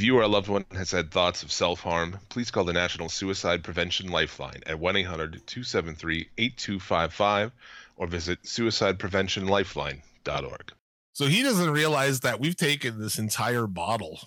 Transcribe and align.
If 0.00 0.06
you 0.06 0.16
or 0.16 0.22
a 0.22 0.28
loved 0.28 0.48
one 0.48 0.64
has 0.72 0.92
had 0.92 1.10
thoughts 1.10 1.42
of 1.42 1.52
self 1.52 1.80
harm, 1.80 2.18
please 2.30 2.50
call 2.50 2.64
the 2.64 2.72
National 2.72 3.10
Suicide 3.10 3.62
Prevention 3.62 4.08
Lifeline 4.08 4.62
at 4.64 4.78
1 4.78 4.96
800 4.96 5.46
273 5.46 6.30
8255 6.38 7.52
or 7.96 8.06
visit 8.06 8.42
suicidepreventionlifeline.org. 8.42 10.72
So 11.12 11.26
he 11.26 11.42
doesn't 11.42 11.70
realize 11.70 12.20
that 12.20 12.40
we've 12.40 12.56
taken 12.56 12.98
this 12.98 13.18
entire 13.18 13.66
bottle 13.66 14.20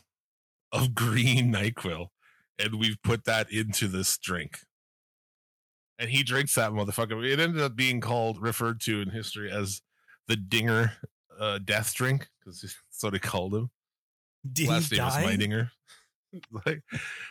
of 0.72 0.94
green 1.10 1.52
NyQuil 1.52 2.10
and 2.60 2.80
we've 2.80 3.02
put 3.04 3.26
that 3.26 3.52
into 3.52 3.88
this 3.88 4.16
drink. 4.20 4.60
And 5.98 6.12
he 6.12 6.22
drinks 6.22 6.54
that 6.54 6.70
motherfucker. 6.70 7.28
It 7.28 7.40
ended 7.40 7.64
up 7.64 7.76
being 7.76 8.00
called, 8.00 8.40
referred 8.40 8.80
to 8.82 9.02
in 9.02 9.10
history 9.10 9.50
as 9.50 9.82
the 10.28 10.36
Dinger 10.36 10.92
uh, 11.40 11.58
death 11.58 11.96
drink 11.96 12.28
because 12.38 12.62
that's 12.62 12.76
what 13.02 13.14
they 13.14 13.18
called 13.18 13.56
him. 13.56 13.72
Did 14.52 14.68
Last 14.70 14.90
he 14.92 14.98
name 14.98 15.06
was 15.06 15.14
die? 15.16 15.24
Meidinger. 15.24 15.70
like, 16.66 16.82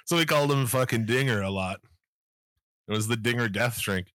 so 0.06 0.16
we 0.16 0.25
called 0.25 0.50
him 0.53 0.66
fucking 0.66 1.07
Dinger 1.07 1.43
a 1.43 1.50
lot. 1.50 1.80
It 2.89 2.93
was 2.93 3.08
the 3.08 3.16
Dinger 3.16 3.48
death 3.48 3.80
drink. 3.80 4.12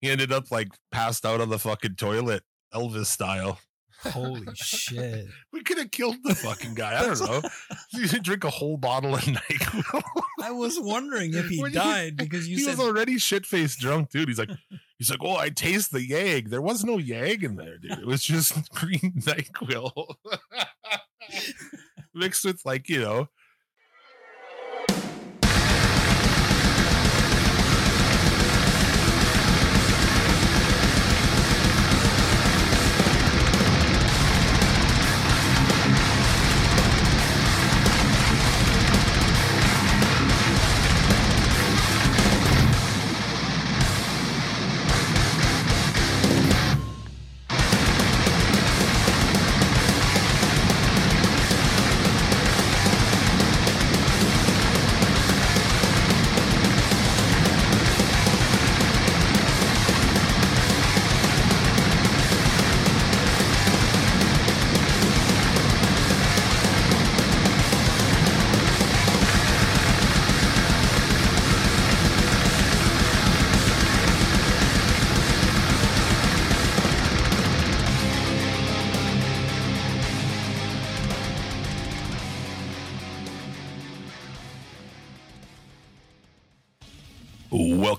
He 0.00 0.10
ended 0.10 0.32
up 0.32 0.50
like 0.50 0.68
passed 0.92 1.26
out 1.26 1.40
on 1.40 1.48
the 1.48 1.58
fucking 1.58 1.96
toilet, 1.96 2.42
Elvis 2.74 3.06
style. 3.06 3.58
Holy 4.02 4.46
shit! 4.54 5.26
We 5.52 5.62
could 5.64 5.78
have 5.78 5.90
killed 5.90 6.18
the 6.22 6.34
fucking 6.36 6.74
guy. 6.74 7.00
I 7.00 7.06
don't 7.06 7.20
know. 7.20 7.42
You 7.92 8.06
drink 8.06 8.44
a 8.44 8.50
whole 8.50 8.76
bottle 8.76 9.14
of 9.14 9.22
NyQuil. 9.22 10.02
I 10.42 10.52
was 10.52 10.78
wondering 10.78 11.34
if 11.34 11.46
he 11.48 11.60
When 11.60 11.72
you- 11.72 11.78
died 11.80 12.16
because 12.16 12.46
you 12.48 12.58
he 12.58 12.62
said 12.62 12.78
was 12.78 12.86
already 12.86 13.18
shit 13.18 13.44
faced 13.44 13.80
drunk, 13.80 14.10
dude. 14.10 14.28
He's 14.28 14.38
like, 14.38 14.50
he's 14.98 15.10
like, 15.10 15.18
oh, 15.22 15.36
I 15.36 15.48
taste 15.48 15.90
the 15.90 15.98
yag. 16.06 16.50
There 16.50 16.62
was 16.62 16.84
no 16.84 16.98
yag 16.98 17.42
in 17.42 17.56
there, 17.56 17.78
dude. 17.78 17.92
It 17.98 18.06
was 18.06 18.22
just 18.22 18.70
green 18.72 19.14
Nyquil 19.16 20.14
mixed 22.18 22.44
with 22.44 22.64
like 22.66 22.88
you 22.88 23.00
know. 23.00 23.28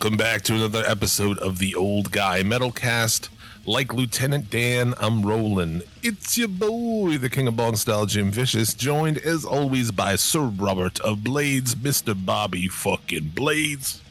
Welcome 0.01 0.17
back 0.17 0.43
to 0.43 0.55
another 0.55 0.81
episode 0.87 1.37
of 1.39 1.59
the 1.59 1.75
Old 1.75 2.13
Guy 2.13 2.41
Metalcast. 2.41 3.27
Like 3.65 3.93
Lieutenant 3.93 4.49
Dan, 4.49 4.93
I'm 4.97 5.25
rolling. 5.25 5.81
It's 6.01 6.37
your 6.37 6.47
boy, 6.47 7.17
the 7.17 7.29
King 7.29 7.49
of 7.49 7.57
Bong 7.57 7.75
Style, 7.75 8.05
Jim 8.05 8.31
Vicious, 8.31 8.73
joined 8.73 9.17
as 9.17 9.43
always 9.43 9.91
by 9.91 10.15
Sir 10.15 10.43
Robert 10.43 11.01
of 11.01 11.25
Blades, 11.25 11.75
Mr. 11.75 12.15
Bobby 12.15 12.69
fucking 12.69 13.33
Blades. 13.35 14.01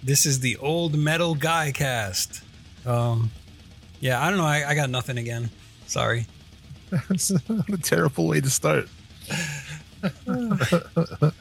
this 0.00 0.26
is 0.26 0.38
the 0.38 0.56
old 0.58 0.94
metal 0.94 1.34
guy 1.34 1.72
cast. 1.72 2.44
Um, 2.86 3.32
yeah, 3.98 4.24
I 4.24 4.30
don't 4.30 4.38
know. 4.38 4.46
I, 4.46 4.68
I 4.68 4.74
got 4.76 4.90
nothing 4.90 5.18
again. 5.18 5.50
Sorry. 5.88 6.28
That's 7.08 7.32
a 7.32 7.76
terrible 7.82 8.28
way 8.28 8.40
to 8.40 8.48
start. 8.48 8.88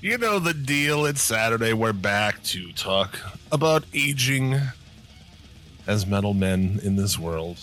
you 0.00 0.18
know 0.18 0.38
the 0.38 0.54
deal. 0.54 1.06
It's 1.06 1.20
Saturday. 1.22 1.72
We're 1.72 1.92
back 1.92 2.42
to 2.44 2.72
talk 2.72 3.18
about 3.50 3.84
aging 3.92 4.56
as 5.86 6.06
metal 6.06 6.34
men 6.34 6.80
in 6.82 6.96
this 6.96 7.18
world. 7.18 7.58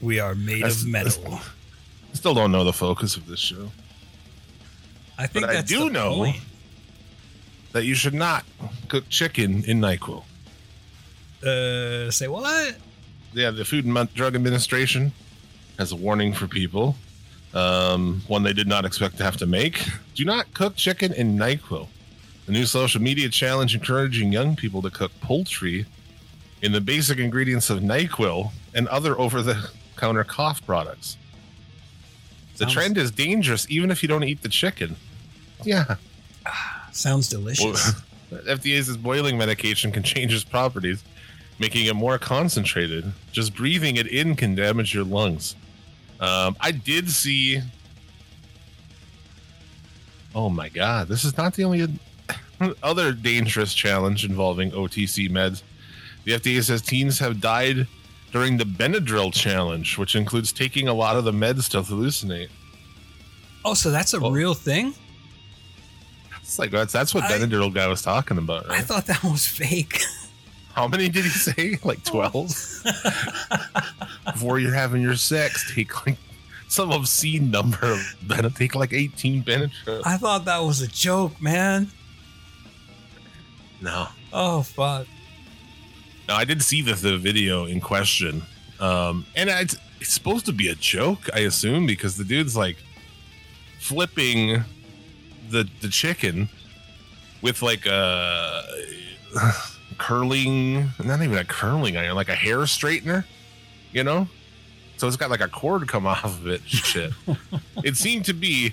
We 0.00 0.18
are 0.20 0.34
made 0.34 0.62
of 0.64 0.86
metal. 0.86 1.40
Still 2.12 2.34
don't 2.34 2.52
know 2.52 2.64
the 2.64 2.72
focus 2.72 3.16
of 3.16 3.26
this 3.26 3.40
show. 3.40 3.70
I 5.18 5.26
think 5.26 5.46
But 5.46 5.56
I 5.56 5.62
do 5.62 5.90
know- 5.90 6.14
point. 6.14 6.36
That 7.72 7.86
you 7.86 7.94
should 7.94 8.12
not 8.12 8.44
cook 8.88 9.08
chicken 9.08 9.64
in 9.64 9.80
NyQuil. 9.80 10.22
Uh, 11.42 12.10
say 12.10 12.28
what? 12.28 12.76
Yeah, 13.32 13.50
the 13.50 13.64
Food 13.64 13.86
and 13.86 14.12
Drug 14.14 14.34
Administration 14.34 15.10
has 15.78 15.90
a 15.90 15.96
warning 15.96 16.34
for 16.34 16.46
people. 16.46 16.96
Um, 17.54 18.22
one 18.28 18.42
they 18.42 18.52
did 18.52 18.66
not 18.66 18.84
expect 18.84 19.18
to 19.18 19.24
have 19.24 19.36
to 19.38 19.46
make. 19.46 19.84
Do 20.14 20.24
not 20.24 20.52
cook 20.54 20.76
chicken 20.76 21.12
in 21.12 21.36
NyQuil. 21.36 21.88
A 22.46 22.50
new 22.50 22.64
social 22.64 23.00
media 23.00 23.28
challenge 23.28 23.74
encouraging 23.74 24.32
young 24.32 24.56
people 24.56 24.82
to 24.82 24.90
cook 24.90 25.12
poultry 25.20 25.86
in 26.62 26.72
the 26.72 26.80
basic 26.80 27.18
ingredients 27.18 27.70
of 27.70 27.80
NyQuil 27.80 28.50
and 28.74 28.88
other 28.88 29.18
over 29.18 29.42
the 29.42 29.70
counter 29.96 30.24
cough 30.24 30.64
products. 30.64 31.16
The 32.56 32.64
Sounds- 32.64 32.72
trend 32.72 32.98
is 32.98 33.10
dangerous 33.10 33.66
even 33.70 33.90
if 33.90 34.02
you 34.02 34.08
don't 34.08 34.24
eat 34.24 34.42
the 34.42 34.48
chicken. 34.48 34.96
Yeah. 35.64 35.96
Sounds 36.92 37.28
delicious. 37.28 37.92
FDA 38.30 38.82
says 38.82 38.96
boiling 38.98 39.38
medication 39.38 39.92
can 39.92 40.02
change 40.02 40.32
its 40.34 40.44
properties, 40.44 41.04
making 41.58 41.86
it 41.86 41.94
more 41.94 42.18
concentrated. 42.18 43.12
Just 43.30 43.54
breathing 43.54 43.96
it 43.96 44.06
in 44.06 44.36
can 44.36 44.54
damage 44.54 44.94
your 44.94 45.04
lungs. 45.04 45.54
Um, 46.22 46.56
I 46.60 46.70
did 46.70 47.10
see. 47.10 47.60
Oh 50.34 50.48
my 50.48 50.68
god, 50.70 51.08
this 51.08 51.24
is 51.24 51.36
not 51.36 51.54
the 51.54 51.64
only 51.64 51.86
other 52.82 53.12
dangerous 53.12 53.74
challenge 53.74 54.24
involving 54.24 54.70
OTC 54.70 55.28
meds. 55.30 55.62
The 56.24 56.32
FDA 56.32 56.62
says 56.62 56.80
teens 56.80 57.18
have 57.18 57.40
died 57.40 57.86
during 58.30 58.56
the 58.56 58.64
Benadryl 58.64 59.32
challenge, 59.34 59.98
which 59.98 60.14
includes 60.14 60.52
taking 60.52 60.88
a 60.88 60.94
lot 60.94 61.16
of 61.16 61.24
the 61.24 61.32
meds 61.32 61.68
to 61.70 61.82
hallucinate. 61.82 62.48
oh, 63.64 63.74
so 63.74 63.90
that's 63.90 64.14
a 64.14 64.20
Well- 64.20 64.32
real 64.32 64.54
thing? 64.54 64.94
It's 66.40 66.58
like 66.58 66.70
that's 66.70 66.92
that's 66.92 67.14
what 67.14 67.24
I- 67.24 67.32
Benadryl 67.32 67.72
guy 67.74 67.86
was 67.88 68.02
talking 68.02 68.38
about, 68.38 68.70
I 68.70 68.80
thought 68.82 69.06
that 69.06 69.22
was 69.24 69.46
fake. 69.46 70.00
How 70.74 70.88
many 70.88 71.08
did 71.08 71.24
he 71.24 71.30
say? 71.30 71.78
Like 71.84 72.02
12? 72.04 72.84
Before 74.24 74.58
you're 74.58 74.74
having 74.74 75.02
your 75.02 75.16
sex, 75.16 75.72
take 75.74 76.06
like 76.06 76.16
some 76.68 76.90
obscene 76.90 77.50
number 77.50 77.78
of 77.82 77.98
Benadryl. 78.24 78.56
Take 78.56 78.74
like 78.74 78.92
18 78.92 79.42
Benadryl. 79.44 80.02
I 80.04 80.16
thought 80.16 80.44
that 80.46 80.58
was 80.60 80.80
a 80.80 80.88
joke, 80.88 81.40
man. 81.40 81.88
No. 83.80 84.08
Oh 84.32 84.62
fuck. 84.62 85.06
No, 86.28 86.34
I 86.34 86.44
did 86.44 86.62
see 86.62 86.82
the, 86.82 86.94
the 86.94 87.18
video 87.18 87.66
in 87.66 87.80
question. 87.80 88.42
Um, 88.80 89.26
and 89.36 89.50
it's, 89.50 89.76
it's 90.00 90.12
supposed 90.12 90.46
to 90.46 90.52
be 90.52 90.68
a 90.68 90.74
joke, 90.74 91.28
I 91.34 91.40
assume, 91.40 91.86
because 91.86 92.16
the 92.16 92.24
dude's 92.24 92.56
like 92.56 92.76
flipping 93.78 94.64
the 95.50 95.68
the 95.80 95.88
chicken 95.88 96.48
with 97.42 97.60
like 97.62 97.84
a 97.86 98.62
curling, 99.92 100.90
not 101.02 101.22
even 101.22 101.36
a 101.38 101.44
curling 101.44 101.96
iron, 101.96 102.14
like 102.14 102.28
a 102.28 102.34
hair 102.34 102.58
straightener, 102.58 103.24
you 103.92 104.04
know? 104.04 104.28
So 104.96 105.08
it's 105.08 105.16
got 105.16 105.30
like 105.30 105.40
a 105.40 105.48
cord 105.48 105.88
come 105.88 106.06
off 106.14 106.24
of 106.24 106.46
it. 106.46 106.62
Shit. 106.66 107.12
it 107.84 107.96
seemed 107.96 108.24
to 108.26 108.32
be 108.32 108.72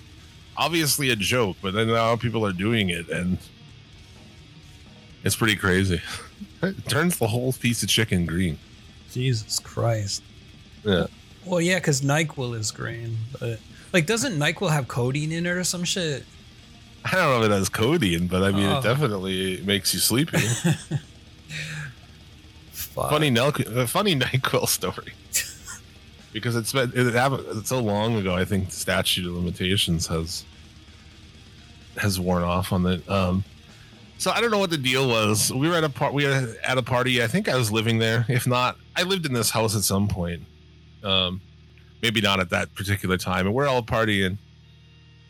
obviously 0.57 1.09
a 1.09 1.15
joke, 1.15 1.57
but 1.61 1.73
then 1.73 1.87
now 1.87 2.15
people 2.15 2.45
are 2.45 2.53
doing 2.53 2.89
it 2.89 3.09
and 3.09 3.37
it's 5.23 5.35
pretty 5.35 5.55
crazy. 5.55 6.01
It 6.61 6.89
turns 6.89 7.17
the 7.17 7.27
whole 7.27 7.53
piece 7.53 7.83
of 7.83 7.89
chicken 7.89 8.25
green. 8.25 8.59
Jesus 9.11 9.59
Christ. 9.59 10.21
Yeah. 10.83 11.07
Well, 11.45 11.61
yeah, 11.61 11.75
because 11.75 12.01
Nyquil 12.01 12.53
is 12.57 12.71
green, 12.71 13.15
but 13.39 13.59
like, 13.93 14.05
doesn't 14.05 14.37
Nyquil 14.37 14.69
have 14.69 14.89
codeine 14.89 15.31
in 15.31 15.45
it 15.45 15.49
or 15.49 15.63
some 15.63 15.85
shit? 15.85 16.25
I 17.05 17.11
don't 17.15 17.29
know 17.39 17.39
if 17.45 17.51
it 17.51 17.53
has 17.53 17.69
codeine, 17.69 18.27
but 18.27 18.43
I 18.43 18.51
mean, 18.51 18.65
Oh. 18.65 18.79
it 18.79 18.83
definitely 18.83 19.61
makes 19.65 19.93
you 19.93 19.99
sleepy. 19.99 20.37
Funny, 22.93 23.29
Nel- 23.29 23.51
funny 23.87 24.15
Nyquil 24.19 24.67
story. 24.67 25.13
because 26.33 26.55
it's 26.55 26.73
been 26.73 26.91
it 26.93 27.13
happened 27.13 27.45
it's 27.51 27.69
so 27.69 27.79
long 27.79 28.15
ago. 28.17 28.35
I 28.35 28.43
think 28.45 28.69
the 28.69 28.75
statute 28.75 29.25
of 29.27 29.33
limitations 29.33 30.07
has 30.07 30.43
has 31.97 32.19
worn 32.19 32.43
off 32.43 32.73
on 32.73 32.83
the. 32.83 33.01
Um, 33.11 33.43
so 34.17 34.31
I 34.31 34.41
don't 34.41 34.51
know 34.51 34.59
what 34.59 34.69
the 34.69 34.77
deal 34.77 35.07
was. 35.07 35.51
We 35.53 35.69
were 35.69 35.75
at 35.75 35.83
a 35.85 35.89
part. 35.89 36.13
We 36.13 36.25
were 36.25 36.53
at 36.63 36.77
a 36.77 36.83
party. 36.83 37.23
I 37.23 37.27
think 37.27 37.47
I 37.47 37.55
was 37.55 37.71
living 37.71 37.99
there. 37.99 38.25
If 38.27 38.45
not, 38.45 38.77
I 38.97 39.03
lived 39.03 39.25
in 39.25 39.33
this 39.33 39.49
house 39.49 39.75
at 39.77 39.83
some 39.83 40.07
point. 40.09 40.41
Um, 41.03 41.39
maybe 42.01 42.19
not 42.19 42.41
at 42.41 42.49
that 42.49 42.75
particular 42.75 43.17
time. 43.17 43.45
And 43.45 43.55
we're 43.55 43.67
all 43.67 43.81
partying, 43.83 44.37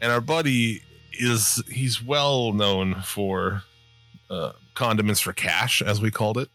and 0.02 0.12
our 0.12 0.22
buddy 0.22 0.82
is 1.14 1.62
he's 1.70 2.04
well 2.04 2.54
known 2.54 3.02
for 3.02 3.64
uh, 4.30 4.54
condiments 4.74 5.20
for 5.22 5.34
cash, 5.34 5.82
as 5.82 6.02
we 6.02 6.12
called 6.12 6.38
it. 6.38 6.50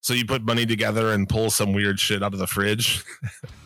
So 0.00 0.12
you 0.12 0.26
put 0.26 0.42
money 0.42 0.66
together 0.66 1.12
and 1.12 1.28
pull 1.28 1.50
some 1.50 1.72
weird 1.72 1.98
shit 1.98 2.22
out 2.22 2.34
of 2.34 2.38
the 2.38 2.46
fridge. 2.46 3.02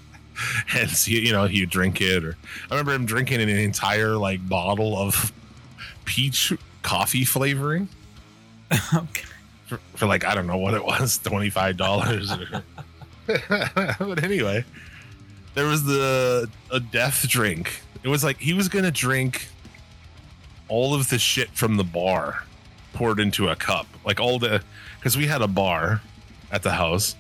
and 0.74 0.88
see, 0.90 1.24
you 1.24 1.32
know, 1.32 1.44
you 1.44 1.66
drink 1.66 2.00
it. 2.00 2.24
Or 2.24 2.36
I 2.70 2.74
remember 2.74 2.92
him 2.94 3.06
drinking 3.06 3.40
an 3.40 3.48
entire 3.48 4.16
like 4.16 4.46
bottle 4.48 4.96
of 4.96 5.32
peach 6.04 6.52
coffee 6.82 7.24
flavoring 7.24 7.88
okay. 8.94 9.24
for, 9.66 9.78
for 9.94 10.06
like 10.06 10.24
I 10.24 10.34
don't 10.34 10.46
know 10.46 10.56
what 10.58 10.74
it 10.74 10.84
was, 10.84 11.18
twenty 11.18 11.50
five 11.50 11.76
dollars. 11.76 12.32
but 13.26 14.22
anyway, 14.22 14.64
there 15.54 15.66
was 15.66 15.84
the 15.84 16.48
a 16.70 16.80
death 16.80 17.28
drink. 17.28 17.80
It 18.02 18.08
was 18.08 18.22
like 18.24 18.38
he 18.38 18.52
was 18.52 18.68
gonna 18.68 18.90
drink 18.90 19.48
all 20.68 20.94
of 20.94 21.08
the 21.08 21.18
shit 21.18 21.50
from 21.50 21.76
the 21.76 21.84
bar 21.84 22.44
poured 22.92 23.20
into 23.20 23.48
a 23.48 23.56
cup, 23.56 23.86
like 24.04 24.20
all 24.20 24.38
the 24.38 24.62
because 24.98 25.16
we 25.16 25.26
had 25.26 25.42
a 25.42 25.48
bar 25.48 26.00
at 26.50 26.62
the 26.62 26.72
house 26.72 27.14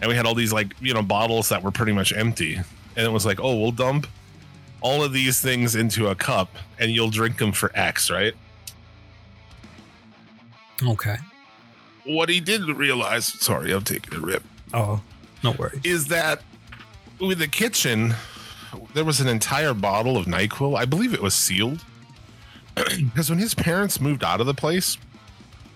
and 0.00 0.08
we 0.08 0.16
had 0.16 0.26
all 0.26 0.34
these 0.34 0.52
like 0.52 0.74
you 0.80 0.92
know 0.94 1.02
bottles 1.02 1.48
that 1.50 1.62
were 1.62 1.70
pretty 1.70 1.92
much 1.92 2.12
empty 2.12 2.54
and 2.56 3.06
it 3.06 3.12
was 3.12 3.24
like 3.26 3.38
oh 3.40 3.58
we'll 3.60 3.70
dump 3.70 4.06
all 4.80 5.04
of 5.04 5.12
these 5.12 5.40
things 5.40 5.74
into 5.76 6.08
a 6.08 6.14
cup 6.14 6.48
and 6.78 6.90
you'll 6.90 7.10
drink 7.10 7.36
them 7.38 7.52
for 7.52 7.70
x 7.74 8.10
right 8.10 8.32
Okay. 10.82 11.16
what 12.04 12.28
he 12.28 12.40
didn't 12.40 12.74
realize 12.76 13.26
sorry 13.26 13.72
i'm 13.72 13.84
taking 13.84 14.14
a 14.14 14.20
rip 14.20 14.42
Oh, 14.74 15.02
no 15.44 15.52
worries. 15.52 15.80
is 15.84 16.08
that 16.08 16.42
with 17.20 17.38
the 17.38 17.46
kitchen 17.46 18.14
there 18.94 19.04
was 19.04 19.20
an 19.20 19.28
entire 19.28 19.74
bottle 19.74 20.16
of 20.16 20.26
nyquil. 20.26 20.76
I 20.78 20.84
believe 20.84 21.12
it 21.14 21.22
was 21.22 21.34
sealed. 21.34 21.84
Because 22.74 23.28
when 23.28 23.38
his 23.38 23.54
parents 23.54 24.00
moved 24.00 24.24
out 24.24 24.40
of 24.40 24.46
the 24.46 24.54
place 24.54 24.96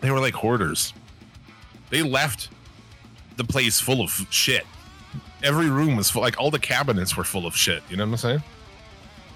they 0.01 0.11
were 0.11 0.21
like 0.21 0.35
hoarders. 0.35 0.93
They 1.91 2.03
left 2.03 2.49
the 3.37 3.45
place 3.45 3.81
full 3.81 4.01
of 4.03 4.11
shit. 4.31 4.65
Every 5.43 5.69
room 5.71 5.97
was 5.97 6.11
full 6.11 6.23
like 6.23 6.39
all 6.41 6.51
the 6.51 6.59
cabinets 6.59 7.17
were 7.17 7.25
full 7.25 7.47
of 7.47 7.55
shit. 7.57 7.83
You 7.91 7.97
know 7.97 8.05
what 8.05 8.13
i'm 8.13 8.17
saying? 8.19 8.43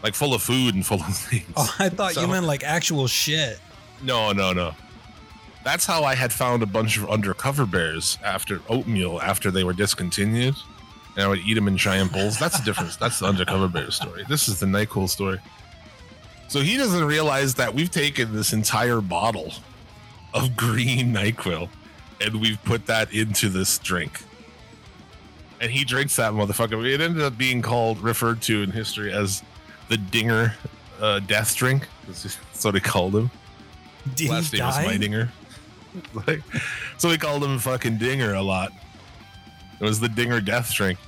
Like 0.02 0.14
full 0.14 0.32
of 0.34 0.42
food 0.42 0.74
and 0.74 0.84
full 0.86 1.00
of 1.02 1.14
things. 1.16 1.44
Oh, 1.56 1.74
I 1.78 1.88
thought 1.90 2.12
So- 2.12 2.22
you 2.22 2.28
meant 2.28 2.46
like 2.46 2.64
actual 2.64 3.06
shit. 3.06 3.58
no 4.02 4.32
no 4.32 4.52
no. 4.52 4.72
That's 5.64 5.84
how 5.84 6.04
i 6.04 6.14
had 6.14 6.32
found 6.32 6.62
a 6.62 6.66
bunch 6.66 6.96
of 6.96 7.08
undercover 7.10 7.66
bears 7.66 8.16
after 8.24 8.60
oatmeal 8.70 9.20
after 9.20 9.50
they 9.50 9.64
were 9.64 9.74
discontinued 9.74 10.56
and 11.16 11.24
i 11.24 11.28
would 11.28 11.40
eat 11.40 11.54
them 11.54 11.68
in 11.68 11.76
giant 11.76 12.12
bowls. 12.12 12.38
That's 12.38 12.58
the 12.58 12.64
difference. 12.64 12.96
That's 12.96 13.18
the 13.18 13.26
undercover 13.26 13.68
bear 13.68 13.90
story. 13.90 14.24
This 14.28 14.48
is 14.48 14.60
the 14.60 14.66
nyquil 14.66 15.08
story. 15.08 15.40
So 16.48 16.60
he 16.60 16.76
doesn't 16.76 17.04
realize 17.04 17.54
that 17.54 17.74
we've 17.74 17.90
taken 17.90 18.34
this 18.34 18.52
entire 18.52 19.00
bottle 19.00 19.52
of 20.34 20.56
green 20.56 21.12
nyquil 21.14 21.68
and 22.20 22.40
we've 22.40 22.62
put 22.64 22.86
that 22.86 23.12
into 23.12 23.48
this 23.48 23.78
drink. 23.78 24.22
And 25.60 25.70
he 25.70 25.84
drinks 25.84 26.16
that 26.16 26.32
motherfucker. 26.32 26.84
It 26.86 27.00
ended 27.00 27.22
up 27.22 27.36
being 27.36 27.62
called 27.62 28.00
referred 28.00 28.40
to 28.42 28.62
in 28.62 28.70
history 28.70 29.12
as 29.12 29.42
the 29.88 29.96
dinger 29.96 30.54
uh, 31.00 31.20
death 31.20 31.54
drink. 31.54 31.86
That's 32.06 32.36
what 32.62 32.74
he 32.74 32.80
called 32.80 33.14
him. 33.14 33.30
Did 34.14 34.30
last 34.30 34.52
he 34.52 34.58
name 34.58 34.66
was 34.66 34.76
die? 34.76 34.84
Meidinger. 34.84 35.28
like, 36.26 36.42
so 36.98 37.08
we 37.08 37.18
called 37.18 37.44
him 37.44 37.58
fucking 37.58 37.98
Dinger 37.98 38.34
a 38.34 38.42
lot. 38.42 38.72
It 39.80 39.84
was 39.84 39.98
the 40.00 40.08
Dinger 40.08 40.40
death 40.40 40.72
drink. 40.74 40.98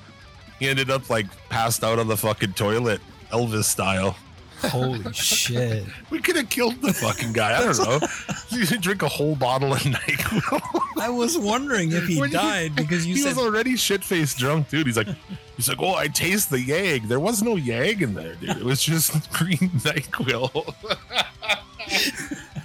He 0.58 0.68
ended 0.68 0.90
up 0.90 1.10
like 1.10 1.26
passed 1.48 1.84
out 1.84 1.98
on 1.98 2.08
the 2.08 2.16
fucking 2.16 2.54
toilet, 2.54 3.00
Elvis 3.30 3.64
style. 3.64 4.16
Holy 4.60 5.12
shit. 5.12 5.84
We 6.10 6.20
could 6.20 6.36
have 6.36 6.48
killed 6.48 6.80
the 6.80 6.92
fucking 6.92 7.32
guy. 7.32 7.58
I 7.58 7.64
don't 7.64 7.78
know. 7.78 8.06
you 8.50 8.64
drink 8.78 9.02
a 9.02 9.08
whole 9.08 9.34
bottle 9.34 9.72
of 9.72 9.80
Nyquil. 9.80 10.80
I 11.00 11.08
was 11.08 11.36
wondering 11.36 11.92
if 11.92 12.04
he 12.06 12.20
When 12.20 12.30
died 12.30 12.76
because 12.76 13.04
you 13.04 13.16
said. 13.16 13.28
he 13.28 13.34
said 13.34 13.36
was 13.36 13.46
already 13.46 13.76
shit 13.76 14.04
faced 14.04 14.38
drunk, 14.38 14.68
dude. 14.68 14.86
He's 14.86 14.96
like, 14.96 15.08
he's 15.56 15.68
like, 15.68 15.82
oh, 15.82 15.94
I 15.94 16.06
taste 16.06 16.50
the 16.50 16.58
yag. 16.58 17.08
There 17.08 17.20
was 17.20 17.42
no 17.42 17.56
yag 17.56 18.02
in 18.02 18.14
there, 18.14 18.34
dude. 18.36 18.50
It 18.50 18.64
was 18.64 18.82
just 18.82 19.32
green 19.32 19.58
Nyquil 19.58 20.74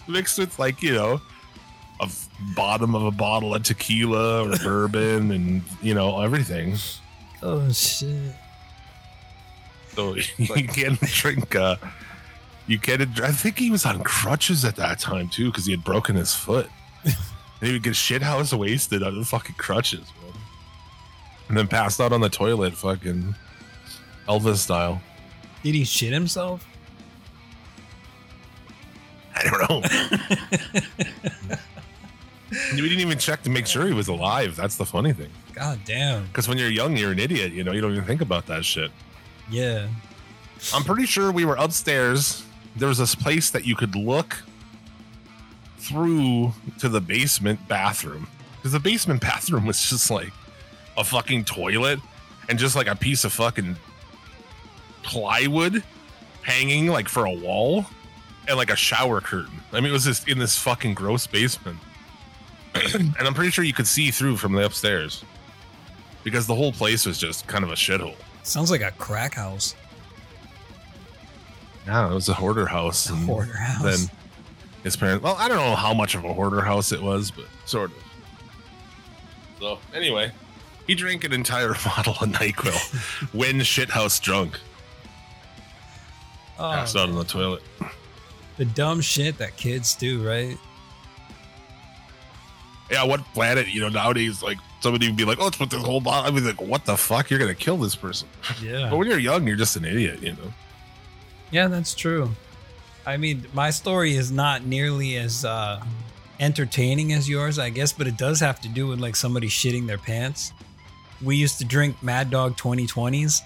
mixed 0.07 0.39
with 0.39 0.57
like 0.57 0.81
you 0.81 0.93
know 0.93 1.21
a 1.99 2.03
f- 2.05 2.29
bottom 2.55 2.93
of 2.95 3.03
a 3.03 3.11
bottle 3.11 3.55
of 3.55 3.63
tequila 3.63 4.47
or 4.47 4.57
bourbon 4.57 5.31
and 5.31 5.61
you 5.81 5.93
know 5.93 6.21
everything. 6.21 6.75
Oh 7.41 7.71
shit. 7.71 8.33
So 9.95 10.15
you 10.37 10.67
can't 10.67 10.99
drink. 11.01 11.55
uh 11.55 11.77
You 12.67 12.77
can't. 12.79 13.01
I 13.21 13.31
think 13.31 13.57
he 13.57 13.71
was 13.71 13.85
on 13.85 14.03
crutches 14.03 14.63
at 14.65 14.75
that 14.75 14.99
time 14.99 15.29
too 15.29 15.47
because 15.51 15.65
he 15.65 15.71
had 15.71 15.83
broken 15.83 16.15
his 16.15 16.33
foot. 16.35 16.69
and 17.03 17.15
he 17.61 17.71
would 17.73 17.83
get 17.83 17.95
shit 17.95 18.21
shithouse 18.21 18.53
wasted 18.57 19.01
on 19.03 19.17
the 19.17 19.25
fucking 19.25 19.55
crutches, 19.55 20.05
man. 20.21 20.33
And 21.49 21.57
then 21.57 21.67
passed 21.67 21.99
out 22.01 22.11
on 22.11 22.21
the 22.21 22.29
toilet, 22.29 22.73
fucking 22.73 23.33
Elvis 24.27 24.57
style. 24.57 25.01
Did 25.63 25.73
he 25.75 25.83
shit 25.85 26.13
himself? 26.13 26.65
I 29.35 29.43
don't 29.43 29.69
know. 29.69 31.57
we 32.51 32.81
didn't 32.81 32.99
even 32.99 33.17
check 33.17 33.43
to 33.43 33.49
make 33.49 33.67
sure 33.67 33.87
he 33.87 33.93
was 33.93 34.07
alive. 34.07 34.55
That's 34.55 34.77
the 34.77 34.85
funny 34.85 35.13
thing. 35.13 35.29
God 35.53 35.79
damn. 35.85 36.25
Because 36.27 36.47
when 36.47 36.57
you're 36.57 36.69
young, 36.69 36.95
you're 36.95 37.11
an 37.11 37.19
idiot. 37.19 37.51
You 37.51 37.63
know, 37.63 37.71
you 37.71 37.81
don't 37.81 37.91
even 37.91 38.05
think 38.05 38.21
about 38.21 38.45
that 38.47 38.63
shit. 38.63 38.91
Yeah. 39.49 39.87
I'm 40.73 40.83
pretty 40.83 41.05
sure 41.05 41.31
we 41.31 41.45
were 41.45 41.55
upstairs. 41.55 42.43
There 42.75 42.87
was 42.87 42.97
this 42.97 43.15
place 43.15 43.49
that 43.51 43.65
you 43.65 43.75
could 43.75 43.95
look 43.95 44.37
through 45.77 46.53
to 46.79 46.89
the 46.89 47.01
basement 47.01 47.67
bathroom. 47.67 48.27
Because 48.57 48.71
the 48.71 48.79
basement 48.79 49.21
bathroom 49.29 49.65
was 49.65 49.89
just 49.89 50.09
like 50.09 50.31
a 50.97 51.03
fucking 51.03 51.45
toilet 51.45 51.99
and 52.49 52.57
just 52.57 52.75
like 52.75 52.87
a 52.87 52.95
piece 52.95 53.23
of 53.23 53.33
fucking 53.33 53.75
plywood 55.03 55.83
hanging 56.43 56.87
like 56.87 57.07
for 57.07 57.25
a 57.25 57.31
wall 57.31 57.85
and 58.47 58.57
like 58.57 58.69
a 58.69 58.75
shower 58.75 59.21
curtain. 59.21 59.59
I 59.71 59.77
mean, 59.77 59.89
it 59.89 59.93
was 59.93 60.05
just 60.05 60.27
in 60.27 60.39
this 60.39 60.57
fucking 60.57 60.93
gross 60.93 61.27
basement. 61.27 61.77
And 62.95 63.15
I'm 63.27 63.33
pretty 63.33 63.51
sure 63.51 63.63
you 63.63 63.73
could 63.73 63.87
see 63.87 64.11
through 64.11 64.37
from 64.37 64.53
the 64.53 64.65
upstairs 64.65 65.23
because 66.23 66.47
the 66.47 66.55
whole 66.55 66.71
place 66.71 67.05
was 67.05 67.17
just 67.17 67.47
kind 67.47 67.63
of 67.63 67.71
a 67.71 67.75
shithole. 67.75 68.15
Sounds 68.43 68.71
like 68.71 68.81
a 68.81 68.91
crack 68.91 69.33
house. 69.35 69.75
Yeah, 71.85 72.09
it 72.11 72.13
was 72.13 72.27
a 72.29 72.33
hoarder 72.33 72.65
house. 72.65 73.09
A 73.09 73.15
hoarder 73.15 73.55
house. 73.57 73.83
Then 74.07 74.17
his 74.83 74.95
parents. 74.95 75.23
Well, 75.23 75.35
I 75.39 75.47
don't 75.47 75.57
know 75.57 75.75
how 75.75 75.93
much 75.93 76.15
of 76.15 76.23
a 76.25 76.33
hoarder 76.33 76.61
house 76.61 76.91
it 76.91 77.01
was, 77.01 77.31
but 77.31 77.45
sort 77.65 77.91
of. 77.91 77.97
So 79.59 79.79
anyway, 79.93 80.31
he 80.85 80.95
drank 80.95 81.23
an 81.23 81.33
entire 81.33 81.73
bottle 81.85 82.13
of 82.13 82.29
Nyquil 82.29 83.33
when 83.33 83.59
shithouse 83.59 84.21
drunk, 84.21 84.59
Oh, 86.59 86.71
passed 86.71 86.95
out 86.95 87.09
on 87.09 87.15
the 87.15 87.23
toilet. 87.23 87.63
the 88.57 88.65
dumb 88.65 88.99
shit 89.01 89.37
that 89.37 89.55
kids 89.57 89.95
do, 89.95 90.27
right? 90.27 90.57
Yeah, 92.89 93.03
what 93.03 93.21
planet? 93.33 93.67
You 93.67 93.81
know, 93.81 93.89
nowadays, 93.89 94.41
like 94.41 94.57
somebody 94.79 95.07
would 95.07 95.17
be 95.17 95.25
like, 95.25 95.39
"Oh, 95.39 95.45
let's 95.45 95.57
put 95.57 95.69
this 95.69 95.83
whole 95.83 95.99
bottle." 96.01 96.25
I'd 96.25 96.35
be 96.35 96.41
like, 96.41 96.61
"What 96.61 96.85
the 96.85 96.95
fuck? 96.97 97.29
You're 97.29 97.39
gonna 97.39 97.53
kill 97.55 97.77
this 97.77 97.95
person." 97.95 98.27
Yeah. 98.61 98.89
But 98.89 98.97
when 98.97 99.07
you're 99.07 99.19
young, 99.19 99.45
you're 99.47 99.57
just 99.57 99.75
an 99.75 99.85
idiot, 99.85 100.21
you 100.21 100.31
know. 100.33 100.53
Yeah, 101.51 101.67
that's 101.67 101.93
true. 101.95 102.31
I 103.05 103.17
mean, 103.17 103.45
my 103.53 103.69
story 103.71 104.15
is 104.15 104.31
not 104.31 104.65
nearly 104.65 105.15
as 105.17 105.43
uh, 105.45 105.83
entertaining 106.39 107.13
as 107.13 107.27
yours, 107.29 107.57
I 107.59 107.69
guess, 107.69 107.91
but 107.93 108.07
it 108.07 108.17
does 108.17 108.39
have 108.41 108.59
to 108.61 108.67
do 108.69 108.87
with 108.87 108.99
like 108.99 109.15
somebody 109.15 109.47
shitting 109.47 109.87
their 109.87 109.97
pants. 109.97 110.51
We 111.21 111.35
used 111.35 111.57
to 111.59 111.65
drink 111.65 112.01
Mad 112.03 112.29
Dog 112.29 112.57
2020s. 112.57 113.41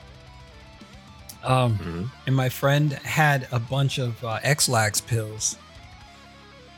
Um, 1.44 1.78
Mhm. 1.78 2.10
and 2.28 2.36
my 2.36 2.50
friend 2.50 2.94
had 2.94 3.48
a 3.52 3.60
bunch 3.60 3.98
of 3.98 4.24
uh, 4.24 4.40
Ex-Lax 4.44 5.02
pills. 5.02 5.58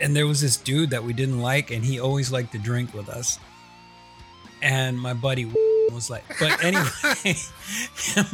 And 0.03 0.13
there 0.13 0.27
was 0.27 0.41
this 0.41 0.57
dude 0.57 0.89
that 0.89 1.05
we 1.05 1.13
didn't 1.13 1.39
like, 1.39 1.71
and 1.71 1.81
he 1.81 1.97
always 1.97 2.29
liked 2.29 2.51
to 2.51 2.57
drink 2.59 2.93
with 2.93 3.07
us. 3.07 3.39
And 4.61 4.99
my 4.99 5.13
buddy 5.13 5.45
was 5.93 6.09
like, 6.09 6.25
but 6.41 6.61
anyway, 6.61 7.35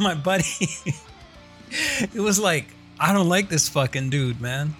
my 0.00 0.16
buddy, 0.16 0.44
it 1.70 2.20
was 2.20 2.40
like, 2.40 2.66
I 2.98 3.12
don't 3.12 3.28
like 3.28 3.48
this 3.48 3.68
fucking 3.68 4.10
dude, 4.10 4.40
man. 4.40 4.74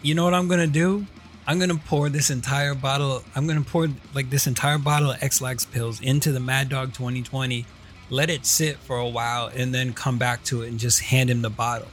You 0.00 0.14
know 0.14 0.22
what 0.22 0.32
I'm 0.32 0.46
gonna 0.46 0.68
do? 0.68 1.04
I'm 1.44 1.58
gonna 1.58 1.74
pour 1.74 2.08
this 2.08 2.30
entire 2.30 2.76
bottle. 2.76 3.24
I'm 3.34 3.48
gonna 3.48 3.62
pour 3.62 3.88
like 4.14 4.30
this 4.30 4.46
entire 4.46 4.78
bottle 4.78 5.10
of 5.10 5.20
Ex-Lax 5.20 5.64
pills 5.64 6.00
into 6.00 6.30
the 6.30 6.40
Mad 6.40 6.68
Dog 6.68 6.92
2020, 6.92 7.66
let 8.10 8.30
it 8.30 8.46
sit 8.46 8.76
for 8.76 8.96
a 8.96 9.08
while, 9.08 9.48
and 9.48 9.74
then 9.74 9.92
come 9.92 10.18
back 10.18 10.44
to 10.44 10.62
it 10.62 10.68
and 10.68 10.78
just 10.78 11.00
hand 11.00 11.30
him 11.30 11.42
the 11.42 11.50
bottle. 11.50 11.88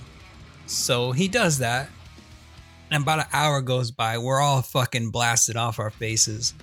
So 0.67 1.13
he 1.13 1.27
does 1.27 1.57
that. 1.57 1.89
And 2.93 3.01
about 3.01 3.21
an 3.21 3.25
hour 3.33 3.59
goes 3.61 3.89
by. 3.89 4.19
We're 4.19 4.39
all 4.39 4.61
fucking 4.61 5.09
blasted 5.09 5.57
off 5.57 5.79
our 5.79 5.89
faces. 5.89 6.53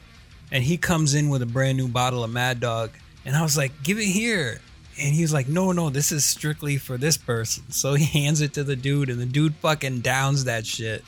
And 0.53 0.63
he 0.63 0.77
comes 0.77 1.15
in 1.15 1.29
with 1.29 1.43
a 1.43 1.47
brand 1.47 1.77
new 1.77 1.89
bottle 1.89 2.23
of 2.23 2.31
Mad 2.31 2.61
Dog. 2.61 2.93
And 3.25 3.35
I 3.35 3.43
was 3.43 3.57
like, 3.57 3.73
give 3.83 3.99
it 3.99 4.05
here. 4.05 4.61
And 4.97 5.13
he's 5.13 5.33
like, 5.33 5.49
no, 5.49 5.73
no, 5.73 5.91
this 5.91 6.13
is 6.13 6.25
strictly 6.25 6.77
for 6.77 6.97
this 6.97 7.17
person. 7.17 7.73
So 7.73 7.95
he 7.95 8.05
hands 8.23 8.43
it 8.43 8.53
to 8.55 8.63
the 8.63 8.77
dude, 8.77 9.11
and 9.11 9.21
the 9.21 9.27
dude 9.27 9.57
fucking 9.57 10.03
downs 10.03 10.45
that 10.45 10.65
shit. 10.65 11.03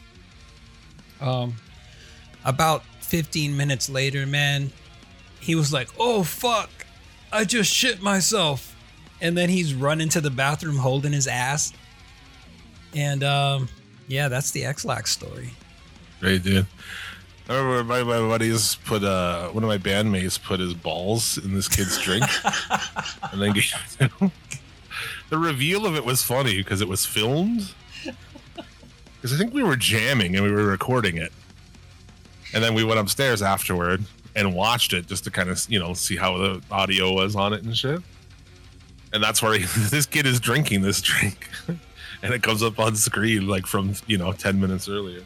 Um, 1.21 1.55
about 2.45 2.83
15 3.03 3.57
minutes 3.57 3.89
later, 3.89 4.27
man, 4.27 4.73
he 5.39 5.55
was 5.55 5.73
like, 5.73 5.89
oh, 6.01 6.25
fuck, 6.25 6.69
I 7.31 7.45
just 7.45 7.73
shit 7.73 8.03
myself. 8.03 8.75
And 9.21 9.39
then 9.39 9.51
he's 9.51 9.73
running 9.73 10.09
to 10.09 10.21
the 10.21 10.31
bathroom 10.31 10.79
holding 10.79 11.13
his 11.13 11.29
ass. 11.29 11.73
And 12.93 13.23
um, 13.23 13.69
yeah, 14.13 14.29
that's 14.29 14.51
the 14.51 14.65
Ex-Lax 14.67 15.11
story. 15.11 15.53
Great, 16.21 16.43
dude. 16.43 16.67
I 17.49 17.57
remember 17.57 17.83
my, 17.83 18.03
my 18.03 18.29
buddies 18.29 18.77
put 18.85 19.03
uh 19.03 19.49
one 19.49 19.65
of 19.65 19.69
my 19.69 19.79
bandmates 19.79 20.41
put 20.41 20.61
his 20.61 20.75
balls 20.75 21.39
in 21.39 21.55
this 21.55 21.67
kid's 21.67 22.01
drink, 22.01 22.25
and 23.33 23.41
then 23.41 23.53
gave 23.53 23.75
it 23.75 23.99
to 23.99 24.09
him. 24.09 24.33
the 25.31 25.39
reveal 25.39 25.87
of 25.87 25.97
it 25.97 26.05
was 26.05 26.23
funny 26.23 26.59
because 26.59 26.81
it 26.81 26.89
was 26.89 27.05
filmed. 27.05 27.75
Because 29.17 29.35
I 29.35 29.39
think 29.39 29.55
we 29.55 29.63
were 29.63 29.77
jamming 29.77 30.37
and 30.37 30.45
we 30.45 30.53
were 30.53 30.67
recording 30.67 31.17
it, 31.17 31.33
and 32.55 32.63
then 32.63 32.75
we 32.75 32.85
went 32.85 33.01
upstairs 33.01 33.43
afterward 33.43 34.05
and 34.37 34.55
watched 34.55 34.93
it 34.93 35.07
just 35.07 35.25
to 35.25 35.31
kind 35.31 35.49
of 35.49 35.65
you 35.69 35.79
know 35.79 35.95
see 35.95 36.17
how 36.17 36.37
the 36.37 36.63
audio 36.71 37.13
was 37.13 37.35
on 37.35 37.53
it 37.53 37.65
and 37.65 37.77
shit. 37.77 38.01
And 39.13 39.23
that's 39.23 39.43
where 39.43 39.59
he, 39.59 39.65
this 39.89 40.07
kid 40.07 40.27
is 40.27 40.39
drinking 40.39 40.83
this 40.83 41.01
drink, 41.01 41.49
and 42.23 42.35
it 42.35 42.43
comes 42.43 42.63
up 42.63 42.79
on 42.79 42.95
screen 42.97 43.47
like 43.47 43.67
from 43.67 43.95
you 44.07 44.19
know 44.19 44.33
ten 44.33 44.61
minutes 44.61 44.89
earlier. 44.89 45.23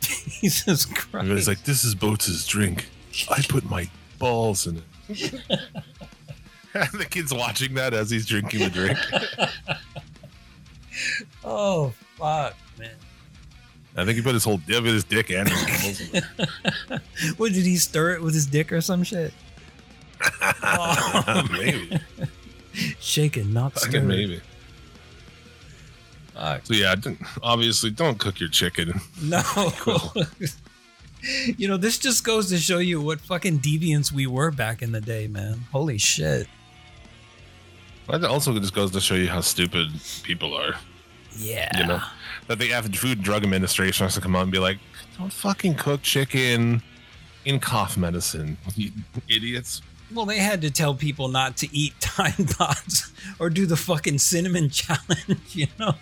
Jesus 0.00 0.84
And 0.86 0.96
Christ. 0.96 1.28
it's 1.30 1.48
like, 1.48 1.64
this 1.64 1.84
is 1.84 1.94
Boats' 1.94 2.46
drink. 2.46 2.88
I 3.30 3.42
put 3.48 3.64
my 3.68 3.88
balls 4.18 4.66
in 4.66 4.82
it. 5.08 5.08
and 6.74 6.88
the 6.92 7.06
kid's 7.08 7.32
watching 7.34 7.74
that 7.74 7.94
as 7.94 8.10
he's 8.10 8.26
drinking 8.26 8.60
the 8.60 8.70
drink. 8.70 8.98
oh, 11.44 11.92
fuck, 12.16 12.54
man. 12.78 12.90
I 13.96 14.04
think 14.04 14.16
he 14.16 14.22
put 14.22 14.34
his 14.34 14.44
whole 14.44 14.58
dip 14.58 14.80
in 14.80 14.84
his 14.92 15.04
dick 15.04 15.30
and 15.30 15.48
his 15.48 15.82
balls 15.82 16.00
in 16.00 16.16
it. 16.16 16.24
What, 17.38 17.52
did 17.52 17.64
he 17.64 17.76
stir 17.76 18.14
it 18.14 18.22
with 18.22 18.34
his 18.34 18.46
dick 18.46 18.70
or 18.72 18.80
some 18.82 19.02
shit? 19.02 19.32
Oh, 20.62 21.46
maybe. 21.52 21.98
shaken, 23.00 23.52
not 23.52 23.78
stirred. 23.78 24.04
maybe. 24.04 24.40
Fuck. 26.36 26.66
So 26.66 26.74
yeah, 26.74 26.94
obviously 27.42 27.90
don't 27.90 28.18
cook 28.18 28.40
your 28.40 28.48
chicken. 28.48 29.00
No. 29.22 29.42
you 31.56 31.66
know, 31.66 31.76
this 31.76 31.98
just 31.98 32.24
goes 32.24 32.50
to 32.50 32.58
show 32.58 32.78
you 32.78 33.00
what 33.00 33.20
fucking 33.20 33.60
deviants 33.60 34.12
we 34.12 34.26
were 34.26 34.50
back 34.50 34.82
in 34.82 34.92
the 34.92 35.00
day, 35.00 35.26
man. 35.26 35.64
Holy 35.72 35.98
shit. 35.98 36.46
That 38.08 38.24
also 38.24 38.56
just 38.58 38.74
goes 38.74 38.92
to 38.92 39.00
show 39.00 39.14
you 39.14 39.28
how 39.28 39.40
stupid 39.40 39.88
people 40.22 40.54
are. 40.54 40.74
Yeah. 41.38 41.76
You 41.78 41.86
know, 41.86 42.00
that 42.46 42.58
the 42.58 42.68
Food 42.96 43.18
and 43.18 43.24
Drug 43.24 43.42
Administration 43.42 44.04
has 44.04 44.14
to 44.14 44.20
come 44.20 44.36
out 44.36 44.42
and 44.42 44.52
be 44.52 44.58
like, 44.58 44.78
don't 45.18 45.32
fucking 45.32 45.74
cook 45.74 46.02
chicken 46.02 46.82
in 47.44 47.60
cough 47.60 47.96
medicine, 47.96 48.56
you 48.76 48.92
idiots. 49.28 49.82
Well, 50.14 50.24
they 50.26 50.38
had 50.38 50.62
to 50.62 50.70
tell 50.70 50.94
people 50.94 51.28
not 51.28 51.56
to 51.58 51.76
eat 51.76 51.94
Tide 52.00 52.48
Pods 52.56 53.12
or 53.38 53.50
do 53.50 53.66
the 53.66 53.76
fucking 53.76 54.18
cinnamon 54.18 54.70
challenge, 54.80 55.40
you 55.54 55.66
know? 55.78 55.94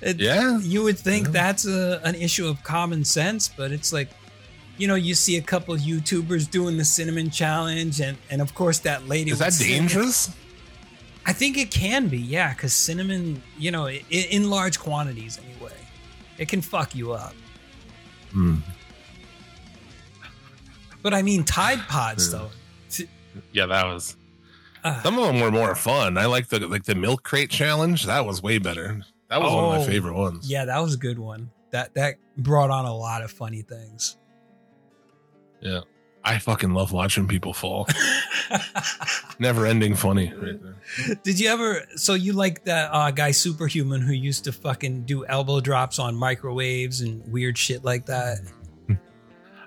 It- 0.00 0.20
Yeah. 0.20 0.58
You 0.60 0.82
would 0.82 0.98
think 0.98 1.26
Yeah. 1.26 1.32
that's 1.32 1.66
a, 1.66 2.00
an 2.04 2.14
issue 2.14 2.46
of 2.46 2.62
common 2.62 3.04
sense, 3.04 3.48
but 3.48 3.72
it's 3.72 3.92
like, 3.92 4.08
you 4.78 4.88
know, 4.88 4.94
you 4.94 5.14
see 5.14 5.36
a 5.36 5.42
couple 5.42 5.74
YouTubers 5.76 6.50
doing 6.50 6.76
the 6.76 6.84
cinnamon 6.84 7.30
challenge, 7.30 8.00
and, 8.00 8.16
and 8.30 8.40
of 8.40 8.54
course, 8.54 8.78
that 8.80 9.06
lady. 9.06 9.30
Is 9.30 9.38
that 9.38 9.54
dangerous? 9.58 10.30
I 11.24 11.32
think 11.32 11.56
it 11.56 11.70
can 11.70 12.08
be, 12.08 12.18
yeah, 12.18 12.52
because 12.52 12.72
cinnamon, 12.72 13.42
you 13.58 13.70
know, 13.70 13.86
i 13.86 14.02
in 14.10 14.50
large 14.50 14.78
quantities 14.80 15.38
anyway, 15.38 15.76
it 16.38 16.48
can 16.48 16.60
fuck 16.62 16.94
you 16.96 17.12
up. 17.12 17.34
Hmm. 18.32 18.56
But 21.02 21.14
I 21.14 21.22
mean, 21.22 21.44
Tide 21.44 21.80
Pods, 21.88 22.32
Yeah. 22.32 22.38
though. 22.40 22.50
T- 23.34 23.40
Yeah, 23.52 23.66
that 23.66 23.86
was. 23.86 24.16
uh, 24.84 25.02
Some 25.02 25.18
of 25.18 25.26
them 25.26 25.40
were 25.40 25.50
more 25.50 25.74
fun. 25.74 26.18
I 26.18 26.26
like 26.26 26.48
the 26.48 26.66
like 26.66 26.84
the 26.84 26.94
milk 26.94 27.22
crate 27.22 27.50
challenge. 27.50 28.06
That 28.06 28.26
was 28.26 28.42
way 28.42 28.58
better. 28.58 29.02
That 29.28 29.40
was 29.40 29.52
one 29.52 29.64
of 29.64 29.70
Oh, 29.74 29.78
my 29.78 29.86
favorite 29.86 30.14
ones. 30.14 30.50
Yeah, 30.50 30.64
that 30.66 30.78
was 30.80 30.94
a 30.94 30.98
good 30.98 31.18
one. 31.18 31.50
That 31.70 31.94
that 31.94 32.16
brought 32.36 32.70
on 32.70 32.84
a 32.84 32.94
lot 32.94 33.22
of 33.22 33.30
funny 33.30 33.62
things. 33.62 34.16
Yeah. 35.60 35.80
I 36.24 36.38
fucking 36.38 36.72
love 36.72 36.92
watching 36.92 37.26
people 37.26 37.52
fall. 37.52 37.88
Never 39.40 39.66
ending 39.66 39.96
funny. 39.96 40.32
Right 40.32 40.62
there. 40.62 41.16
Did 41.24 41.40
you 41.40 41.48
ever? 41.48 41.82
So 41.96 42.14
you 42.14 42.32
like 42.32 42.64
that 42.66 42.90
uh, 42.92 43.10
guy 43.10 43.32
Superhuman 43.32 44.02
who 44.02 44.12
used 44.12 44.44
to 44.44 44.52
fucking 44.52 45.02
do 45.02 45.26
elbow 45.26 45.60
drops 45.60 45.98
on 45.98 46.14
microwaves 46.14 47.00
and 47.00 47.26
weird 47.32 47.58
shit 47.58 47.84
like 47.84 48.06
that? 48.06 48.38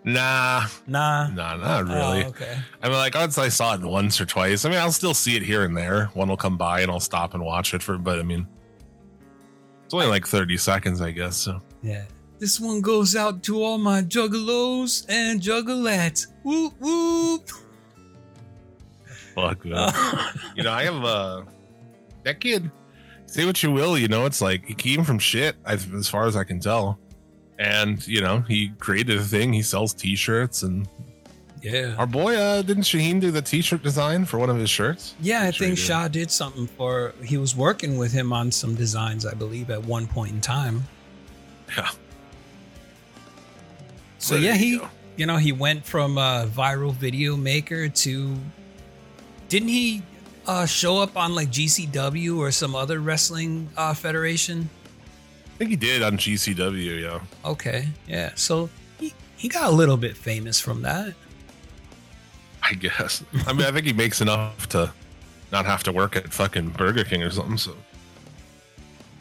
Nah, 0.07 0.67
Nah. 0.85 1.27
nah, 1.29 1.55
not 1.57 1.85
really. 1.87 2.23
Oh, 2.25 2.27
okay. 2.29 2.57
I 2.83 2.87
mean, 2.89 2.97
like 2.97 3.15
once 3.15 3.39
I 3.39 3.49
saw 3.49 3.73
it 3.73 3.81
once 3.81 4.21
or 4.21 4.25
twice. 4.25 4.63
I 4.63 4.69
mean, 4.69 4.77
I'll 4.77 4.91
still 4.91 5.15
see 5.15 5.35
it 5.35 5.41
here 5.41 5.63
and 5.63 5.75
there. 5.75 6.05
One 6.13 6.29
will 6.29 6.37
come 6.37 6.57
by 6.57 6.81
and 6.81 6.91
I'll 6.91 6.99
stop 6.99 7.33
and 7.33 7.43
watch 7.43 7.73
it 7.73 7.81
for. 7.81 7.97
But 7.97 8.19
I 8.19 8.21
mean, 8.23 8.47
it's 9.83 9.93
only 9.95 10.05
like 10.05 10.27
thirty 10.27 10.57
seconds, 10.57 11.01
I 11.01 11.09
guess. 11.11 11.35
So 11.37 11.59
Yeah. 11.81 12.03
This 12.37 12.59
one 12.59 12.81
goes 12.81 13.15
out 13.15 13.41
to 13.43 13.63
all 13.63 13.77
my 13.79 14.01
juggalos 14.03 15.05
and 15.09 15.41
juggalettes. 15.41 16.27
Whoop 16.43 16.73
whoop. 16.79 17.49
fuck. 19.33 19.65
Man. 19.65 19.91
you 20.55 20.63
know, 20.63 20.71
I 20.71 20.83
have 20.83 21.03
uh 21.03 21.43
that 22.23 22.39
kid. 22.39 22.69
Say 23.25 23.45
what 23.45 23.61
you 23.63 23.71
will, 23.71 23.97
you 23.97 24.07
know, 24.07 24.25
it's 24.27 24.39
like 24.41 24.65
he 24.65 24.73
came 24.75 25.03
from 25.03 25.17
shit, 25.19 25.55
as, 25.65 25.87
as 25.93 26.07
far 26.07 26.27
as 26.27 26.35
I 26.35 26.43
can 26.43 26.59
tell. 26.59 26.99
And 27.57 28.05
you 28.07 28.21
know, 28.21 28.39
he 28.41 28.69
created 28.79 29.17
a 29.17 29.23
thing. 29.23 29.53
He 29.53 29.61
sells 29.61 29.93
T-shirts, 29.93 30.63
and 30.63 30.87
yeah. 31.61 31.95
our 31.97 32.05
boy, 32.05 32.35
uh, 32.35 32.61
didn't 32.61 32.83
Shaheen 32.83 33.21
do 33.21 33.31
the 33.31 33.41
T-shirt 33.41 33.81
design 33.81 34.25
for 34.25 34.37
one 34.37 34.49
of 34.49 34.57
his 34.57 34.69
shirts? 34.69 35.15
Yeah, 35.21 35.41
I 35.43 35.51
Sure 35.51 35.67
think 35.67 35.77
he 35.77 35.81
did. 35.83 35.87
Shaw 35.87 36.07
did 36.09 36.31
something 36.31 36.67
for. 36.67 37.13
He 37.23 37.37
was 37.37 37.55
working 37.55 37.97
with 37.97 38.11
him 38.11 38.33
on 38.33 38.51
some 38.51 38.75
designs, 38.75 39.25
I 39.25 39.33
believe, 39.33 39.69
at 39.69 39.83
one 39.85 40.05
point 40.07 40.31
in 40.33 40.41
time. 40.41 40.83
Yeah. 41.77 41.89
So 44.17 44.35
There 44.35 44.43
yeah, 44.43 44.53
you 44.55 44.59
he, 44.59 44.77
go. 44.79 44.89
you 45.17 45.25
know, 45.25 45.37
he 45.37 45.51
went 45.51 45.85
from 45.85 46.17
a 46.17 46.47
viral 46.51 46.93
video 46.93 47.35
maker 47.37 47.87
to. 47.89 48.35
Didn't 49.47 49.69
he 49.69 50.01
uh, 50.47 50.65
show 50.65 50.97
up 50.97 51.15
on 51.15 51.35
like 51.35 51.49
GCW 51.49 52.37
or 52.37 52.51
some 52.51 52.75
other 52.75 52.99
wrestling 52.99 53.69
uh, 53.77 53.93
federation? 53.93 54.69
I 55.55 55.57
think 55.57 55.69
he 55.69 55.75
did 55.77 56.03
on 56.03 56.17
GCW. 56.17 57.01
Yeah, 57.01 57.19
Okay, 57.45 57.87
yeah. 58.07 58.31
So 58.35 58.69
he 58.99 59.13
he 59.37 59.47
got 59.47 59.69
a 59.69 59.71
little 59.71 59.95
bit 59.97 60.17
famous 60.17 60.59
from 60.59 60.81
that. 60.81 61.13
I 62.61 62.73
guess. 62.73 63.23
I 63.47 63.53
mean, 63.53 63.65
I 63.65 63.71
think 63.71 63.85
he 63.85 63.93
makes 63.93 64.19
enough 64.21 64.67
to 64.69 64.91
not 65.51 65.65
have 65.65 65.83
to 65.83 65.91
work 65.93 66.15
at 66.17 66.33
fucking 66.33 66.69
Burger 66.71 67.03
King 67.05 67.23
or 67.23 67.29
something. 67.29 67.57
So 67.57 67.75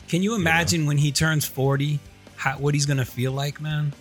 Can 0.08 0.22
you 0.22 0.34
imagine 0.34 0.86
when 0.86 0.98
he 0.98 1.12
turns 1.12 1.44
forty, 1.44 2.00
how, 2.36 2.58
what 2.58 2.74
he's 2.74 2.86
gonna 2.86 3.04
feel 3.04 3.30
like, 3.32 3.60
man? 3.60 3.92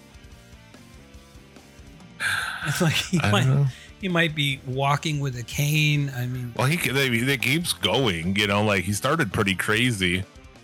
It's 2.65 2.81
like 2.81 2.93
he 2.93 3.19
I 3.21 3.31
might 3.31 3.67
he 4.01 4.07
might 4.09 4.33
be 4.33 4.59
walking 4.65 5.19
with 5.19 5.37
a 5.37 5.43
cane. 5.43 6.11
I 6.15 6.25
mean, 6.25 6.53
Well, 6.57 6.65
he 6.67 6.77
they, 6.89 7.09
they 7.09 7.37
keeps 7.37 7.73
going. 7.73 8.35
You 8.35 8.47
know, 8.47 8.63
like 8.63 8.85
he 8.85 8.93
started 8.93 9.31
pretty 9.31 9.53
crazy, 9.55 10.23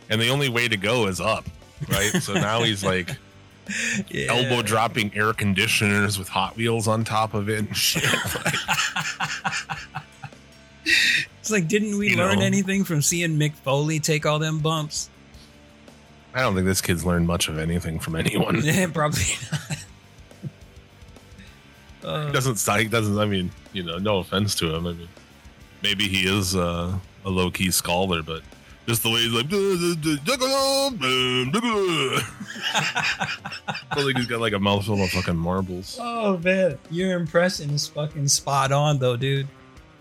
and 0.10 0.20
the 0.20 0.30
only 0.30 0.50
way 0.50 0.68
to 0.68 0.78
go 0.78 1.08
is 1.08 1.22
up, 1.22 1.46
right? 1.88 2.12
so 2.22 2.34
now 2.34 2.64
he's 2.64 2.84
like 2.84 3.10
yeah. 4.10 4.28
elbow 4.34 4.62
dropping 4.62 5.16
air 5.16 5.34
conditioners 5.34 6.18
with 6.20 6.28
Hot 6.30 6.56
Wheels 6.58 6.88
on 6.88 7.04
top 7.04 7.34
of 7.34 7.50
it 7.50 7.60
and 7.60 7.76
shit. 7.78 8.04
Like, 10.86 10.94
It's 11.40 11.52
like, 11.52 11.68
didn't 11.68 11.98
we 11.98 12.16
learn 12.16 12.40
know. 12.40 12.46
anything 12.46 12.84
from 12.84 13.02
seeing 13.02 13.38
Mick 13.38 13.54
Foley 13.54 14.00
take 14.00 14.26
all 14.26 14.40
them 14.40 14.60
bumps? 14.60 15.10
I 16.34 16.42
don't 16.42 16.54
think 16.56 16.66
this 16.66 16.82
kid's 16.82 17.06
learned 17.06 17.28
much 17.28 17.48
of 17.48 17.58
anything 17.58 18.00
from 18.00 18.16
anyone. 18.16 18.62
Yeah, 18.64 18.88
probably 18.88 19.24
not. 19.52 19.78
Uh, 22.04 22.28
He 22.28 22.32
doesn't 22.34 22.80
he 22.80 22.88
doesn't 22.88 23.18
I 23.20 23.26
mean, 23.26 23.52
you 23.74 23.84
know, 23.84 23.98
no 23.98 24.18
offense 24.20 24.56
to 24.56 24.74
him. 24.76 24.88
I 24.88 24.94
mean 24.94 25.10
maybe 25.84 26.08
he 26.08 26.28
is 26.28 26.56
uh, 26.56 26.98
a 27.26 27.30
low 27.30 27.52
key 27.52 27.72
scholar, 27.72 28.22
but 28.24 28.42
just 28.90 29.04
the 29.04 29.10
way 29.10 29.20
he's 29.20 29.32
like 29.32 29.46
I 33.56 33.96
feel 33.96 34.06
like 34.08 34.18
he's 34.18 34.26
got 34.26 34.42
like 34.42 34.54
a 34.54 34.60
mouthful 34.60 35.02
of 35.04 35.12
fucking 35.12 35.38
marbles. 35.38 36.00
oh 36.02 36.38
man, 36.40 36.80
your 36.90 37.18
impression 37.20 37.70
is 37.70 37.88
fucking 37.88 38.28
spot 38.28 38.72
on 38.72 38.98
though, 38.98 39.16
dude. 39.16 39.48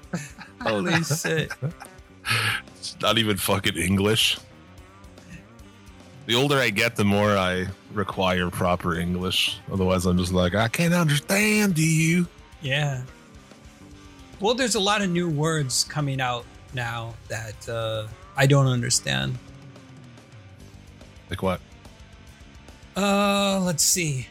Holy 0.62 1.02
shit! 1.04 1.52
It's 2.78 2.96
not 3.00 3.18
even 3.18 3.36
fucking 3.36 3.76
English. 3.76 4.38
The 6.24 6.34
older 6.34 6.56
I 6.56 6.70
get, 6.70 6.96
the 6.96 7.04
more 7.04 7.36
I 7.36 7.66
require 7.92 8.48
proper 8.48 8.98
English. 8.98 9.58
Otherwise, 9.70 10.06
I'm 10.06 10.16
just 10.16 10.32
like, 10.32 10.54
I 10.54 10.68
can't 10.68 10.94
understand 10.94 11.74
do 11.74 11.84
you. 11.84 12.26
Yeah. 12.62 13.02
Well, 14.40 14.54
there's 14.54 14.76
a 14.76 14.80
lot 14.80 15.02
of 15.02 15.10
new 15.10 15.28
words 15.28 15.84
coming 15.84 16.20
out 16.20 16.44
now 16.74 17.14
that 17.28 17.68
uh, 17.68 18.06
I 18.38 18.46
don't 18.46 18.66
understand. 18.66 19.36
Like 21.28 21.42
what? 21.42 21.60
Uh, 22.96 23.60
let's 23.60 23.82
see. 23.82 24.28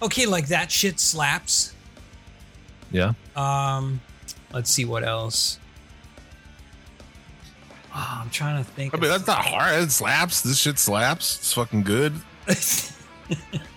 Okay, 0.00 0.24
like 0.24 0.46
that 0.48 0.72
shit 0.72 0.98
slaps. 0.98 1.74
Yeah. 2.90 3.12
Um, 3.36 4.00
let's 4.54 4.70
see 4.70 4.86
what 4.86 5.04
else. 5.04 5.58
Oh, 7.94 8.20
I'm 8.22 8.30
trying 8.30 8.64
to 8.64 8.70
think. 8.70 8.94
I 8.94 8.98
mean, 8.98 9.10
that's 9.10 9.26
not 9.26 9.44
hard. 9.44 9.82
It 9.82 9.90
slaps. 9.90 10.40
This 10.40 10.58
shit 10.58 10.78
slaps. 10.78 11.36
It's 11.36 11.52
fucking 11.52 11.82
good. 11.82 12.14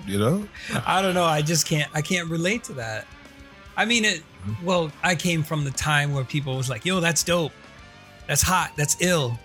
You 0.06 0.20
know? 0.20 0.48
I 0.86 1.02
don't 1.02 1.14
know. 1.14 1.24
I 1.24 1.42
just 1.42 1.66
can't. 1.68 1.90
I 1.94 2.02
can't 2.02 2.30
relate 2.30 2.64
to 2.66 2.74
that. 2.74 3.06
I 3.78 3.86
mean, 3.86 4.04
it. 4.06 4.24
Well, 4.64 4.92
I 5.02 5.16
came 5.16 5.44
from 5.44 5.64
the 5.64 5.72
time 5.72 6.14
where 6.14 6.24
people 6.24 6.58
was 6.58 6.70
like, 6.70 6.86
"Yo, 6.86 7.00
that's 7.00 7.24
dope. 7.24 7.54
That's 8.28 8.42
hot. 8.42 8.72
That's 8.78 8.98
ill. 9.02 9.38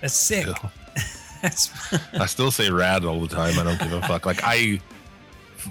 That's 0.00 0.14
sick. 0.14 0.46
Ill. 0.46 0.54
That's 1.42 1.70
I 2.14 2.26
still 2.26 2.50
say 2.50 2.70
rad 2.70 3.04
all 3.04 3.20
the 3.20 3.28
time. 3.28 3.58
I 3.58 3.62
don't 3.64 3.78
give 3.78 3.92
a 3.92 4.00
fuck. 4.02 4.26
Like 4.26 4.40
I, 4.42 4.80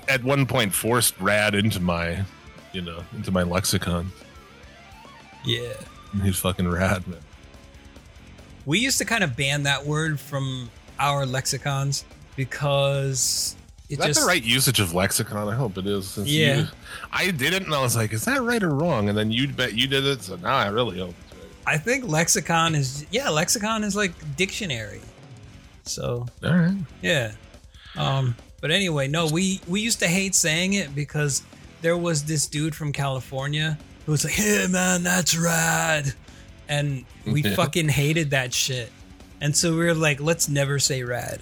at 0.08 0.24
one 0.24 0.46
point, 0.46 0.74
forced 0.74 1.20
rad 1.20 1.56
into 1.56 1.80
my, 1.80 2.24
you 2.72 2.82
know, 2.82 3.04
into 3.16 3.32
my 3.32 3.44
lexicon. 3.44 4.12
yeah." 5.44 5.74
He's 6.24 6.38
fucking 6.40 6.68
rad, 6.70 7.06
man. 7.08 7.20
We 8.66 8.80
used 8.80 8.98
to 9.00 9.06
kind 9.06 9.24
of 9.24 9.36
ban 9.36 9.64
that 9.64 9.86
word 9.86 10.18
from 10.20 10.70
our 10.98 11.26
lexicons 11.26 12.06
because 12.38 13.56
it 13.90 13.94
Is 13.94 13.98
that 14.00 14.08
just 14.08 14.22
the 14.22 14.28
right 14.28 14.42
usage 14.44 14.80
of 14.80 14.94
lexicon? 14.94 15.50
I 15.50 15.56
hope 15.56 15.78
it 15.78 15.86
is. 15.88 16.08
since 16.08 16.28
Yeah. 16.30 16.60
you- 16.60 16.68
I 17.12 17.32
didn't, 17.32 17.66
and 17.66 17.74
I 17.76 17.82
was 17.82 17.96
like, 17.98 18.14
"Is 18.14 18.24
that 18.26 18.42
right 18.42 18.64
or 18.64 18.70
wrong?" 18.70 19.10
And 19.10 19.18
then 19.18 19.30
you 19.30 19.48
bet 19.50 19.74
you 19.74 19.88
did 19.88 20.06
it, 20.06 20.22
so 20.24 20.38
now 20.38 20.56
I 20.56 20.68
really 20.68 21.00
hope. 21.00 21.16
I 21.68 21.78
think 21.78 22.08
lexicon 22.08 22.76
is 22.76 23.06
yeah, 23.12 23.30
lexicon 23.30 23.84
is 23.84 23.96
like 23.96 24.12
dictionary. 24.36 25.02
So 25.84 26.26
All 26.44 26.50
right. 26.58 26.78
yeah. 27.02 27.32
Um 27.98 28.36
but 28.62 28.72
anyway, 28.72 29.08
no, 29.08 29.28
we 29.28 29.62
we 29.68 29.82
used 29.82 30.00
to 30.00 30.08
hate 30.08 30.36
saying 30.36 30.74
it 30.74 30.94
because 30.96 31.44
there 31.82 31.98
was 31.98 32.24
this 32.26 32.48
dude 32.48 32.74
from 32.76 32.92
California 32.92 33.78
who 34.06 34.12
was 34.12 34.24
like, 34.24 34.34
"Hey 34.34 34.66
man, 34.70 35.04
that's 35.04 35.38
rad." 35.38 36.14
And 36.68 37.06
we 37.26 37.42
Yeah. 37.44 37.56
fucking 37.56 37.90
hated 37.90 38.32
that 38.32 38.54
shit. 38.54 38.92
And 39.42 39.56
so 39.56 39.72
we 39.72 39.78
were 39.86 39.94
like, 39.94 40.20
"Let's 40.20 40.48
never 40.50 40.80
say 40.80 41.04
rad." 41.04 41.40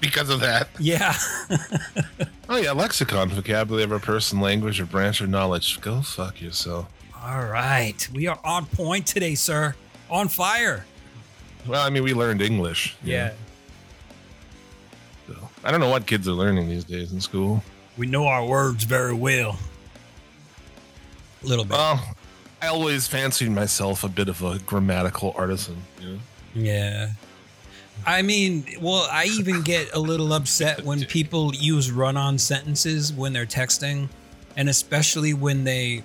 Because 0.00 0.30
of 0.30 0.40
that. 0.40 0.68
Yeah. 0.78 1.14
Oh 2.48 2.56
yeah, 2.56 2.72
lexicon, 2.72 3.28
vocabulary 3.28 3.84
of 3.84 3.92
a 3.92 4.00
person, 4.00 4.40
language, 4.40 4.80
or 4.80 4.86
branch 4.86 5.20
of 5.20 5.28
knowledge. 5.28 5.80
Go 5.82 6.00
fuck 6.00 6.40
yourself. 6.40 6.86
All 7.22 7.44
right. 7.44 8.08
We 8.14 8.28
are 8.28 8.38
on 8.42 8.64
point 8.64 9.06
today, 9.06 9.34
sir. 9.34 9.74
On 10.08 10.28
fire. 10.28 10.86
Well, 11.66 11.82
I 11.82 11.90
mean, 11.90 12.02
we 12.02 12.14
learned 12.14 12.40
English. 12.40 12.96
Yeah. 13.04 13.32
know, 15.28 15.34
so. 15.34 15.48
I 15.62 15.70
don't 15.70 15.80
know 15.80 15.90
what 15.90 16.06
kids 16.06 16.26
are 16.28 16.32
learning 16.32 16.68
these 16.70 16.84
days 16.84 17.12
in 17.12 17.20
school. 17.20 17.62
We 17.98 18.06
know 18.06 18.26
our 18.26 18.46
words 18.46 18.84
very 18.84 19.12
well. 19.12 19.58
A 21.42 21.46
little 21.46 21.64
bit. 21.64 21.72
Well, 21.72 22.16
I 22.62 22.68
always 22.68 23.06
fancied 23.06 23.50
myself 23.50 24.02
a 24.02 24.08
bit 24.08 24.30
of 24.30 24.42
a 24.42 24.58
grammatical 24.60 25.34
artisan. 25.36 25.76
You 26.00 26.08
know? 26.08 26.18
Yeah. 26.54 27.10
I 28.06 28.22
mean, 28.22 28.64
well, 28.80 29.06
I 29.10 29.26
even 29.26 29.60
get 29.60 29.94
a 29.94 29.98
little 29.98 30.32
upset 30.32 30.84
when 30.84 31.04
people 31.04 31.54
use 31.54 31.90
run 31.90 32.16
on 32.16 32.38
sentences 32.38 33.12
when 33.12 33.34
they're 33.34 33.44
texting, 33.44 34.08
and 34.56 34.70
especially 34.70 35.34
when 35.34 35.64
they 35.64 36.02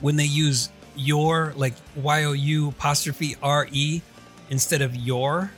when 0.00 0.16
they 0.16 0.24
use 0.24 0.70
your 0.94 1.52
like 1.56 1.74
Y 1.96 2.24
O 2.24 2.32
U 2.32 2.68
apostrophe 2.68 3.36
R 3.42 3.68
E 3.70 4.00
instead 4.50 4.82
of 4.82 4.94
your 4.96 5.50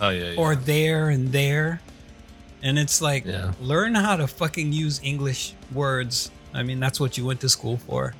Oh 0.00 0.08
yeah. 0.10 0.32
yeah. 0.32 0.40
or 0.40 0.56
there 0.56 1.08
and 1.08 1.32
there. 1.32 1.80
And 2.62 2.78
it's 2.78 3.00
like 3.00 3.24
Yeah. 3.24 3.52
learn 3.60 3.94
how 3.94 4.16
to 4.16 4.26
fucking 4.26 4.72
use 4.72 5.00
English 5.02 5.54
words. 5.72 6.30
I 6.54 6.62
mean, 6.62 6.80
that's 6.80 7.00
what 7.00 7.16
you 7.16 7.24
went 7.24 7.40
to 7.40 7.48
school 7.48 7.76
for. 7.78 8.14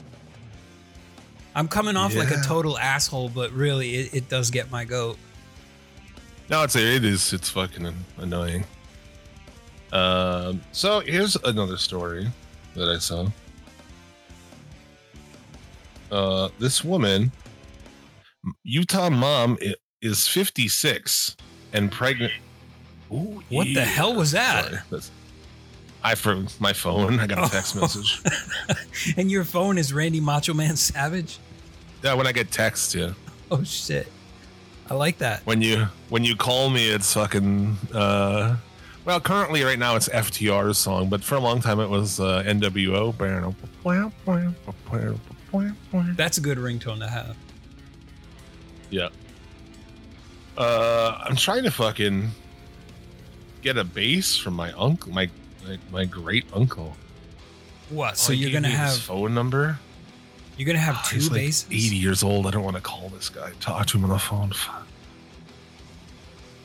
I'm 1.54 1.68
coming 1.68 1.96
off 1.96 2.14
like 2.14 2.30
a 2.30 2.40
total 2.40 2.78
asshole, 2.78 3.28
but 3.28 3.50
really, 3.52 3.94
it, 3.96 4.14
it 4.14 4.28
does 4.30 4.50
get 4.50 4.70
my 4.70 4.84
goat. 4.86 5.18
No, 6.48 6.62
it's 6.62 6.74
it 6.76 7.04
is 7.04 7.32
it's 7.34 7.50
fucking 7.50 7.92
annoying. 8.16 8.64
Um, 9.92 10.62
so 10.72 11.00
here's 11.00 11.36
another 11.44 11.76
story 11.76 12.30
that 12.74 12.88
I 12.88 12.96
saw. 12.98 13.28
Uh, 16.12 16.48
this 16.58 16.84
woman, 16.84 17.32
Utah 18.64 19.10
mom, 19.10 19.58
is 20.02 20.28
56 20.28 21.36
and 21.72 21.90
pregnant. 21.90 22.32
Ooh, 23.12 23.42
What 23.48 23.66
the 23.74 23.84
hell 23.84 24.14
was 24.14 24.32
that? 24.32 24.72
I 26.04 26.14
for 26.14 26.44
my 26.60 26.72
phone. 26.72 27.18
I 27.20 27.26
got 27.26 27.46
a 27.46 27.50
text 27.50 27.74
message. 27.76 28.22
And 29.16 29.30
your 29.30 29.44
phone 29.44 29.78
is 29.78 29.92
Randy 29.92 30.20
Macho 30.20 30.52
Man 30.54 30.76
Savage? 30.76 31.38
Yeah, 32.04 32.14
when 32.14 32.26
I 32.26 32.32
get 32.32 32.50
text, 32.50 32.94
yeah. 32.94 33.12
Oh 33.50 33.62
shit. 33.64 34.06
I 34.90 34.94
like 34.94 35.18
that. 35.18 35.40
when 35.46 35.62
you 35.62 35.86
when 36.10 36.24
you 36.24 36.36
call 36.36 36.68
me 36.68 36.88
it's 36.90 37.14
fucking 37.14 37.76
uh 37.94 38.56
well 39.06 39.20
currently 39.20 39.62
right 39.62 39.78
now 39.78 39.96
it's 39.96 40.08
ftr's 40.08 40.76
song 40.76 41.08
but 41.08 41.22
for 41.24 41.36
a 41.36 41.40
long 41.40 41.60
time 41.62 41.80
it 41.80 41.88
was 41.88 42.20
uh 42.20 42.42
nwo 42.44 43.16
That's 46.16 46.38
a 46.38 46.40
good 46.40 46.58
ringtone 46.58 46.98
to 47.00 47.08
have. 47.08 47.36
yeah. 48.90 49.08
Uh 50.56 51.18
i'm 51.24 51.34
trying 51.36 51.62
to 51.64 51.70
fucking 51.70 52.30
get 53.62 53.78
a 53.78 53.84
bass 53.84 54.36
from 54.36 54.52
my 54.54 54.70
uncle 54.72 55.10
my 55.12 55.30
my, 55.66 55.78
my 55.90 56.04
great 56.04 56.44
uncle. 56.52 56.94
What? 57.88 58.18
So 58.18 58.32
you're 58.32 58.50
gonna 58.50 58.68
have 58.68 58.96
phone 58.98 59.32
number? 59.34 59.78
You're 60.58 60.66
gonna 60.66 60.78
have 60.78 60.96
Oh, 60.98 61.08
two 61.08 61.16
he's 61.16 61.30
like 61.30 61.40
basses? 61.40 61.66
80 61.70 61.96
years 61.96 62.22
old. 62.22 62.46
I 62.46 62.50
don't 62.50 62.64
want 62.64 62.76
to 62.76 62.82
call 62.82 63.08
this 63.10 63.28
guy. 63.30 63.52
Talk 63.60 63.86
to 63.88 63.98
him 63.98 64.04
on 64.04 64.10
the 64.10 64.18
phone. 64.18 64.52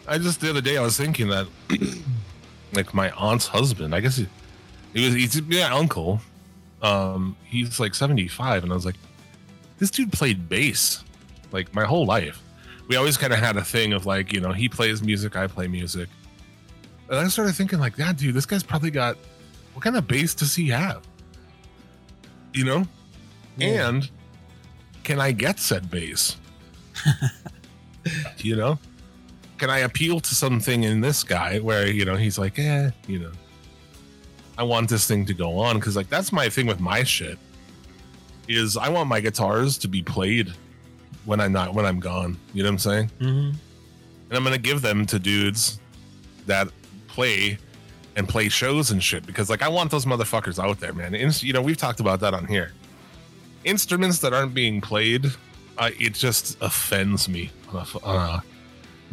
I 0.07 0.17
just 0.17 0.41
the 0.41 0.49
other 0.49 0.61
day 0.61 0.77
i 0.77 0.81
was 0.81 0.97
thinking 0.97 1.27
that 1.29 1.47
like 2.73 2.93
my 2.93 3.11
aunt's 3.11 3.47
husband 3.47 3.93
i 3.95 3.99
guess 3.99 4.17
he, 4.17 4.27
he 4.93 5.05
was 5.05 5.13
he's 5.13 5.39
yeah 5.49 5.73
uncle 5.75 6.21
um 6.81 7.35
he's 7.43 7.79
like 7.79 7.95
75 7.95 8.63
and 8.63 8.71
i 8.71 8.75
was 8.75 8.85
like 8.85 8.95
this 9.79 9.89
dude 9.89 10.11
played 10.11 10.47
bass 10.47 11.03
like 11.51 11.73
my 11.73 11.85
whole 11.85 12.05
life. 12.05 12.41
We 12.87 12.95
always 12.95 13.17
kind 13.17 13.33
of 13.33 13.39
had 13.39 13.57
a 13.57 13.63
thing 13.63 13.93
of 13.93 14.05
like 14.05 14.33
you 14.33 14.39
know 14.39 14.51
he 14.51 14.69
plays 14.69 15.01
music 15.01 15.35
i 15.35 15.47
play 15.47 15.67
music. 15.67 16.09
And 17.09 17.19
i 17.19 17.27
started 17.27 17.53
thinking 17.55 17.79
like 17.79 17.97
yeah 17.97 18.13
dude 18.13 18.35
this 18.35 18.45
guy's 18.45 18.63
probably 18.63 18.91
got 18.91 19.17
what 19.73 19.83
kind 19.83 19.95
of 19.95 20.07
bass 20.07 20.33
does 20.33 20.55
he 20.55 20.69
have? 20.69 21.03
You 22.53 22.65
know? 22.65 22.87
Yeah. 23.57 23.89
and 23.89 24.09
can 25.03 25.19
I 25.19 25.31
get 25.31 25.59
said 25.59 25.89
bass? 25.89 26.37
you 28.37 28.55
know, 28.55 28.79
can 29.57 29.69
I 29.69 29.79
appeal 29.79 30.19
to 30.19 30.35
something 30.35 30.83
in 30.83 31.01
this 31.01 31.23
guy 31.23 31.59
where 31.59 31.87
you 31.87 32.05
know 32.05 32.15
he's 32.15 32.37
like, 32.37 32.57
eh, 32.57 32.91
you 33.07 33.19
know, 33.19 33.31
I 34.57 34.63
want 34.63 34.89
this 34.89 35.05
thing 35.07 35.25
to 35.27 35.33
go 35.33 35.59
on 35.59 35.75
because 35.77 35.95
like 35.95 36.09
that's 36.09 36.31
my 36.31 36.49
thing 36.49 36.65
with 36.67 36.79
my 36.79 37.03
shit 37.03 37.37
is 38.47 38.77
I 38.77 38.89
want 38.89 39.07
my 39.09 39.19
guitars 39.19 39.77
to 39.79 39.87
be 39.87 40.01
played 40.01 40.53
when 41.25 41.39
I'm 41.39 41.51
not 41.51 41.73
when 41.73 41.85
I'm 41.85 41.99
gone. 41.99 42.37
You 42.53 42.63
know 42.63 42.69
what 42.69 42.73
I'm 42.73 42.79
saying? 42.79 43.11
Mhm. 43.19 43.55
and 44.29 44.37
I'm 44.37 44.43
gonna 44.43 44.57
give 44.57 44.81
them 44.81 45.05
to 45.07 45.19
dudes 45.19 45.79
that 46.47 46.67
play 47.07 47.57
and 48.15 48.27
play 48.27 48.49
shows 48.49 48.89
and 48.91 49.03
shit 49.03 49.25
because 49.25 49.49
like 49.49 49.61
I 49.61 49.67
want 49.69 49.91
those 49.91 50.05
motherfuckers 50.05 50.57
out 50.63 50.79
there, 50.79 50.93
man. 50.93 51.13
Inst- 51.13 51.43
you 51.43 51.53
know, 51.53 51.61
we've 51.61 51.77
talked 51.77 51.99
about 51.99 52.19
that 52.21 52.33
on 52.33 52.47
here. 52.47 52.71
Instruments 53.63 54.19
that 54.19 54.33
aren't 54.33 54.53
being 54.53 54.81
played, 54.81 55.25
uh, 55.77 55.89
it 55.99 56.13
just 56.13 56.57
offends 56.61 57.27
me 57.27 57.51
on 57.69 57.75
a, 57.77 57.81
f- 57.81 57.97
on 58.03 58.15
a 58.15 58.43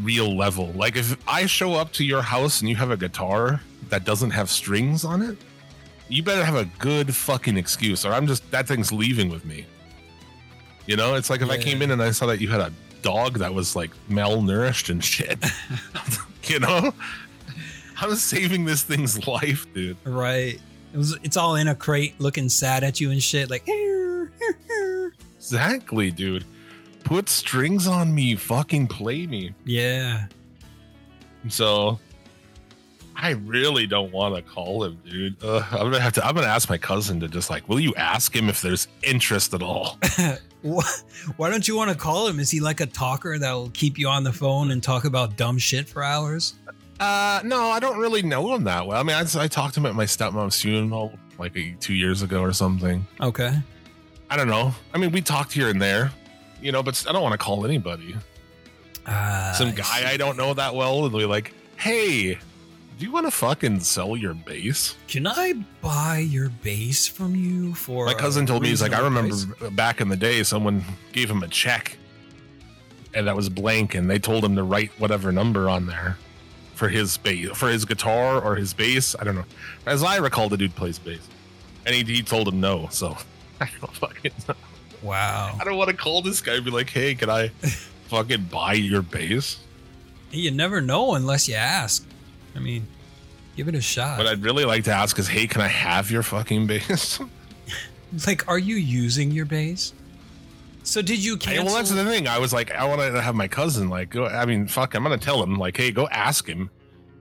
real 0.02 0.36
level. 0.36 0.72
Like 0.72 0.96
if 0.96 1.16
I 1.28 1.46
show 1.46 1.74
up 1.74 1.92
to 1.94 2.04
your 2.04 2.22
house 2.22 2.60
and 2.60 2.68
you 2.68 2.76
have 2.76 2.90
a 2.90 2.96
guitar 2.96 3.60
that 3.90 4.04
doesn't 4.04 4.30
have 4.30 4.50
strings 4.50 5.04
on 5.04 5.22
it, 5.22 5.38
you 6.08 6.22
better 6.22 6.44
have 6.44 6.56
a 6.56 6.66
good 6.78 7.14
fucking 7.14 7.56
excuse, 7.56 8.04
or 8.04 8.12
I'm 8.12 8.26
just 8.26 8.48
that 8.50 8.66
thing's 8.68 8.92
leaving 8.92 9.30
with 9.30 9.44
me. 9.44 9.66
You 10.86 10.96
know, 10.96 11.14
it's 11.14 11.30
like 11.30 11.40
if 11.40 11.50
I 11.50 11.54
Yeah. 11.54 11.62
came 11.62 11.82
in 11.82 11.90
and 11.90 12.02
I 12.02 12.10
saw 12.10 12.26
that 12.26 12.40
you 12.40 12.48
had 12.48 12.60
a 12.60 12.72
dog 13.02 13.38
that 13.38 13.52
was 13.54 13.74
like 13.76 13.90
malnourished 14.10 14.90
and 14.90 15.02
shit. 15.02 15.42
you 16.44 16.58
know, 16.60 16.92
I'm 18.00 18.14
saving 18.16 18.64
this 18.64 18.82
thing's 18.82 19.26
life, 19.26 19.66
dude. 19.72 19.96
Right. 20.04 20.60
It 20.92 20.96
was 20.98 21.16
it's 21.22 21.36
all 21.36 21.56
in 21.56 21.68
a 21.68 21.74
crate 21.74 22.14
looking 22.20 22.48
sad 22.48 22.84
at 22.84 23.00
you 23.00 23.10
and 23.10 23.22
shit, 23.22 23.48
like. 23.50 23.66
Exactly, 25.36 26.10
dude. 26.10 26.44
Put 27.04 27.28
strings 27.28 27.86
on 27.86 28.14
me, 28.14 28.34
fucking 28.34 28.88
play 28.88 29.26
me. 29.26 29.54
Yeah. 29.64 30.26
So 31.48 31.98
I 33.16 33.30
really 33.30 33.86
don't 33.86 34.12
want 34.12 34.34
to 34.34 34.42
call 34.42 34.84
him, 34.84 34.98
dude. 35.08 35.42
Uh, 35.42 35.64
I'm 35.70 35.90
gonna 35.90 36.00
have 36.00 36.14
to. 36.14 36.26
I'm 36.26 36.34
gonna 36.34 36.46
ask 36.46 36.68
my 36.68 36.78
cousin 36.78 37.20
to 37.20 37.28
just 37.28 37.50
like, 37.50 37.68
will 37.68 37.80
you 37.80 37.94
ask 37.94 38.34
him 38.34 38.48
if 38.48 38.60
there's 38.62 38.88
interest 39.02 39.54
at 39.54 39.62
all? 39.62 39.98
Why 41.36 41.50
don't 41.50 41.68
you 41.68 41.76
want 41.76 41.90
to 41.90 41.96
call 41.96 42.26
him? 42.26 42.40
Is 42.40 42.50
he 42.50 42.60
like 42.60 42.80
a 42.80 42.86
talker 42.86 43.38
that 43.38 43.52
will 43.52 43.70
keep 43.70 43.98
you 43.98 44.08
on 44.08 44.24
the 44.24 44.32
phone 44.32 44.70
and 44.70 44.82
talk 44.82 45.04
about 45.04 45.36
dumb 45.36 45.58
shit 45.58 45.88
for 45.88 46.02
hours? 46.02 46.54
Uh, 46.98 47.40
no, 47.44 47.68
I 47.70 47.80
don't 47.80 47.98
really 47.98 48.22
know 48.22 48.54
him 48.54 48.64
that 48.64 48.86
well. 48.86 48.98
I 48.98 49.02
mean, 49.02 49.16
I, 49.16 49.42
I 49.42 49.48
talked 49.48 49.74
to 49.74 49.80
him 49.80 49.86
at 49.86 49.94
my 49.94 50.06
stepmom's 50.06 50.60
funeral 50.60 51.12
like 51.38 51.54
two 51.80 51.94
years 51.94 52.22
ago 52.22 52.40
or 52.40 52.52
something. 52.52 53.06
Okay. 53.20 53.58
I 54.30 54.36
don't 54.36 54.48
know. 54.48 54.74
I 54.92 54.98
mean, 54.98 55.12
we 55.12 55.20
talked 55.20 55.52
here 55.52 55.68
and 55.68 55.80
there, 55.80 56.12
you 56.64 56.72
know, 56.72 56.82
but 56.82 57.04
I 57.06 57.12
don't 57.12 57.22
want 57.22 57.34
to 57.34 57.38
call 57.38 57.64
anybody. 57.66 58.16
Uh, 59.06 59.52
Some 59.52 59.72
guy 59.72 60.10
I 60.10 60.16
don't 60.16 60.38
know 60.38 60.54
that 60.54 60.74
well, 60.74 61.04
and 61.04 61.12
be 61.14 61.26
like, 61.26 61.52
"Hey, 61.76 62.34
do 62.34 63.04
you 63.04 63.12
want 63.12 63.26
to 63.26 63.30
fucking 63.30 63.80
sell 63.80 64.16
your 64.16 64.32
base?" 64.32 64.94
Can 65.06 65.26
I 65.26 65.52
buy 65.82 66.18
your 66.20 66.48
base 66.48 67.06
from 67.06 67.36
you 67.36 67.74
for? 67.74 68.06
My 68.06 68.14
cousin 68.14 68.46
told 68.46 68.62
me 68.62 68.70
he's 68.70 68.80
like, 68.80 68.94
"I 68.94 69.00
remember 69.00 69.36
price?" 69.56 69.70
back 69.72 70.00
in 70.00 70.08
the 70.08 70.16
day, 70.16 70.42
someone 70.42 70.82
gave 71.12 71.30
him 71.30 71.42
a 71.42 71.48
check, 71.48 71.98
and 73.12 73.26
that 73.28 73.36
was 73.36 73.50
blank, 73.50 73.94
and 73.94 74.08
they 74.08 74.18
told 74.18 74.42
him 74.42 74.56
to 74.56 74.62
write 74.62 74.90
whatever 74.98 75.30
number 75.30 75.68
on 75.68 75.86
there 75.86 76.16
for 76.74 76.88
his 76.88 77.18
bass, 77.18 77.50
for 77.54 77.68
his 77.68 77.84
guitar 77.84 78.40
or 78.40 78.56
his 78.56 78.72
bass. 78.72 79.14
I 79.20 79.24
don't 79.24 79.34
know. 79.34 79.44
As 79.84 80.02
I 80.02 80.16
recall, 80.16 80.48
the 80.48 80.56
dude 80.56 80.74
plays 80.74 80.98
bass, 80.98 81.20
and 81.84 81.94
he, 81.94 82.04
he 82.04 82.22
told 82.22 82.48
him 82.48 82.58
no. 82.58 82.88
So 82.90 83.18
I 83.60 83.68
don't 83.82 83.94
fucking. 83.94 84.32
Know. 84.48 84.54
Wow. 85.04 85.56
I 85.60 85.64
don't 85.64 85.76
want 85.76 85.90
to 85.90 85.96
call 85.96 86.22
this 86.22 86.40
guy 86.40 86.54
and 86.54 86.64
be 86.64 86.70
like, 86.70 86.88
"Hey, 86.88 87.14
can 87.14 87.28
I 87.28 87.48
fucking 88.08 88.44
buy 88.44 88.72
your 88.72 89.02
bass?" 89.02 89.58
You 90.30 90.50
never 90.50 90.80
know 90.80 91.14
unless 91.14 91.48
you 91.48 91.54
ask. 91.54 92.04
I 92.56 92.58
mean, 92.58 92.86
give 93.56 93.68
it 93.68 93.74
a 93.74 93.80
shot. 93.80 94.18
What 94.18 94.26
I'd 94.26 94.42
really 94.42 94.64
like 94.64 94.84
to 94.84 94.92
ask 94.92 95.18
is, 95.18 95.28
"Hey, 95.28 95.46
can 95.46 95.60
I 95.60 95.68
have 95.68 96.10
your 96.10 96.22
fucking 96.22 96.66
bass?" 96.68 97.20
like, 98.26 98.48
are 98.48 98.58
you 98.58 98.76
using 98.76 99.30
your 99.30 99.44
base? 99.44 99.92
So 100.84 101.02
did 101.02 101.22
you 101.24 101.36
cancel? 101.36 101.66
well, 101.66 101.74
that's 101.76 101.90
the 101.90 102.04
thing. 102.04 102.26
I 102.28 102.38
was 102.38 102.52
like, 102.52 102.70
I 102.72 102.84
want 102.84 103.00
to 103.00 103.20
have 103.20 103.34
my 103.34 103.48
cousin 103.48 103.88
like, 103.88 104.10
go, 104.10 104.26
I 104.26 104.44
mean, 104.44 104.66
fuck, 104.66 104.94
I'm 104.94 105.02
gonna 105.02 105.18
tell 105.18 105.42
him 105.42 105.56
like, 105.56 105.76
hey, 105.76 105.90
go 105.90 106.08
ask 106.08 106.46
him 106.46 106.70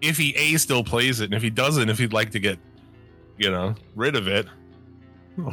if 0.02 0.18
he 0.18 0.36
a 0.36 0.58
still 0.58 0.84
plays 0.84 1.22
it, 1.22 1.26
and 1.26 1.34
if 1.34 1.42
he 1.42 1.50
doesn't, 1.50 1.90
if 1.90 1.98
he'd 1.98 2.14
like 2.14 2.32
to 2.32 2.40
get, 2.40 2.60
you 3.38 3.50
know, 3.50 3.76
rid 3.96 4.16
of 4.16 4.28
it, 4.28 4.48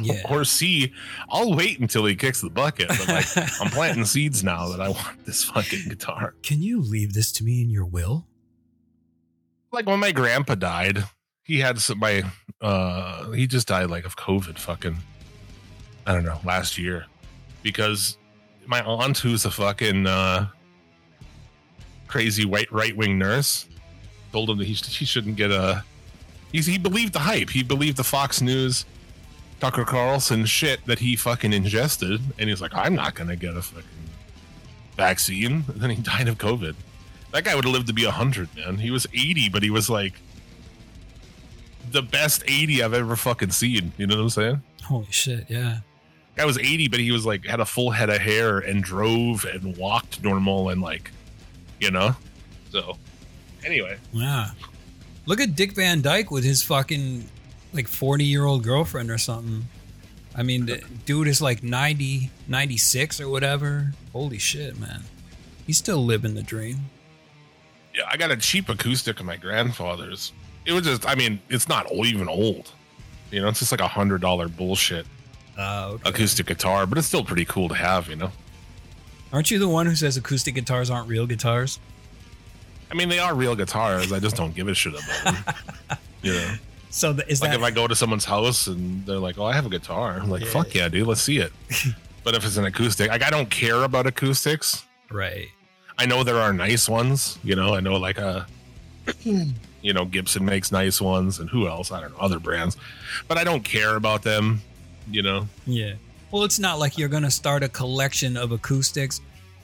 Yeah. 0.01 0.21
or 0.29 0.43
c, 0.43 0.93
I'll 1.29 1.53
wait 1.55 1.79
until 1.79 2.05
he 2.05 2.15
kicks 2.15 2.41
the 2.41 2.49
bucket. 2.49 2.87
But 2.87 3.07
like, 3.07 3.25
I'm 3.61 3.69
planting 3.71 4.05
seeds 4.05 4.43
now 4.43 4.69
that 4.69 4.81
I 4.81 4.89
want 4.89 5.25
this 5.25 5.43
fucking 5.43 5.89
guitar. 5.89 6.35
Can 6.43 6.61
you 6.61 6.81
leave 6.81 7.13
this 7.13 7.31
to 7.33 7.43
me 7.43 7.61
in 7.61 7.69
your 7.69 7.85
will? 7.85 8.27
Like 9.71 9.85
when 9.85 9.99
my 9.99 10.11
grandpa 10.11 10.55
died, 10.55 11.03
he 11.43 11.59
had 11.59 11.79
some 11.79 11.99
my, 11.99 12.23
uh, 12.59 13.31
he 13.31 13.47
just 13.47 13.67
died 13.67 13.89
like 13.89 14.05
of 14.05 14.17
COVID, 14.17 14.57
fucking, 14.57 14.97
I 16.05 16.13
don't 16.13 16.25
know, 16.25 16.39
last 16.43 16.77
year, 16.77 17.05
because 17.63 18.17
my 18.65 18.81
aunt 18.83 19.17
who's 19.17 19.45
a 19.45 19.51
fucking 19.51 20.07
uh 20.07 20.47
crazy 22.07 22.45
white 22.45 22.71
right 22.71 22.95
wing 22.95 23.17
nurse 23.17 23.67
told 24.31 24.49
him 24.49 24.57
that 24.57 24.65
he, 24.65 24.73
he 24.73 25.05
shouldn't 25.05 25.35
get 25.37 25.49
a 25.49 25.83
he's, 26.51 26.65
he 26.65 26.77
believed 26.77 27.13
the 27.13 27.19
hype 27.19 27.49
he 27.49 27.63
believed 27.63 27.97
the 27.97 28.03
fox 28.03 28.41
news 28.41 28.85
tucker 29.61 29.85
carlson 29.85 30.43
shit 30.45 30.83
that 30.87 30.99
he 30.99 31.15
fucking 31.15 31.53
ingested 31.53 32.19
and 32.39 32.49
he's 32.49 32.59
like 32.61 32.73
i'm 32.73 32.95
not 32.95 33.13
gonna 33.15 33.35
get 33.35 33.55
a 33.55 33.61
fucking 33.61 33.87
vaccine 34.97 35.63
and 35.67 35.75
then 35.81 35.89
he 35.91 36.01
died 36.01 36.27
of 36.27 36.37
covid 36.37 36.75
that 37.31 37.43
guy 37.45 37.55
would 37.55 37.63
have 37.63 37.73
lived 37.73 37.87
to 37.87 37.93
be 37.93 38.03
100 38.03 38.49
man 38.57 38.77
he 38.77 38.91
was 38.91 39.05
80 39.13 39.49
but 39.49 39.61
he 39.63 39.69
was 39.69 39.89
like 39.89 40.13
the 41.91 42.01
best 42.01 42.43
80 42.47 42.83
i've 42.83 42.93
ever 42.93 43.15
fucking 43.15 43.51
seen 43.51 43.93
you 43.97 44.07
know 44.07 44.15
what 44.17 44.21
i'm 44.23 44.29
saying 44.29 44.61
Holy 44.85 45.05
shit! 45.11 45.45
Yeah. 45.47 45.79
guy 46.35 46.43
was 46.45 46.57
80 46.57 46.87
but 46.87 46.99
he 46.99 47.11
was 47.11 47.25
like 47.25 47.45
had 47.45 47.59
a 47.59 47.65
full 47.65 47.91
head 47.91 48.09
of 48.09 48.17
hair 48.17 48.57
and 48.59 48.83
drove 48.83 49.45
and 49.45 49.77
walked 49.77 50.23
normal 50.23 50.69
and 50.69 50.81
like 50.81 51.11
you 51.79 51.91
know 51.91 52.15
so 52.71 52.97
anyway 53.63 53.97
Yeah. 54.11 54.49
Look 55.27 55.39
at 55.39 55.53
Dick 55.55 55.73
Van 55.75 56.01
Dyke 56.01 56.31
with 56.31 56.43
his 56.43 56.63
fucking 56.63 57.29
like 57.73 57.87
40 57.87 58.23
year 58.23 58.45
old 58.45 58.63
girlfriend 58.63 59.09
or 59.11 59.17
something. 59.17 59.65
I 60.35 60.43
mean, 60.43 60.65
the 60.65 60.81
dude 61.05 61.27
is 61.27 61.41
like 61.41 61.61
90, 61.63 62.31
96 62.47 63.19
or 63.19 63.29
whatever. 63.29 63.93
Holy 64.13 64.37
shit, 64.37 64.79
man. 64.79 65.03
He's 65.67 65.77
still 65.77 66.03
living 66.03 66.33
the 66.35 66.41
dream. 66.43 66.89
yeah 67.95 68.03
i 68.09 68.15
got 68.17 68.31
a 68.31 68.37
cheap 68.37 68.67
acoustic 68.69 69.19
of 69.19 69.25
my 69.25 69.35
grandfather's 69.37 70.31
it 70.65 70.71
was 70.73 70.83
just 70.85 71.05
i 71.07 71.13
mean 71.15 71.39
it's 71.49 71.67
not 71.67 71.91
even 71.91 72.27
old 72.29 72.71
you 73.31 73.41
know 73.41 73.47
it's 73.49 73.59
just 73.59 73.71
like 73.71 73.81
a 73.81 73.87
hundred 73.87 74.21
dollar 74.21 74.47
bullshit 74.47 75.05
Uh, 75.57 75.91
okay. 75.93 76.09
acoustic 76.09 76.45
guitar 76.45 76.85
but 76.85 76.97
it's 76.97 77.07
still 77.07 77.23
pretty 77.23 77.45
cool 77.45 77.67
to 77.69 77.75
have 77.75 78.07
you 78.09 78.15
know 78.15 78.31
Aren't 79.33 79.51
you 79.51 79.59
the 79.59 79.67
one 79.67 79.85
who 79.87 79.95
says 79.95 80.15
acoustic 80.17 80.55
guitars 80.55 80.89
aren't 80.89 81.07
real 81.09 81.27
guitars? 81.27 81.79
i 82.91 82.95
mean 82.95 83.09
they 83.09 83.19
are 83.19 83.35
real 83.35 83.55
guitars 83.55 84.11
i 84.13 84.19
just 84.19 84.35
don't 84.37 84.55
give 84.55 84.67
a 84.69 84.73
shit 84.73 84.93
about 84.93 85.23
them 85.45 85.97
you 86.21 86.33
know 86.33 86.53
So 86.91 87.13
the, 87.13 87.27
is 87.27 87.41
like 87.41 87.51
that 87.51 87.57
if 87.59 87.63
i 87.63 87.71
go 87.71 87.87
to 87.87 87.95
someone's 87.95 88.25
house 88.25 88.67
and 88.67 89.05
they're 89.05 89.17
like 89.17 89.37
oh 89.39 89.45
i 89.45 89.53
have 89.53 89.65
a 89.65 89.69
guitar 89.69 90.19
i'm 90.21 90.29
like 90.29 90.43
Yeah. 90.43 90.49
fuck 90.51 90.75
yeah 90.75 90.89
dude 90.89 91.07
let's 91.07 91.21
see 91.21 91.37
it 91.37 91.51
but 92.23 92.35
if 92.35 92.45
it's 92.45 92.57
an 92.57 92.65
acoustic 92.65 93.09
like 93.09 93.23
i 93.23 93.29
don't 93.29 93.49
care 93.49 93.83
about 93.83 94.05
acoustics 94.07 94.85
right? 95.09 95.47
I 95.97 96.05
know 96.05 96.23
there 96.23 96.37
are 96.37 96.51
nice 96.53 96.89
ones. 96.89 97.37
You 97.43 97.55
know, 97.55 97.75
I 97.75 97.79
know 97.79 97.97
like 97.97 98.17
uh, 98.17 98.43
a, 99.07 99.13
you 99.81 99.93
know, 99.93 100.05
Gibson 100.05 100.43
makes 100.45 100.71
nice 100.71 100.99
ones, 100.99 101.37
and 101.39 101.47
who 101.49 101.67
else? 101.67 101.91
I 101.91 101.99
don't 102.01 102.11
know 102.13 102.17
other 102.17 102.39
brands, 102.39 102.75
but 103.27 103.37
I 103.37 103.43
don't 103.43 103.63
care 103.63 103.97
about 103.97 104.23
them. 104.23 104.61
You 105.11 105.21
know, 105.21 105.47
Yeah. 105.67 105.93
Well, 106.31 106.43
it's 106.43 106.57
not 106.59 106.79
like 106.79 106.97
you're 106.97 107.09
gonna 107.09 107.29
start 107.29 107.61
a 107.61 107.69
collection 107.69 108.35
of 108.37 108.51
acoustics. 108.51 109.21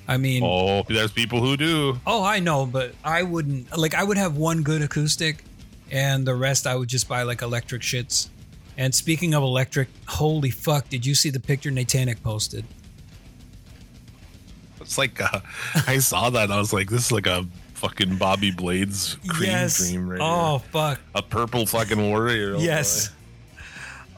I 0.07 0.17
mean, 0.17 0.43
oh, 0.43 0.83
there's 0.83 1.11
people 1.11 1.39
who 1.41 1.57
do. 1.57 1.99
Oh, 2.05 2.23
I 2.23 2.39
know, 2.39 2.65
but 2.67 2.93
I 3.03 3.23
wouldn't 3.23 3.75
like 3.75 3.95
I 3.95 4.03
would 4.03 4.17
have 4.17 4.35
one 4.37 4.61
good 4.61 4.81
acoustic 4.83 5.43
and 5.91 6.25
the 6.27 6.35
rest 6.35 6.67
I 6.67 6.75
would 6.75 6.89
just 6.89 7.07
buy 7.07 7.23
like 7.23 7.41
electric 7.41 7.81
shits. 7.81 8.29
And 8.77 8.93
speaking 8.93 9.33
of 9.33 9.41
electric, 9.43 9.87
holy 10.07 10.51
fuck, 10.51 10.87
did 10.89 11.05
you 11.05 11.15
see 11.15 11.29
the 11.31 11.39
picture 11.39 11.71
Natanic 11.71 12.21
posted? 12.21 12.63
It's 14.81 14.97
like 14.97 15.19
uh, 15.21 15.39
I 15.87 15.97
saw 15.99 16.29
that. 16.29 16.51
I 16.51 16.57
was 16.57 16.71
like, 16.73 16.89
this 16.89 17.05
is 17.07 17.11
like 17.11 17.27
a 17.27 17.45
fucking 17.73 18.17
Bobby 18.17 18.51
Blades 18.51 19.17
cream 19.27 19.67
dream 19.67 20.09
right 20.09 20.19
oh 20.21 20.57
here. 20.59 20.67
fuck. 20.71 20.99
A 21.15 21.21
purple 21.21 21.65
fucking 21.65 22.09
warrior. 22.09 22.55
oh 22.55 22.59
yes. 22.59 23.11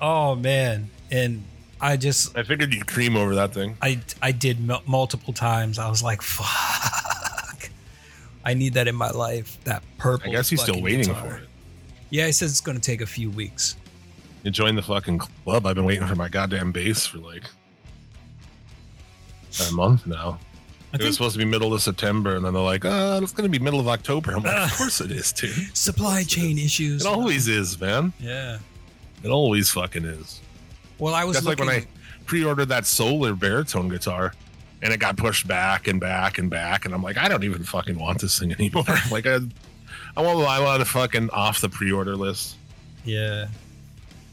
Oh 0.01 0.33
man. 0.33 0.89
And 1.11 1.43
I 1.81 1.97
just 1.97 2.37
I 2.37 2.43
figured 2.43 2.73
you'd 2.73 2.87
cream 2.87 3.17
over 3.17 3.35
that 3.35 3.53
thing. 3.53 3.75
I 3.81 3.99
I 4.21 4.31
did 4.31 4.65
mul- 4.65 4.81
multiple 4.85 5.33
times. 5.33 5.77
I 5.77 5.89
was 5.89 6.01
like, 6.01 6.21
fuck. 6.21 7.69
I 8.45 8.53
need 8.53 8.75
that 8.75 8.87
in 8.87 8.95
my 8.95 9.09
life. 9.09 9.61
That 9.65 9.83
purple. 9.97 10.29
I 10.29 10.35
guess 10.35 10.47
he's 10.49 10.61
still 10.61 10.81
waiting 10.81 11.01
guitar. 11.01 11.21
for 11.29 11.35
it. 11.39 11.48
Yeah, 12.09 12.25
he 12.25 12.31
says 12.31 12.51
it's 12.51 12.61
going 12.61 12.77
to 12.77 12.83
take 12.83 13.01
a 13.01 13.05
few 13.05 13.29
weeks. 13.29 13.75
You 14.43 14.51
join 14.51 14.75
the 14.75 14.81
fucking 14.81 15.19
club. 15.19 15.65
I've 15.65 15.75
been 15.75 15.85
waiting 15.85 16.07
for 16.07 16.15
my 16.15 16.29
goddamn 16.29 16.71
bass 16.71 17.05
for 17.05 17.17
like 17.17 17.43
a 19.69 19.71
month 19.73 20.07
now. 20.07 20.39
I 20.91 20.95
it 20.95 21.03
was 21.03 21.15
supposed 21.15 21.33
to 21.33 21.39
be 21.39 21.45
middle 21.45 21.73
of 21.73 21.81
September, 21.81 22.35
and 22.35 22.43
then 22.43 22.53
they're 22.53 22.63
like, 22.63 22.83
"Uh, 22.83 23.19
it's 23.21 23.31
going 23.31 23.51
to 23.51 23.59
be 23.59 23.63
middle 23.63 23.79
of 23.79 23.87
October." 23.87 24.31
I'm 24.31 24.41
like, 24.41 24.71
"Of 24.71 24.77
course 24.77 25.01
it 25.01 25.11
is, 25.11 25.31
too." 25.31 25.47
supply 25.73 26.23
chain 26.23 26.57
issues. 26.57 27.05
It 27.05 27.07
always 27.07 27.47
is, 27.47 27.79
man. 27.79 28.11
Yeah. 28.19 28.57
It 29.23 29.29
always 29.29 29.69
fucking 29.69 30.05
is." 30.05 30.41
Well, 30.97 31.13
I 31.13 31.25
was 31.25 31.35
That's 31.35 31.45
like 31.45 31.59
when 31.59 31.69
I 31.69 31.85
pre-ordered 32.25 32.67
that 32.69 32.87
solar 32.87 33.35
baritone 33.35 33.87
guitar, 33.87 34.33
and 34.81 34.91
it 34.91 34.99
got 34.99 35.15
pushed 35.15 35.47
back 35.47 35.87
and 35.87 35.99
back 35.99 36.39
and 36.39 36.49
back, 36.49 36.85
and 36.85 36.93
I'm 36.93 37.03
like, 37.03 37.17
I 37.17 37.27
don't 37.27 37.43
even 37.43 37.63
fucking 37.63 37.99
want 37.99 38.21
this 38.21 38.39
thing 38.39 38.51
anymore. 38.59 38.85
like, 39.11 39.27
I, 39.27 39.39
I 40.19 40.21
want, 40.21 40.45
I 40.45 40.59
want 40.59 40.81
to 40.81 40.85
fucking 40.85 41.29
off 41.29 41.61
the 41.61 41.69
pre-order 41.69 42.13
list. 42.17 42.57
Yeah. 43.05 43.47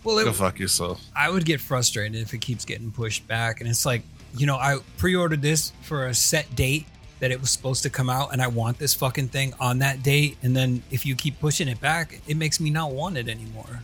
Well, 0.02 0.16
Go 0.24 0.30
it, 0.30 0.34
fuck 0.34 0.58
yourself. 0.58 1.00
I 1.14 1.30
would 1.30 1.44
get 1.44 1.60
frustrated 1.60 2.20
if 2.20 2.34
it 2.34 2.38
keeps 2.40 2.64
getting 2.64 2.90
pushed 2.90 3.26
back, 3.28 3.60
and 3.60 3.70
it's 3.70 3.86
like, 3.86 4.02
you 4.36 4.46
know, 4.46 4.56
I 4.56 4.78
pre-ordered 4.98 5.42
this 5.42 5.72
for 5.82 6.06
a 6.06 6.14
set 6.14 6.52
date 6.56 6.86
that 7.20 7.30
it 7.30 7.40
was 7.40 7.50
supposed 7.52 7.84
to 7.84 7.90
come 7.90 8.10
out, 8.10 8.32
and 8.32 8.42
I 8.42 8.48
want 8.48 8.78
this 8.78 8.94
fucking 8.94 9.28
thing 9.28 9.54
on 9.60 9.78
that 9.78 10.02
date, 10.02 10.38
and 10.42 10.56
then 10.56 10.82
if 10.90 11.06
you 11.06 11.14
keep 11.14 11.38
pushing 11.38 11.68
it 11.68 11.80
back, 11.80 12.20
it 12.26 12.36
makes 12.36 12.58
me 12.58 12.68
not 12.70 12.90
want 12.90 13.16
it 13.16 13.28
anymore. 13.28 13.82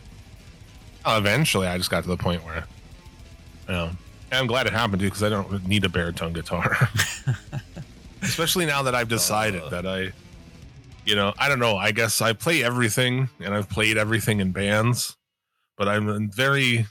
Uh, 1.05 1.15
eventually, 1.17 1.67
I 1.67 1.77
just 1.77 1.89
got 1.89 2.03
to 2.03 2.09
the 2.09 2.17
point 2.17 2.43
where, 2.43 2.65
you 3.67 3.73
know, 3.73 3.91
I'm 4.29 4.47
glad 4.47 4.67
it 4.67 4.73
happened 4.73 4.99
too 4.99 5.07
because 5.07 5.23
I 5.23 5.29
don't 5.29 5.65
need 5.67 5.85
a 5.85 5.89
baritone 5.89 6.33
guitar. 6.33 6.89
Especially 8.21 8.65
now 8.65 8.83
that 8.83 8.93
I've 8.93 9.07
decided 9.09 9.61
Uh. 9.63 9.69
that 9.69 9.85
I, 9.87 10.11
you 11.05 11.15
know, 11.15 11.33
I 11.37 11.49
don't 11.49 11.59
know. 11.59 11.77
I 11.77 11.91
guess 11.91 12.21
I 12.21 12.33
play 12.33 12.63
everything 12.63 13.29
and 13.39 13.53
I've 13.53 13.69
played 13.69 13.97
everything 13.97 14.39
in 14.39 14.51
bands, 14.51 15.17
but 15.77 15.87
I'm 15.87 16.31
very 16.31 16.87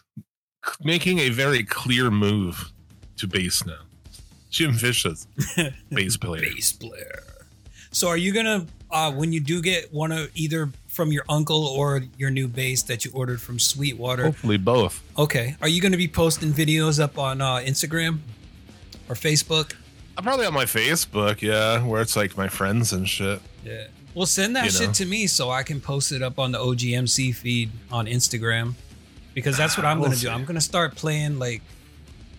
making 0.82 1.18
a 1.18 1.30
very 1.30 1.64
clear 1.64 2.10
move 2.10 2.72
to 3.16 3.26
bass 3.26 3.64
now. 3.64 3.80
Jim 4.50 4.72
Vicious, 4.72 5.26
bass 5.90 6.16
player. 6.16 6.42
Bass 6.42 6.72
player. 6.72 7.22
So 7.90 8.08
are 8.08 8.16
you 8.16 8.32
gonna 8.32 8.66
uh, 8.90 9.12
when 9.12 9.32
you 9.32 9.40
do 9.40 9.62
get 9.62 9.92
one 9.92 10.12
of 10.12 10.30
either 10.34 10.70
from 10.88 11.10
your 11.10 11.24
uncle 11.28 11.66
or 11.66 12.02
your 12.18 12.30
new 12.30 12.48
bass 12.48 12.82
that 12.84 13.04
you 13.04 13.10
ordered 13.14 13.40
from 13.40 13.58
Sweetwater? 13.58 14.24
Hopefully 14.24 14.58
both. 14.58 15.02
Okay. 15.18 15.56
Are 15.62 15.68
you 15.68 15.80
gonna 15.80 15.96
be 15.96 16.08
posting 16.08 16.52
videos 16.52 17.00
up 17.02 17.18
on 17.18 17.40
uh, 17.40 17.56
Instagram 17.56 18.18
or 19.08 19.14
Facebook? 19.14 19.74
I'm 20.16 20.24
probably 20.24 20.44
on 20.44 20.52
my 20.52 20.66
Facebook, 20.66 21.40
yeah, 21.40 21.82
where 21.82 22.02
it's 22.02 22.16
like 22.16 22.36
my 22.36 22.48
friends 22.48 22.92
and 22.92 23.08
shit. 23.08 23.40
Yeah. 23.64 23.86
Well, 24.14 24.26
send 24.26 24.56
that 24.56 24.64
You 24.66 24.70
shit 24.70 24.86
know. 24.88 24.92
to 24.94 25.06
me 25.06 25.26
so 25.26 25.50
I 25.50 25.62
can 25.62 25.80
post 25.80 26.12
it 26.12 26.22
up 26.22 26.38
on 26.38 26.52
the 26.52 26.58
OGMC 26.58 27.34
feed 27.34 27.70
on 27.90 28.06
Instagram 28.06 28.74
because 29.34 29.56
that's 29.56 29.76
what 29.76 29.86
I'm 29.86 29.98
We'll 30.00 30.10
gonna 30.10 30.20
do. 30.20 30.28
I'm 30.28 30.44
gonna 30.44 30.60
start 30.60 30.94
playing 30.96 31.38
like 31.38 31.62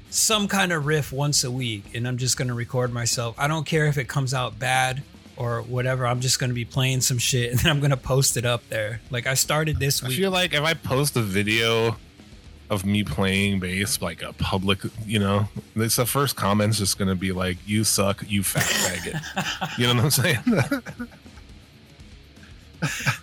some 0.10 0.48
kind 0.48 0.72
of 0.72 0.86
riff 0.86 1.12
once 1.12 1.44
a 1.44 1.50
week, 1.52 1.96
and 1.96 2.08
I'm 2.08 2.18
just 2.18 2.38
gonna 2.38 2.54
record 2.54 2.94
myself. 2.94 3.36
I 3.40 3.48
don't 3.48 3.66
care 3.66 3.88
if 3.88 3.98
it 3.98 4.08
comes 4.08 4.34
out 4.34 4.60
bad 4.60 5.02
or 5.36 5.64
whatever. 5.64 6.06
I'm 6.06 6.20
just 6.20 6.40
gonna 6.40 6.54
be 6.54 6.66
playing 6.66 7.02
some 7.02 7.18
shit, 7.18 7.50
and 7.52 7.60
then 7.60 7.72
I'm 7.72 7.80
gonna 7.80 7.98
post 7.98 8.38
it 8.38 8.46
up 8.46 8.68
there. 8.70 9.02
Like 9.10 9.26
I 9.26 9.34
started 9.34 9.80
this 9.80 10.04
I 10.04 10.10
week. 10.10 10.18
I 10.18 10.22
feel 10.22 10.32
like 10.32 10.54
if 10.54 10.62
I 10.62 10.76
post 10.76 11.16
a 11.18 11.22
video 11.22 11.96
of 12.70 12.86
me 12.86 13.04
playing 13.04 13.60
bass, 13.60 14.02
like 14.02 14.22
a 14.22 14.34
public, 14.34 14.80
you 15.06 15.20
know, 15.20 15.48
it's 15.76 15.96
the 15.96 16.06
first 16.06 16.36
comment's 16.36 16.78
just 16.78 17.00
gonna 17.00 17.16
be 17.16 17.32
like, 17.32 17.58
"You 17.66 17.84
suck, 17.84 18.24
you 18.28 18.44
fat 18.44 18.64
faggot." 18.64 19.78
you 19.80 19.88
know 19.88 19.96
what 19.96 20.04
I'm 20.04 20.12
saying? 20.12 21.08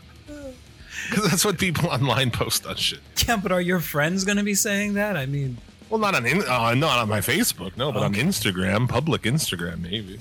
Because 1.08 1.28
that's 1.30 1.44
what 1.44 1.58
people 1.58 1.88
online 1.88 2.30
post 2.30 2.66
on 2.66 2.76
shit. 2.76 3.00
yeah, 3.26 3.36
but 3.36 3.50
are 3.50 3.60
your 3.60 3.80
friends 3.80 4.24
gonna 4.24 4.44
be 4.44 4.54
saying 4.54 4.94
that? 4.94 5.16
I 5.16 5.26
mean, 5.26 5.58
Well, 5.88 5.98
not 5.98 6.14
on 6.14 6.24
in, 6.24 6.42
uh, 6.42 6.74
not 6.74 6.98
on 6.98 7.08
my 7.08 7.20
Facebook, 7.20 7.76
no, 7.76 7.90
but 7.90 7.98
Okay. 8.04 8.20
on 8.20 8.28
Instagram, 8.28 8.88
public 8.88 9.22
Instagram, 9.22 9.80
maybe. 9.80 10.20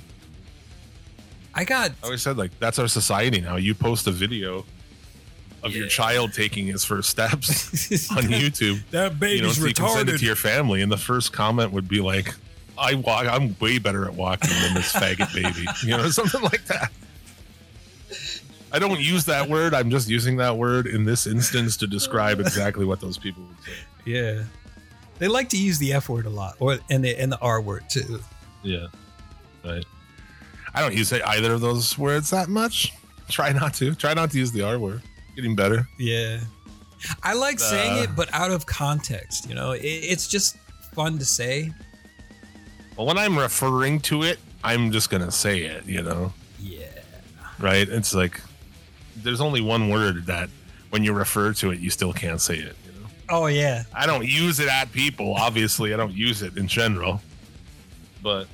I 1.54 1.64
got 1.64 1.92
I 2.02 2.06
always 2.06 2.22
said 2.22 2.38
like 2.38 2.58
that's 2.60 2.80
our 2.80 2.88
society 2.88 3.40
now. 3.42 3.58
You 3.58 3.76
post 3.76 4.08
a 4.08 4.12
video 4.12 4.66
of 5.62 5.74
your 5.76 5.84
Yeah. 5.86 5.90
child 5.92 6.34
taking 6.34 6.66
his 6.68 6.84
first 6.86 7.10
steps 7.10 7.50
on 8.12 8.24
YouTube. 8.24 8.80
that 8.92 9.12
you 9.14 9.18
baby's 9.20 9.42
know, 9.42 9.52
so 9.52 9.66
you 9.66 9.74
can 9.74 9.90
send 9.90 10.10
it 10.10 10.18
to 10.20 10.26
your 10.26 10.36
family, 10.36 10.82
and 10.82 10.92
the 10.92 10.98
first 10.98 11.34
comment 11.34 11.72
would 11.72 11.88
be 11.88 12.00
like, 12.02 12.34
"I 12.78 12.96
walk. 12.96 13.28
I'm 13.28 13.56
way 13.60 13.78
better 13.78 14.06
at 14.06 14.14
walking 14.16 14.50
than 14.62 14.74
this 14.74 14.92
faggot 14.94 15.32
baby," 15.34 15.68
you 15.84 15.96
know, 15.98 16.10
something 16.10 16.42
like 16.42 16.66
that. 16.66 16.92
I 18.72 18.80
don't 18.80 19.00
use 19.00 19.26
that 19.26 19.50
word. 19.50 19.74
I'm 19.74 19.90
just 19.90 20.08
using 20.10 20.38
that 20.38 20.56
word 20.58 20.86
in 20.88 21.04
this 21.06 21.26
instance 21.28 21.76
to 21.78 21.88
describe 21.88 22.40
exactly 22.40 22.86
what 22.86 23.00
those 23.02 23.18
people 23.18 23.44
would 23.44 23.64
say. 23.64 23.72
Yeah. 24.06 24.44
They 25.18 25.28
like 25.28 25.50
to 25.50 25.58
use 25.58 25.78
the 25.80 25.92
F 25.94 26.08
word 26.08 26.26
a 26.26 26.30
lot, 26.30 26.56
or 26.60 26.80
and 26.90 27.04
the 27.04 27.16
and 27.18 27.30
the 27.32 27.40
R 27.40 27.60
word 27.62 27.84
too. 27.90 28.22
Yeah, 28.64 28.88
right. 29.66 29.84
I 30.74 30.82
don't 30.82 30.94
use 30.96 31.12
either 31.12 31.54
of 31.54 31.62
those 31.62 31.98
words 31.98 32.30
that 32.30 32.48
much. 32.48 32.94
Try 33.28 33.52
not 33.52 33.74
to. 33.76 33.96
Try 33.96 34.14
not 34.14 34.32
to 34.32 34.38
use 34.38 34.52
the 34.54 34.62
R 34.62 34.80
word. 34.80 35.02
Getting 35.36 35.56
better. 35.58 35.88
Yeah. 35.98 36.40
I 37.24 37.34
like 37.34 37.60
saying 37.60 38.00
Uh, 38.00 38.04
it, 38.04 38.16
but 38.16 38.34
out 38.34 38.52
of 38.52 38.66
context. 38.66 39.48
You 39.50 39.56
know, 39.56 39.72
it, 39.72 39.82
it's 39.84 40.28
just 40.28 40.58
fun 40.94 41.18
to 41.18 41.26
say. 41.26 41.74
Well, 42.98 43.06
when 43.06 43.18
I'm 43.18 43.38
referring 43.38 44.00
to 44.02 44.24
it, 44.24 44.40
I'm 44.64 44.90
just 44.92 45.10
gonna 45.10 45.32
say 45.32 45.64
it. 45.64 45.86
You 45.86 46.02
know. 46.02 46.32
Yeah. 46.62 46.86
right? 47.60 47.88
It's 47.90 48.14
like 48.16 48.40
there's 49.24 49.42
only 49.42 49.62
one 49.62 49.90
word 49.90 50.26
that 50.28 50.50
when 50.90 51.04
you 51.04 51.14
refer 51.14 51.54
to 51.54 51.72
it, 51.72 51.80
you 51.80 51.90
still 51.90 52.14
can't 52.14 52.42
say 52.42 52.56
it. 52.56 52.76
You 52.86 52.92
know? 53.02 53.08
Oh 53.30 53.46
yeah. 53.48 53.84
I 53.94 54.06
don't 54.06 54.26
use 54.26 54.60
it 54.60 54.68
at 54.68 54.92
people. 54.92 55.34
Obviously, 55.36 55.94
I 55.94 55.98
don't 55.98 56.14
use 56.14 56.42
it 56.42 56.58
in 56.58 56.68
general. 56.68 57.22
But 58.22 58.48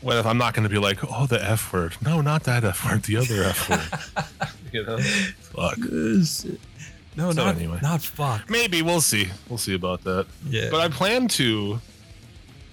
what 0.00 0.16
if 0.16 0.26
I'm 0.26 0.38
not 0.38 0.54
going 0.54 0.64
to 0.64 0.68
be 0.68 0.78
like, 0.78 0.98
oh, 1.08 1.26
the 1.26 1.42
F 1.42 1.72
word? 1.72 1.94
No, 2.04 2.20
not 2.20 2.44
that 2.44 2.64
F 2.64 2.84
word. 2.84 3.04
The 3.04 3.16
other 3.16 3.42
F 3.44 3.70
word. 3.70 4.26
you 4.72 4.84
know? 4.84 4.98
Fuck. 4.98 5.78
No, 7.14 7.30
So 7.30 7.44
not 7.44 7.56
anyway. 7.56 7.78
not 7.82 8.02
fuck. 8.02 8.48
Maybe 8.48 8.82
we'll 8.82 9.00
see. 9.02 9.28
We'll 9.48 9.58
see 9.58 9.74
about 9.74 10.02
that. 10.04 10.26
Yeah. 10.48 10.68
But 10.70 10.80
I 10.80 10.88
plan 10.88 11.28
to. 11.28 11.80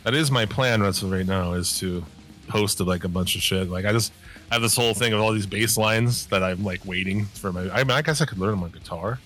That 0.03 0.13
is 0.13 0.31
my 0.31 0.45
plan. 0.45 0.81
Right 0.81 1.25
now, 1.25 1.53
is 1.53 1.77
to 1.79 2.05
post 2.47 2.79
like 2.79 3.03
a 3.03 3.09
bunch 3.09 3.35
of 3.35 3.41
shit. 3.41 3.69
Like 3.69 3.85
I 3.85 3.91
just 3.91 4.13
have 4.51 4.61
this 4.61 4.75
whole 4.75 4.93
thing 4.93 5.13
of 5.13 5.19
all 5.21 5.31
these 5.31 5.45
bass 5.45 5.77
lines 5.77 6.27
that 6.27 6.43
I'm 6.43 6.63
like 6.63 6.85
waiting 6.85 7.25
for 7.25 7.51
my. 7.51 7.69
I 7.71 7.83
mean, 7.83 7.91
I 7.91 8.01
guess 8.01 8.21
I 8.21 8.25
could 8.25 8.37
learn 8.39 8.51
them 8.51 8.63
on 8.63 8.71
guitar. 8.71 9.19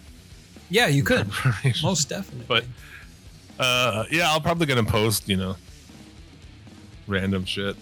yeah, 0.69 0.88
you 0.88 1.03
could 1.03 1.29
most 1.83 2.09
definitely. 2.09 2.45
But 2.47 2.65
uh, 3.59 4.05
yeah, 4.12 4.29
I'll 4.31 4.41
probably 4.41 4.65
gonna 4.65 4.83
post. 4.83 5.29
You 5.29 5.38
know, 5.38 5.55
random 7.07 7.45
shit. 7.45 7.75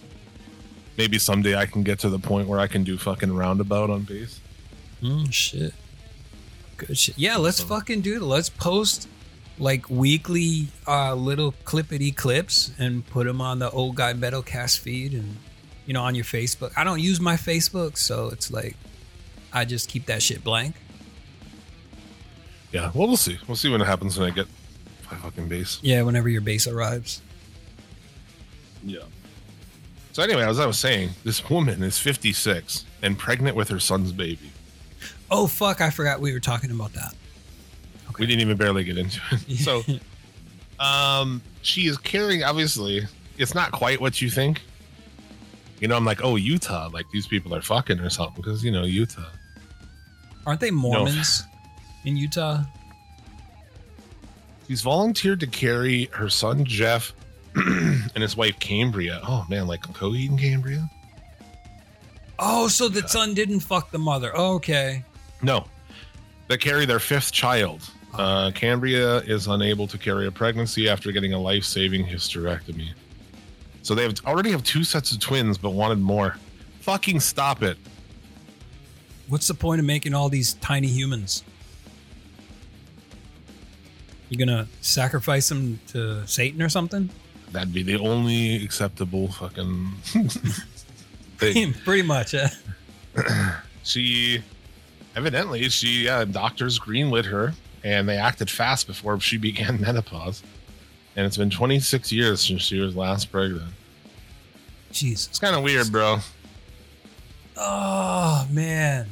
Maybe 0.98 1.18
someday 1.18 1.56
I 1.56 1.66
can 1.66 1.82
get 1.82 1.98
to 2.00 2.10
the 2.10 2.18
point 2.18 2.48
where 2.48 2.60
I 2.60 2.66
can 2.66 2.84
do 2.84 2.98
fucking 2.98 3.32
roundabout 3.34 3.88
on 3.90 4.02
bass. 4.02 4.40
Mm, 5.02 5.32
shit. 5.32 5.72
Good 6.76 6.98
shit. 6.98 7.18
Yeah, 7.18 7.36
let's 7.36 7.60
fucking 7.60 8.02
do 8.02 8.16
it. 8.16 8.22
Let's 8.22 8.50
post 8.50 9.08
like 9.58 9.88
weekly 9.90 10.68
uh 10.86 11.14
little 11.14 11.52
clippity 11.64 12.14
clips 12.14 12.72
and 12.78 13.06
put 13.06 13.26
them 13.26 13.40
on 13.40 13.58
the 13.58 13.70
old 13.70 13.94
guy 13.96 14.12
Metalcast 14.12 14.78
feed 14.78 15.12
and 15.12 15.36
you 15.86 15.94
know 15.94 16.02
on 16.02 16.14
your 16.14 16.24
Facebook. 16.24 16.72
I 16.76 16.84
don't 16.84 17.00
use 17.00 17.20
my 17.20 17.36
Facebook, 17.36 17.96
so 17.96 18.28
it's 18.28 18.50
like 18.50 18.76
I 19.52 19.64
just 19.64 19.88
keep 19.88 20.06
that 20.06 20.22
shit 20.22 20.42
blank. 20.42 20.76
Yeah, 22.72 22.90
well, 22.94 23.06
we'll 23.06 23.16
see. 23.16 23.38
We'll 23.46 23.56
see 23.56 23.70
what 23.70 23.80
happens 23.82 24.18
when 24.18 24.30
I 24.30 24.34
get 24.34 24.46
my 25.10 25.18
fucking 25.18 25.48
base. 25.48 25.78
Yeah, 25.82 26.02
whenever 26.02 26.28
your 26.28 26.40
base 26.40 26.66
arrives. 26.66 27.20
Yeah. 28.82 29.00
So 30.12 30.22
anyway, 30.22 30.44
as 30.44 30.58
I 30.58 30.66
was 30.66 30.78
saying, 30.78 31.10
this 31.24 31.48
woman 31.48 31.82
is 31.82 31.98
56 31.98 32.84
and 33.02 33.18
pregnant 33.18 33.56
with 33.56 33.68
her 33.68 33.80
son's 33.80 34.12
baby. 34.12 34.50
Oh 35.30 35.46
fuck, 35.46 35.80
I 35.80 35.90
forgot 35.90 36.20
we 36.20 36.32
were 36.32 36.40
talking 36.40 36.70
about 36.70 36.92
that. 36.94 37.14
We 38.18 38.26
didn't 38.26 38.42
even 38.42 38.56
barely 38.56 38.84
get 38.84 38.98
into 38.98 39.20
it. 39.30 39.58
So, 39.60 39.82
um, 40.78 41.40
she 41.62 41.86
is 41.86 41.96
carrying. 41.96 42.42
Obviously, 42.42 43.06
it's 43.38 43.54
not 43.54 43.72
quite 43.72 44.00
what 44.00 44.20
you 44.20 44.28
think. 44.28 44.60
You 45.82 45.88
know, 45.88 45.96
I'm 45.96 46.04
like, 46.04 46.22
oh, 46.22 46.36
Utah, 46.36 46.88
like 46.92 47.06
these 47.10 47.26
people 47.26 47.52
are 47.56 47.60
fucking 47.60 47.98
or 47.98 48.08
something 48.08 48.36
because 48.36 48.64
you 48.64 48.70
know 48.70 48.84
Utah. 48.84 49.28
Aren't 50.46 50.60
they 50.60 50.70
Mormons 50.70 51.42
in 52.04 52.16
Utah? 52.16 52.62
She's 54.68 54.80
volunteered 54.80 55.40
to 55.40 55.48
carry 55.48 56.04
her 56.12 56.28
son 56.30 56.64
Jeff 56.64 57.12
and 57.56 58.14
his 58.14 58.36
wife 58.36 58.60
Cambria. 58.60 59.20
Oh 59.26 59.44
man, 59.50 59.66
like 59.66 59.80
Coheed 59.82 60.28
and 60.28 60.38
Cambria? 60.38 60.88
Oh, 62.38 62.68
so 62.68 62.88
the 62.88 63.06
son 63.08 63.34
didn't 63.34 63.60
fuck 63.60 63.90
the 63.90 63.98
mother. 63.98 64.34
okay. 64.36 65.04
No, 65.42 65.64
they 66.46 66.58
carry 66.58 66.86
their 66.86 67.00
fifth 67.00 67.32
child. 67.32 67.90
Uh, 68.14 68.52
Cambria 68.54 69.16
is 69.18 69.48
unable 69.48 69.88
to 69.88 69.98
carry 69.98 70.28
a 70.28 70.30
pregnancy 70.30 70.88
after 70.88 71.10
getting 71.10 71.32
a 71.32 71.38
life-saving 71.40 72.06
hysterectomy. 72.06 72.90
So 73.82 73.94
they 73.94 74.04
have 74.04 74.14
already 74.24 74.50
have 74.52 74.62
two 74.62 74.84
sets 74.84 75.12
of 75.12 75.20
twins, 75.20 75.58
but 75.58 75.70
wanted 75.70 75.98
more. 75.98 76.36
Fucking 76.80 77.20
stop 77.20 77.62
it! 77.62 77.76
What's 79.28 79.48
the 79.48 79.54
point 79.54 79.80
of 79.80 79.86
making 79.86 80.14
all 80.14 80.28
these 80.28 80.54
tiny 80.54 80.88
humans? 80.88 81.44
You 84.28 84.38
gonna 84.38 84.66
sacrifice 84.80 85.48
them 85.48 85.80
to 85.88 86.26
Satan 86.26 86.62
or 86.62 86.68
something? 86.68 87.10
That'd 87.50 87.74
be 87.74 87.82
the 87.82 87.98
only 87.98 88.64
acceptable 88.64 89.28
fucking 89.28 89.92
thing. 91.38 91.74
Pretty 91.84 92.02
much. 92.02 92.34
Uh, 92.34 92.48
she 93.82 94.42
evidently 95.14 95.68
she 95.68 96.04
yeah 96.04 96.24
doctors 96.24 96.78
greenlit 96.78 97.26
her 97.26 97.52
and 97.84 98.08
they 98.08 98.16
acted 98.16 98.50
fast 98.50 98.86
before 98.86 99.18
she 99.20 99.36
began 99.36 99.80
menopause 99.80 100.42
and 101.16 101.26
it's 101.26 101.36
been 101.36 101.50
26 101.50 102.10
years 102.12 102.40
since 102.40 102.62
she 102.62 102.78
was 102.80 102.96
last 102.96 103.30
pregnant 103.30 103.72
Jesus. 104.90 105.28
it's 105.28 105.38
kind 105.38 105.54
of 105.56 105.62
weird 105.62 105.90
bro 105.92 106.18
Oh 107.56 108.46
man. 108.50 109.08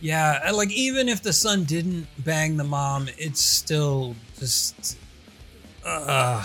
Yeah, 0.00 0.50
like 0.54 0.70
even 0.70 1.08
if 1.08 1.22
the 1.22 1.32
son 1.32 1.64
didn't 1.64 2.06
bang 2.18 2.56
the 2.56 2.64
mom, 2.64 3.08
it's 3.18 3.40
still 3.40 4.14
just. 4.38 4.98
Uh, 5.84 6.44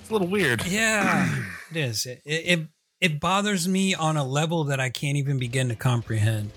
it's 0.00 0.10
a 0.10 0.12
little 0.12 0.26
weird 0.28 0.64
yeah, 0.66 1.32
it 1.70 1.76
is. 1.76 2.06
It, 2.06 2.20
it 2.24 2.60
it 3.00 3.20
bothers 3.20 3.68
me 3.68 3.94
on 3.94 4.16
a 4.16 4.24
level 4.24 4.64
that 4.64 4.80
I 4.80 4.90
can't 4.90 5.16
even 5.16 5.38
begin 5.38 5.68
to 5.68 5.76
comprehend. 5.76 6.50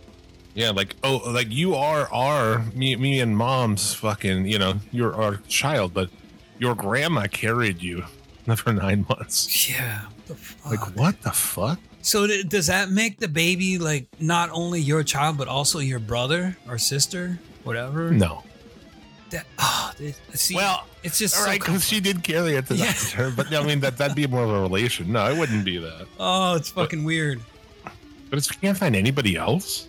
yeah 0.56 0.72
like 0.72 0.96
oh 1.04 1.18
like 1.28 1.52
you 1.52 1.76
are 1.76 2.12
our 2.12 2.60
me, 2.74 2.96
me 2.96 3.20
and 3.20 3.38
mom's 3.38 3.94
fucking 3.94 4.48
you 4.48 4.58
know 4.58 4.76
you're 4.92 5.14
our 5.14 5.38
child 5.48 5.94
but 5.94 6.10
your 6.62 6.76
grandma 6.76 7.26
carried 7.28 7.82
you 7.82 8.06
for 8.56 8.72
nine 8.72 9.06
months 9.10 9.70
Yeah. 9.70 10.02
Like 10.70 10.96
what 10.96 11.22
the 11.24 11.32
fuck 11.32 11.80
So 12.02 12.28
th- 12.28 12.48
does 12.48 12.68
that 12.68 12.90
make 12.90 13.18
the 13.18 13.28
baby 13.28 13.78
like 13.80 14.06
not 14.20 14.50
only 14.52 14.80
your 14.80 15.04
child 15.04 15.38
but 15.38 15.48
also 15.48 15.80
your 15.80 16.00
brother 16.00 16.56
or 16.68 16.78
sister, 16.78 17.40
whatever? 17.64 18.12
no 18.12 18.44
That 19.32 19.46
ah, 19.58 19.92
oh, 20.00 20.04
it- 20.04 20.16
see, 20.38 20.56
Well, 20.56 20.86
it's 21.04 21.18
just 21.18 21.36
All 21.36 21.44
so 21.44 21.48
right, 21.50 21.60
because 21.60 21.86
she 21.88 22.00
did 22.00 22.24
carry 22.24 22.54
it 22.56 22.68
to 22.68 22.76
Yeah. 22.76 22.86
that 22.92 23.08
term, 23.10 23.36
but 23.36 23.52
I 23.54 23.64
mean 23.66 23.80
that 23.80 23.98
that'd 23.98 24.16
be 24.16 24.28
more 24.28 24.44
of 24.44 24.50
a 24.52 24.62
relation. 24.62 25.12
No, 25.12 25.26
it 25.32 25.38
wouldn't 25.38 25.66
be 25.66 25.78
that. 25.80 26.06
Oh, 26.20 26.56
it's 26.56 26.70
fucking 26.70 27.04
weird. 27.04 27.42
But 28.30 28.38
it's, 28.38 28.50
you 28.52 28.58
can't 28.62 28.78
find 28.78 28.96
anybody 28.96 29.36
else. 29.36 29.88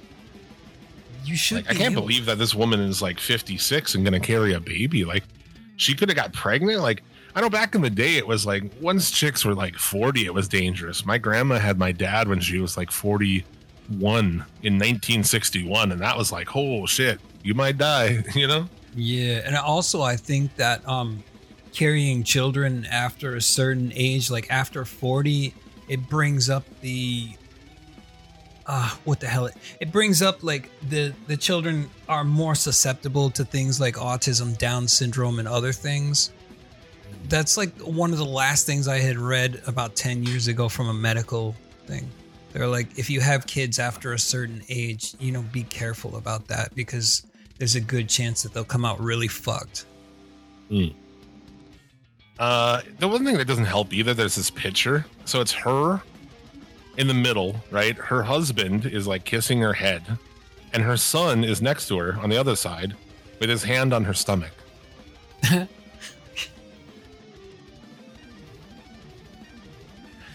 You 1.24 1.36
should. 1.36 1.58
Like, 1.58 1.70
I 1.70 1.74
can't 1.74 1.92
able- 1.92 2.02
believe 2.02 2.26
that 2.26 2.38
this 2.38 2.54
woman 2.54 2.80
is 2.80 3.00
like 3.02 3.20
56 3.20 3.94
and 3.94 4.04
going 4.04 4.20
to 4.20 4.26
carry 4.26 4.52
a 4.54 4.58
baby. 4.60 5.04
Like, 5.04 5.22
she 5.82 5.94
could 5.94 6.08
have 6.08 6.16
got 6.16 6.32
pregnant. 6.32 6.80
Like, 6.80 7.02
I 7.34 7.40
know 7.40 7.50
back 7.50 7.74
in 7.74 7.82
the 7.82 7.90
day, 7.90 8.16
it 8.16 8.26
was 8.26 8.46
like 8.46 8.64
once 8.80 9.10
chicks 9.10 9.44
were 9.44 9.54
like 9.54 9.76
40, 9.76 10.26
it 10.26 10.32
was 10.32 10.48
dangerous. 10.48 11.04
My 11.04 11.18
grandma 11.18 11.58
had 11.58 11.78
my 11.78 11.92
dad 11.92 12.28
when 12.28 12.40
she 12.40 12.58
was 12.58 12.76
like 12.76 12.90
41 12.90 13.44
in 13.90 14.74
1961, 14.74 15.92
and 15.92 16.00
that 16.00 16.16
was 16.16 16.30
like, 16.30 16.54
oh 16.54 16.86
shit, 16.86 17.20
you 17.42 17.54
might 17.54 17.78
die, 17.78 18.22
you 18.34 18.46
know? 18.46 18.68
Yeah, 18.94 19.40
and 19.44 19.56
also 19.56 20.02
I 20.02 20.16
think 20.16 20.54
that 20.56 20.86
um 20.86 21.24
carrying 21.72 22.22
children 22.22 22.86
after 22.90 23.34
a 23.34 23.40
certain 23.40 23.92
age, 23.94 24.30
like 24.30 24.50
after 24.50 24.84
40, 24.84 25.54
it 25.88 26.08
brings 26.08 26.48
up 26.48 26.64
the 26.80 27.30
uh 28.66 28.94
what 29.04 29.20
the 29.20 29.26
hell 29.26 29.46
it, 29.46 29.54
it 29.80 29.90
brings 29.92 30.22
up 30.22 30.42
like 30.42 30.70
the 30.88 31.12
the 31.26 31.36
children 31.36 31.88
are 32.08 32.24
more 32.24 32.54
susceptible 32.54 33.30
to 33.30 33.44
things 33.44 33.80
like 33.80 33.96
autism, 33.96 34.56
down 34.58 34.86
syndrome 34.86 35.38
and 35.38 35.48
other 35.48 35.72
things. 35.72 36.30
That's 37.28 37.56
like 37.56 37.76
one 37.80 38.12
of 38.12 38.18
the 38.18 38.24
last 38.24 38.66
things 38.66 38.88
I 38.88 38.98
had 38.98 39.16
read 39.16 39.62
about 39.66 39.94
10 39.94 40.24
years 40.24 40.48
ago 40.48 40.68
from 40.68 40.88
a 40.88 40.94
medical 40.94 41.54
thing. 41.86 42.08
They're 42.52 42.66
like 42.66 42.98
if 42.98 43.08
you 43.08 43.20
have 43.20 43.46
kids 43.46 43.78
after 43.78 44.12
a 44.12 44.18
certain 44.18 44.62
age, 44.68 45.14
you 45.18 45.32
know, 45.32 45.42
be 45.42 45.62
careful 45.64 46.16
about 46.16 46.48
that 46.48 46.74
because 46.74 47.24
there's 47.58 47.74
a 47.74 47.80
good 47.80 48.08
chance 48.08 48.42
that 48.42 48.52
they'll 48.52 48.64
come 48.64 48.84
out 48.84 49.00
really 49.00 49.28
fucked. 49.28 49.86
Uh, 52.38 52.80
the 52.98 53.06
one 53.06 53.24
thing 53.24 53.36
that 53.36 53.46
doesn't 53.46 53.66
help 53.66 53.92
either, 53.92 54.14
there's 54.14 54.34
this 54.34 54.50
picture. 54.50 55.06
So 55.24 55.40
it's 55.40 55.52
her 55.52 56.02
in 56.96 57.08
the 57.08 57.14
middle, 57.14 57.56
right? 57.70 57.96
Her 57.96 58.22
husband 58.22 58.86
is 58.86 59.06
like 59.06 59.24
kissing 59.24 59.60
her 59.60 59.72
head, 59.72 60.18
and 60.72 60.82
her 60.82 60.96
son 60.96 61.44
is 61.44 61.62
next 61.62 61.88
to 61.88 61.98
her 61.98 62.18
on 62.20 62.30
the 62.30 62.36
other 62.36 62.56
side 62.56 62.94
with 63.40 63.48
his 63.50 63.62
hand 63.62 63.92
on 63.92 64.04
her 64.04 64.14
stomach. 64.14 64.52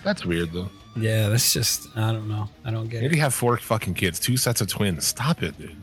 That's 0.04 0.26
weird 0.26 0.52
though. 0.54 0.70
Yeah, 0.96 1.28
that's 1.30 1.54
just 1.54 1.90
I 1.96 2.12
don't 2.12 2.30
know. 2.30 2.50
I 2.64 2.72
don't 2.72 2.88
get 2.88 3.00
it. 3.00 3.02
Maybe 3.04 3.18
have 3.18 3.34
four 3.34 3.58
fucking 3.58 3.94
kids, 3.96 4.20
two 4.20 4.38
sets 4.38 4.62
of 4.62 4.68
twins. 4.68 5.06
Stop 5.06 5.44
it, 5.44 5.58
dude. 5.60 5.76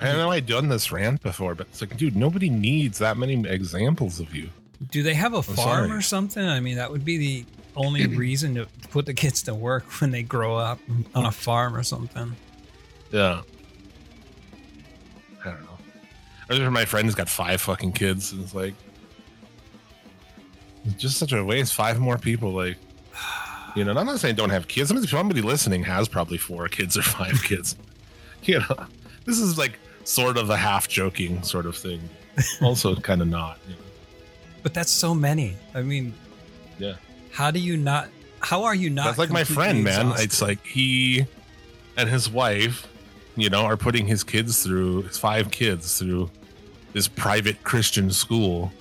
I 0.00 0.12
know 0.12 0.30
I've 0.30 0.46
done 0.46 0.68
this 0.68 0.90
rant 0.90 1.22
before, 1.22 1.54
but 1.54 1.66
it's 1.68 1.82
like, 1.82 1.94
dude, 1.96 2.16
nobody 2.16 2.48
needs 2.48 2.98
that 2.98 3.18
many 3.18 3.46
examples 3.46 4.18
of 4.18 4.34
you. 4.34 4.48
Do 4.90 5.02
they 5.02 5.12
have 5.12 5.34
a 5.34 5.42
farm 5.42 5.56
sorry. 5.58 5.90
or 5.90 6.00
something? 6.00 6.42
I 6.42 6.58
mean, 6.60 6.76
that 6.76 6.90
would 6.90 7.04
be 7.04 7.18
the 7.18 7.44
only 7.76 8.06
reason 8.16 8.54
to 8.56 8.66
put 8.90 9.06
the 9.06 9.14
kids 9.14 9.42
to 9.44 9.54
work 9.54 9.84
when 10.00 10.10
they 10.10 10.22
grow 10.22 10.56
up 10.56 10.78
on 11.14 11.26
a 11.26 11.30
farm 11.32 11.74
or 11.76 11.82
something. 11.82 12.36
Yeah. 13.10 13.42
I 15.44 15.50
don't 15.50 15.62
know. 15.62 15.78
I 16.48 16.52
remember 16.52 16.70
my 16.72 16.84
friend 16.84 17.06
who's 17.06 17.14
got 17.14 17.28
five 17.28 17.60
fucking 17.60 17.92
kids, 17.92 18.32
and 18.32 18.42
it's 18.42 18.54
like, 18.54 18.74
it's 20.84 20.94
just 20.94 21.18
such 21.18 21.32
a 21.32 21.44
waste. 21.44 21.74
Five 21.74 21.98
more 22.00 22.18
people, 22.18 22.52
like, 22.52 22.76
you 23.76 23.84
know. 23.84 23.90
and 23.90 23.98
I'm 23.98 24.06
not 24.06 24.18
saying 24.20 24.34
don't 24.36 24.50
have 24.50 24.66
kids. 24.68 24.88
Somebody, 24.88 25.06
somebody 25.06 25.42
listening 25.42 25.84
has 25.84 26.08
probably 26.08 26.38
four 26.38 26.66
kids 26.68 26.96
or 26.96 27.02
five 27.02 27.42
kids. 27.44 27.76
You 28.42 28.60
know, 28.60 28.86
this 29.26 29.38
is 29.38 29.58
like 29.58 29.78
sort 30.04 30.36
of 30.36 30.50
a 30.50 30.56
half 30.56 30.88
joking 30.88 31.42
sort 31.42 31.66
of 31.66 31.76
thing. 31.76 32.00
Also, 32.62 32.94
kind 32.96 33.20
of 33.20 33.28
not. 33.28 33.58
You 33.68 33.74
know? 33.74 33.80
But 34.62 34.72
that's 34.72 34.90
so 34.90 35.14
many. 35.14 35.56
I 35.74 35.82
mean, 35.82 36.14
Yeah. 36.78 36.94
How 37.32 37.50
do 37.50 37.58
you 37.58 37.76
not? 37.76 38.08
How 38.40 38.64
are 38.64 38.74
you 38.74 38.90
not? 38.90 39.06
That's 39.06 39.18
like 39.18 39.30
my 39.30 39.44
friend, 39.44 39.84
man. 39.84 40.00
exhausted? 40.00 40.24
It's 40.24 40.42
like 40.42 40.66
he 40.66 41.26
and 41.96 42.08
his 42.08 42.30
wife, 42.30 42.86
you 43.36 43.50
know, 43.50 43.62
are 43.62 43.76
putting 43.76 44.06
his 44.06 44.24
kids 44.24 44.62
through 44.62 45.02
his 45.02 45.18
five 45.18 45.50
kids 45.50 45.98
through 45.98 46.30
this 46.92 47.08
private 47.08 47.62
Christian 47.62 48.10
school. 48.10 48.72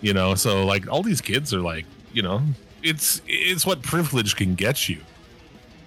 You 0.00 0.14
know, 0.14 0.34
so 0.34 0.64
like 0.64 0.88
all 0.88 1.02
these 1.02 1.20
kids 1.20 1.52
are 1.52 1.60
like, 1.60 1.84
you 2.12 2.22
know, 2.22 2.42
it's 2.82 3.20
it's 3.26 3.66
what 3.66 3.82
privilege 3.82 4.36
can 4.36 4.54
get 4.54 4.88
you. 4.88 5.00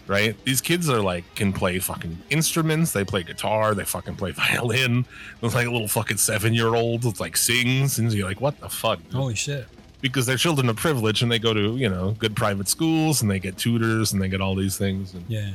Right? 0.07 0.35
These 0.43 0.59
kids 0.59 0.89
are 0.89 0.99
like 0.99 1.23
can 1.35 1.53
play 1.53 1.79
fucking 1.79 2.17
instruments, 2.29 2.91
they 2.91 3.05
play 3.05 3.23
guitar, 3.23 3.73
they 3.73 3.85
fucking 3.85 4.15
play 4.15 4.31
violin. 4.35 5.05
There's 5.39 5.55
like 5.55 5.67
a 5.67 5.71
little 5.71 5.87
fucking 5.87 6.17
seven 6.17 6.53
year 6.53 6.75
old 6.75 7.19
like 7.19 7.37
sings 7.37 7.97
and 7.97 8.11
you're 8.11 8.27
like, 8.27 8.41
what 8.41 8.59
the 8.59 8.67
fuck? 8.67 9.01
dude? 9.03 9.13
Holy 9.13 9.35
shit! 9.35 9.67
Because 10.01 10.25
they're 10.25 10.37
children 10.37 10.67
of 10.69 10.75
privilege 10.75 11.21
and 11.21 11.31
they 11.31 11.39
go 11.39 11.53
to 11.53 11.77
you 11.77 11.87
know 11.89 12.11
good 12.19 12.35
private 12.35 12.67
schools 12.67 13.21
and 13.21 13.29
they 13.31 13.39
get 13.39 13.57
tutors 13.57 14.13
and 14.13 14.21
they 14.21 14.27
get 14.29 14.41
all 14.41 14.55
these 14.55 14.77
things. 14.77 15.13
And 15.13 15.23
Yeah. 15.27 15.51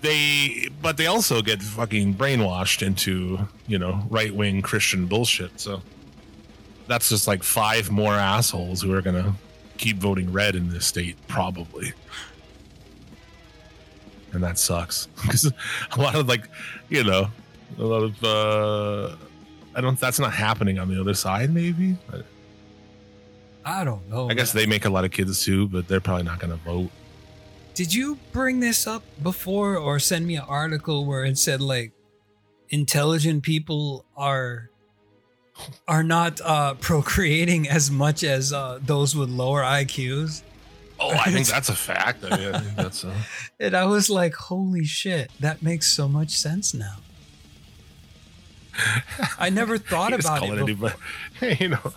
they 0.00 0.68
but 0.82 0.96
they 0.96 1.06
also 1.06 1.40
get 1.42 1.62
fucking 1.62 2.14
brainwashed 2.14 2.86
into 2.86 3.38
you 3.66 3.78
know 3.78 4.02
right 4.10 4.34
wing 4.34 4.62
christian 4.62 5.06
bullshit. 5.06 5.58
So 5.60 5.80
that's 6.86 7.08
just 7.08 7.26
like 7.26 7.42
five 7.42 7.90
more 7.90 8.12
assholes 8.14 8.82
who 8.82 8.92
are 8.92 9.00
gonna 9.02 9.34
keep 9.78 9.96
voting 9.96 10.30
red 10.32 10.54
in 10.56 10.70
this 10.70 10.86
state 10.86 11.16
probably. 11.28 11.92
And 14.32 14.42
that 14.42 14.58
sucks. 14.58 15.08
Because 15.22 15.46
a 15.92 16.00
lot 16.00 16.14
of 16.16 16.28
like 16.28 16.48
you 16.88 17.04
know 17.04 17.28
a 17.78 17.82
lot 17.82 18.02
of 18.02 18.22
uh 18.24 19.16
i 19.74 19.80
don't 19.80 19.98
that's 19.98 20.20
not 20.20 20.32
happening 20.32 20.78
on 20.78 20.88
the 20.88 21.00
other 21.00 21.14
side 21.14 21.50
maybe 21.52 21.96
I, 23.64 23.84
don't 23.84 24.08
know. 24.10 24.28
I 24.28 24.34
guess 24.34 24.54
man. 24.54 24.62
they 24.62 24.66
make 24.68 24.84
a 24.84 24.90
lot 24.90 25.04
of 25.04 25.10
kids 25.10 25.42
too, 25.44 25.68
but 25.68 25.88
they're 25.88 26.00
probably 26.00 26.24
not 26.24 26.38
going 26.38 26.50
to 26.50 26.62
vote. 26.64 26.90
Did 27.74 27.92
you 27.92 28.18
bring 28.32 28.60
this 28.60 28.86
up 28.86 29.02
before 29.22 29.76
or 29.76 29.98
send 29.98 30.26
me 30.26 30.36
an 30.36 30.44
article 30.46 31.04
where 31.06 31.24
it 31.24 31.38
said 31.38 31.60
like 31.60 31.92
intelligent 32.68 33.42
people 33.42 34.04
are 34.16 34.70
are 35.88 36.02
not 36.02 36.40
uh 36.40 36.74
procreating 36.80 37.68
as 37.68 37.90
much 37.90 38.22
as 38.22 38.52
uh 38.52 38.78
those 38.82 39.16
with 39.16 39.28
lower 39.28 39.62
IQs? 39.62 40.42
Oh, 41.00 41.10
I 41.10 41.32
think 41.32 41.46
that's 41.54 41.68
a 41.68 41.74
fact. 41.74 42.24
I, 42.24 42.36
mean, 42.36 42.54
I 42.54 42.58
think 42.60 42.76
that's 42.76 43.04
uh, 43.04 43.12
And 43.60 43.74
I 43.74 43.86
was 43.86 44.08
like, 44.08 44.34
holy 44.34 44.84
shit, 44.84 45.32
that 45.40 45.60
makes 45.62 45.90
so 45.92 46.06
much 46.06 46.30
sense 46.30 46.74
now. 46.74 46.96
I 49.38 49.50
never 49.50 49.78
thought 49.78 50.12
about 50.12 50.42
it. 50.44 50.66
before. 50.66 50.94
anybody- 51.40 51.64
you 51.64 51.68
know, 51.70 51.92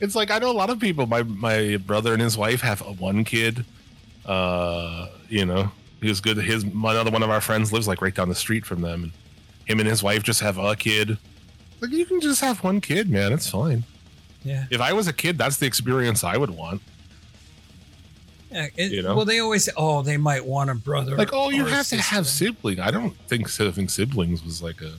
it's 0.00 0.14
like 0.14 0.30
I 0.30 0.38
know 0.38 0.50
a 0.50 0.52
lot 0.52 0.70
of 0.70 0.78
people. 0.78 1.06
My 1.06 1.22
my 1.22 1.76
brother 1.78 2.12
and 2.12 2.22
his 2.22 2.36
wife 2.38 2.60
have 2.62 2.80
one 3.00 3.24
kid. 3.24 3.64
Uh, 4.24 5.08
you 5.28 5.44
know, 5.46 5.70
he 6.00 6.08
was 6.08 6.20
good. 6.20 6.36
His 6.36 6.64
my 6.66 6.94
other 6.96 7.10
one 7.10 7.22
of 7.22 7.30
our 7.30 7.40
friends 7.40 7.72
lives 7.72 7.88
like 7.88 8.02
right 8.02 8.14
down 8.14 8.28
the 8.28 8.34
street 8.34 8.66
from 8.66 8.80
them, 8.82 9.04
and 9.04 9.12
him 9.66 9.80
and 9.80 9.88
his 9.88 10.02
wife 10.02 10.22
just 10.22 10.40
have 10.40 10.58
a 10.58 10.76
kid. 10.76 11.18
Like 11.80 11.90
you 11.92 12.04
can 12.04 12.20
just 12.20 12.40
have 12.40 12.62
one 12.64 12.80
kid, 12.80 13.08
man. 13.08 13.32
It's 13.32 13.48
fine. 13.48 13.84
Yeah. 14.44 14.66
If 14.70 14.80
I 14.80 14.92
was 14.92 15.06
a 15.08 15.12
kid, 15.12 15.38
that's 15.38 15.56
the 15.58 15.66
experience 15.66 16.22
I 16.24 16.36
would 16.36 16.50
want. 16.50 16.80
yeah 18.50 18.66
it- 18.76 18.92
You 18.92 19.02
know? 19.02 19.16
Well, 19.16 19.24
they 19.24 19.40
always 19.40 19.64
say, 19.64 19.72
oh, 19.76 20.02
they 20.02 20.16
might 20.16 20.44
want 20.44 20.70
a 20.70 20.74
brother. 20.74 21.16
Like, 21.16 21.30
oh, 21.32 21.50
you 21.50 21.66
have 21.66 21.86
to 21.88 21.96
have 21.96 22.26
sister. 22.26 22.46
siblings. 22.52 22.78
I 22.80 22.90
don't 22.90 23.14
think 23.28 23.50
having 23.56 23.88
siblings 23.88 24.44
was 24.44 24.62
like 24.62 24.80
a 24.80 24.92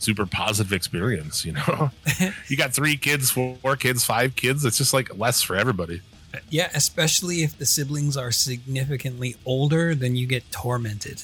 super 0.00 0.26
positive 0.26 0.72
experience. 0.72 1.44
You 1.44 1.52
know, 1.52 1.90
you 2.48 2.56
got 2.56 2.72
three 2.72 2.96
kids, 2.96 3.30
four, 3.30 3.76
kids, 3.76 4.04
five 4.04 4.34
kids. 4.34 4.64
It's 4.64 4.78
just 4.78 4.92
like 4.92 5.16
less 5.16 5.42
for 5.42 5.54
everybody. 5.54 6.02
Yeah, 6.48 6.70
especially 6.74 7.42
if 7.42 7.58
the 7.58 7.66
siblings 7.66 8.16
are 8.16 8.30
significantly 8.30 9.36
older, 9.44 9.94
then 9.94 10.16
you 10.16 10.26
get 10.26 10.50
tormented. 10.50 11.22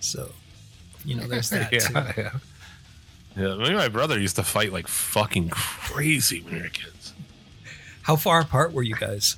So, 0.00 0.30
you 1.04 1.16
know, 1.16 1.26
there's 1.26 1.50
that 1.50 1.72
yeah, 1.72 1.78
too. 1.78 2.20
yeah. 2.20 2.30
Yeah, 3.36 3.54
maybe 3.54 3.74
my 3.74 3.88
brother 3.88 4.18
used 4.18 4.36
to 4.36 4.42
fight 4.42 4.72
like 4.72 4.88
fucking 4.88 5.50
crazy 5.50 6.40
when 6.42 6.54
we 6.54 6.62
were 6.62 6.68
kids. 6.68 7.14
How 8.02 8.16
far 8.16 8.40
apart 8.40 8.72
were 8.72 8.82
you 8.82 8.96
guys? 8.96 9.36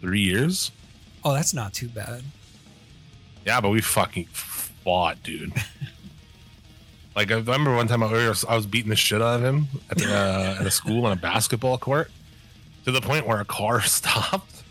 Three 0.00 0.20
years? 0.20 0.72
Oh, 1.24 1.32
that's 1.32 1.54
not 1.54 1.74
too 1.74 1.88
bad. 1.88 2.22
Yeah, 3.46 3.60
but 3.60 3.68
we 3.70 3.80
fucking 3.80 4.26
fought, 4.32 5.22
dude. 5.22 5.52
like 7.18 7.32
I 7.32 7.34
remember 7.34 7.74
one 7.74 7.88
time 7.88 8.04
I 8.04 8.28
was, 8.28 8.66
beating 8.66 8.90
the 8.90 8.96
shit 8.96 9.20
out 9.20 9.40
of 9.40 9.44
him 9.44 9.66
at, 9.90 9.98
the, 9.98 10.06
uh, 10.06 10.60
at 10.60 10.64
a 10.64 10.70
school 10.70 11.04
on 11.04 11.10
a 11.10 11.20
basketball 11.20 11.76
court 11.76 12.12
to 12.84 12.92
the 12.92 13.00
point 13.00 13.26
where 13.26 13.40
a 13.40 13.44
car 13.44 13.80
stopped, 13.82 14.62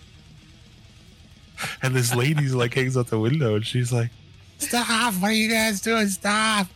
and 1.82 1.93
this 1.93 2.16
lady's 2.16 2.56
like 2.56 2.74
hangs 2.74 2.95
out 2.95 3.08
the 3.08 3.20
window 3.20 3.56
and 3.56 3.66
she's 3.66 3.91
like, 3.91 4.12
"Stop! 4.60 5.16
What 5.16 5.32
are 5.32 5.34
you 5.34 5.50
guys 5.50 5.82
doing? 5.82 6.08
Stop!" 6.08 6.68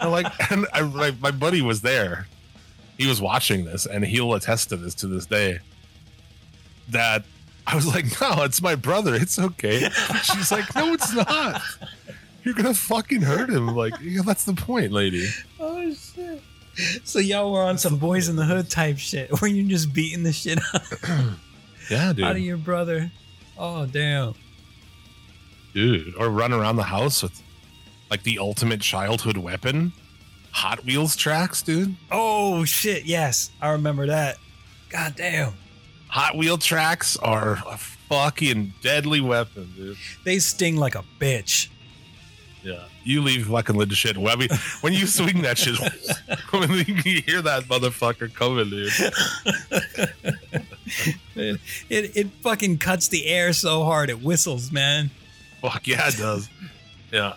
I'm 0.00 0.10
like, 0.10 0.26
and 0.50 0.66
I, 0.72 0.80
my, 0.80 1.10
my 1.20 1.30
buddy 1.30 1.60
was 1.60 1.82
there. 1.82 2.26
He 2.96 3.06
was 3.06 3.20
watching 3.20 3.66
this, 3.66 3.84
and 3.84 4.06
he'll 4.06 4.32
attest 4.32 4.70
to 4.70 4.78
this 4.78 4.94
to 4.96 5.06
this 5.06 5.26
day. 5.26 5.58
That 6.88 7.24
I 7.66 7.74
was 7.74 7.86
like, 7.86 8.06
no, 8.20 8.42
it's 8.42 8.62
my 8.62 8.74
brother. 8.74 9.14
It's 9.14 9.38
okay. 9.38 9.88
She's 10.22 10.50
like, 10.50 10.74
no, 10.74 10.94
it's 10.94 11.12
not. 11.12 11.62
You're 12.44 12.54
gonna 12.54 12.74
fucking 12.74 13.22
hurt 13.22 13.48
him. 13.50 13.68
Like, 13.74 13.94
yeah, 14.02 14.22
that's 14.24 14.44
the 14.44 14.54
point, 14.54 14.92
lady. 14.92 15.28
Oh 15.58 15.92
shit. 15.94 16.42
So 17.04 17.18
y'all 17.20 17.52
were 17.52 17.62
on 17.62 17.78
some 17.78 17.98
boys 17.98 18.28
in 18.28 18.36
the 18.36 18.44
hood 18.44 18.68
type 18.68 18.98
shit 18.98 19.30
where 19.40 19.50
you're 19.50 19.68
just 19.68 19.92
beating 19.94 20.22
the 20.24 20.32
shit 20.32 20.58
out, 20.74 20.82
Yeah, 21.90 22.12
dude. 22.12 22.24
out 22.24 22.32
of 22.32 22.38
your 22.42 22.56
brother. 22.56 23.10
Oh 23.56 23.86
damn. 23.86 24.34
dude. 25.72 26.14
Or 26.16 26.28
run 26.30 26.52
around 26.52 26.76
the 26.76 26.82
house 26.84 27.22
with 27.22 27.40
like 28.10 28.22
the 28.24 28.38
ultimate 28.38 28.80
childhood 28.80 29.36
weapon, 29.36 29.92
Hot 30.52 30.84
Wheels 30.84 31.16
tracks, 31.16 31.62
dude. 31.62 31.96
Oh 32.10 32.64
shit, 32.64 33.04
yes. 33.04 33.50
I 33.60 33.70
remember 33.70 34.06
that. 34.08 34.36
God 34.90 35.14
damn. 35.16 35.52
Hot 36.08 36.36
Wheel 36.36 36.58
tracks 36.58 37.16
are 37.16 37.58
a 37.66 37.76
fucking 37.78 38.74
deadly 38.82 39.20
weapon, 39.20 39.72
dude. 39.76 39.96
They 40.24 40.38
sting 40.38 40.76
like 40.76 40.94
a 40.94 41.04
bitch. 41.20 41.68
Yeah, 42.64 42.84
you 43.02 43.20
leave 43.20 43.46
fucking 43.46 43.76
legit 43.76 43.96
shit. 43.98 44.16
Webby, 44.16 44.48
when 44.80 44.94
you 44.94 45.06
swing 45.06 45.42
that 45.42 45.58
shit, 45.58 45.78
when 46.50 46.70
you 47.04 47.20
hear 47.22 47.42
that 47.42 47.64
motherfucker 47.64 48.32
coming, 48.32 48.70
dude. 48.70 48.90
It, 51.36 51.60
it 51.90 52.16
it 52.16 52.30
fucking 52.42 52.78
cuts 52.78 53.08
the 53.08 53.26
air 53.26 53.52
so 53.52 53.84
hard 53.84 54.08
it 54.10 54.22
whistles, 54.22 54.72
man. 54.72 55.10
Fuck 55.60 55.86
yeah, 55.86 56.08
it 56.08 56.16
does. 56.16 56.48
Yeah, 57.12 57.34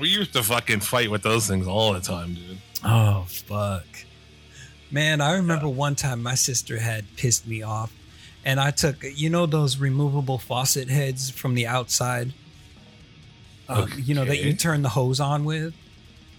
we 0.00 0.08
used 0.08 0.32
to 0.32 0.42
fucking 0.42 0.80
fight 0.80 1.10
with 1.10 1.22
those 1.22 1.46
things 1.46 1.66
all 1.66 1.92
the 1.92 2.00
time, 2.00 2.34
dude. 2.34 2.58
Oh 2.84 3.24
fuck. 3.28 3.84
Man, 4.90 5.20
I 5.20 5.34
remember 5.34 5.68
one 5.68 5.94
time 5.94 6.22
my 6.22 6.34
sister 6.34 6.78
had 6.78 7.04
pissed 7.16 7.46
me 7.46 7.62
off 7.62 7.92
and 8.44 8.58
I 8.58 8.70
took 8.70 8.96
you 9.02 9.28
know 9.30 9.46
those 9.46 9.78
removable 9.78 10.38
faucet 10.38 10.88
heads 10.88 11.30
from 11.30 11.54
the 11.54 11.66
outside? 11.66 12.32
Um, 13.68 13.92
you 13.96 14.14
know 14.14 14.24
that 14.24 14.38
you 14.38 14.54
turn 14.54 14.82
the 14.82 14.88
hose 14.88 15.20
on 15.20 15.44
with? 15.44 15.74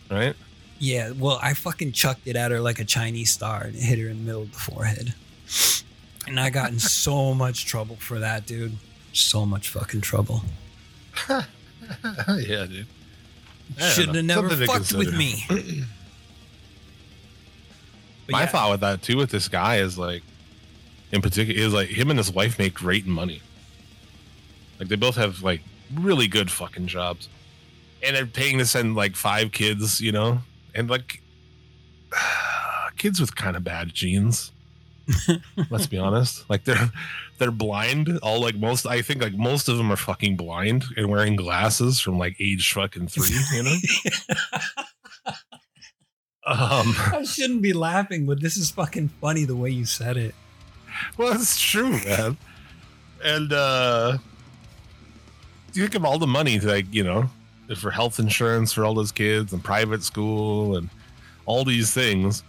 Right? 0.10 0.36
Yeah, 0.80 1.12
well, 1.12 1.40
I 1.42 1.54
fucking 1.54 1.92
chucked 1.92 2.26
it 2.28 2.36
at 2.36 2.52
her 2.52 2.60
like 2.60 2.80
a 2.80 2.86
Chinese 2.86 3.32
star 3.32 3.64
and 3.64 3.76
it 3.76 3.82
hit 3.82 4.00
her 4.00 4.08
in 4.10 4.18
the 4.18 4.24
middle 4.24 4.44
of 4.44 4.52
the 4.52 4.58
forehead. 4.58 5.14
And 6.26 6.40
I 6.40 6.50
got 6.50 6.72
in 6.72 6.80
so 6.80 7.34
much 7.34 7.66
trouble 7.66 7.98
for 7.98 8.20
that, 8.20 8.46
dude. 8.46 8.78
So 9.14 9.46
much 9.46 9.70
fucking 9.70 10.02
trouble. 10.02 10.42
yeah, 11.30 11.46
dude. 12.28 12.88
Don't 13.78 14.16
have 14.16 14.26
never 14.26 14.50
Something 14.50 14.68
fucked 14.68 14.94
with 14.94 15.16
me. 15.16 15.46
But 18.26 18.34
My 18.34 18.42
yeah, 18.42 18.46
thought 18.46 18.70
with 18.70 18.82
that 18.82 19.02
too 19.02 19.18
with 19.18 19.32
this 19.32 19.48
guy 19.48 19.78
is 19.78 19.98
like, 19.98 20.22
in 21.12 21.20
particular, 21.20 21.60
is 21.60 21.74
like 21.74 21.90
him 21.90 22.12
and 22.12 22.20
his 22.20 22.32
wife 22.32 22.60
make 22.60 22.76
great 22.76 23.08
money. 23.08 23.42
Like 24.80 24.88
they 24.88 24.96
both 24.96 25.16
have 25.16 25.42
like 25.42 25.62
really 25.94 26.28
good 26.28 26.52
fucking 26.52 26.88
jobs, 26.88 27.30
and 28.04 28.16
they're 28.16 28.26
paying 28.26 28.58
to 28.60 28.66
send 28.66 28.96
like 28.96 29.16
five 29.16 29.52
kids, 29.52 30.02
you 30.02 30.12
know, 30.12 30.40
and 30.74 30.90
like 30.90 31.22
kids 32.98 33.20
with 33.20 33.36
kind 33.36 33.56
of 33.56 33.64
bad 33.64 33.94
genes. 33.94 34.52
Let's 35.70 35.88
be 35.88 35.98
honest. 35.98 36.48
Like 36.50 36.64
they're 36.66 36.92
they're 37.38 37.52
blind. 37.52 38.20
All 38.22 38.42
like 38.42 38.56
most, 38.56 38.86
I 38.86 39.02
think 39.02 39.22
like 39.22 39.34
most 39.34 39.68
of 39.68 39.78
them 39.78 39.92
are 39.92 39.98
fucking 39.98 40.36
blind 40.38 40.86
and 40.98 41.10
wearing 41.10 41.36
glasses 41.36 42.00
from 42.00 42.18
like 42.18 42.36
age 42.40 42.72
fucking 42.72 43.08
three. 43.08 43.38
You 43.54 43.64
know. 43.64 43.76
um. 46.46 46.94
I 46.98 47.24
shouldn't 47.24 47.62
be 47.62 47.74
laughing, 47.74 48.26
but 48.26 48.42
this 48.42 48.56
is 48.58 48.72
fucking 48.72 49.10
funny 49.22 49.46
the 49.46 49.56
way 49.56 49.72
you 49.72 49.86
said 49.86 50.18
it. 50.18 50.36
Well, 51.18 51.34
it's 51.34 51.60
true, 51.60 51.92
man. 51.92 52.38
And 53.24 53.52
uh 53.52 54.18
think 55.84 55.96
of 55.96 56.06
all 56.06 56.20
the 56.20 56.28
money 56.28 56.60
like, 56.60 56.86
you 56.94 57.04
know, 57.04 57.30
for 57.76 57.92
health 57.92 58.20
insurance 58.20 58.74
for 58.74 58.84
all 58.84 58.94
those 58.94 59.12
kids 59.12 59.54
and 59.54 59.64
private 59.64 60.04
school 60.04 60.78
and 60.78 60.90
all 61.46 61.64
these 61.64 61.94
things. 61.94 62.44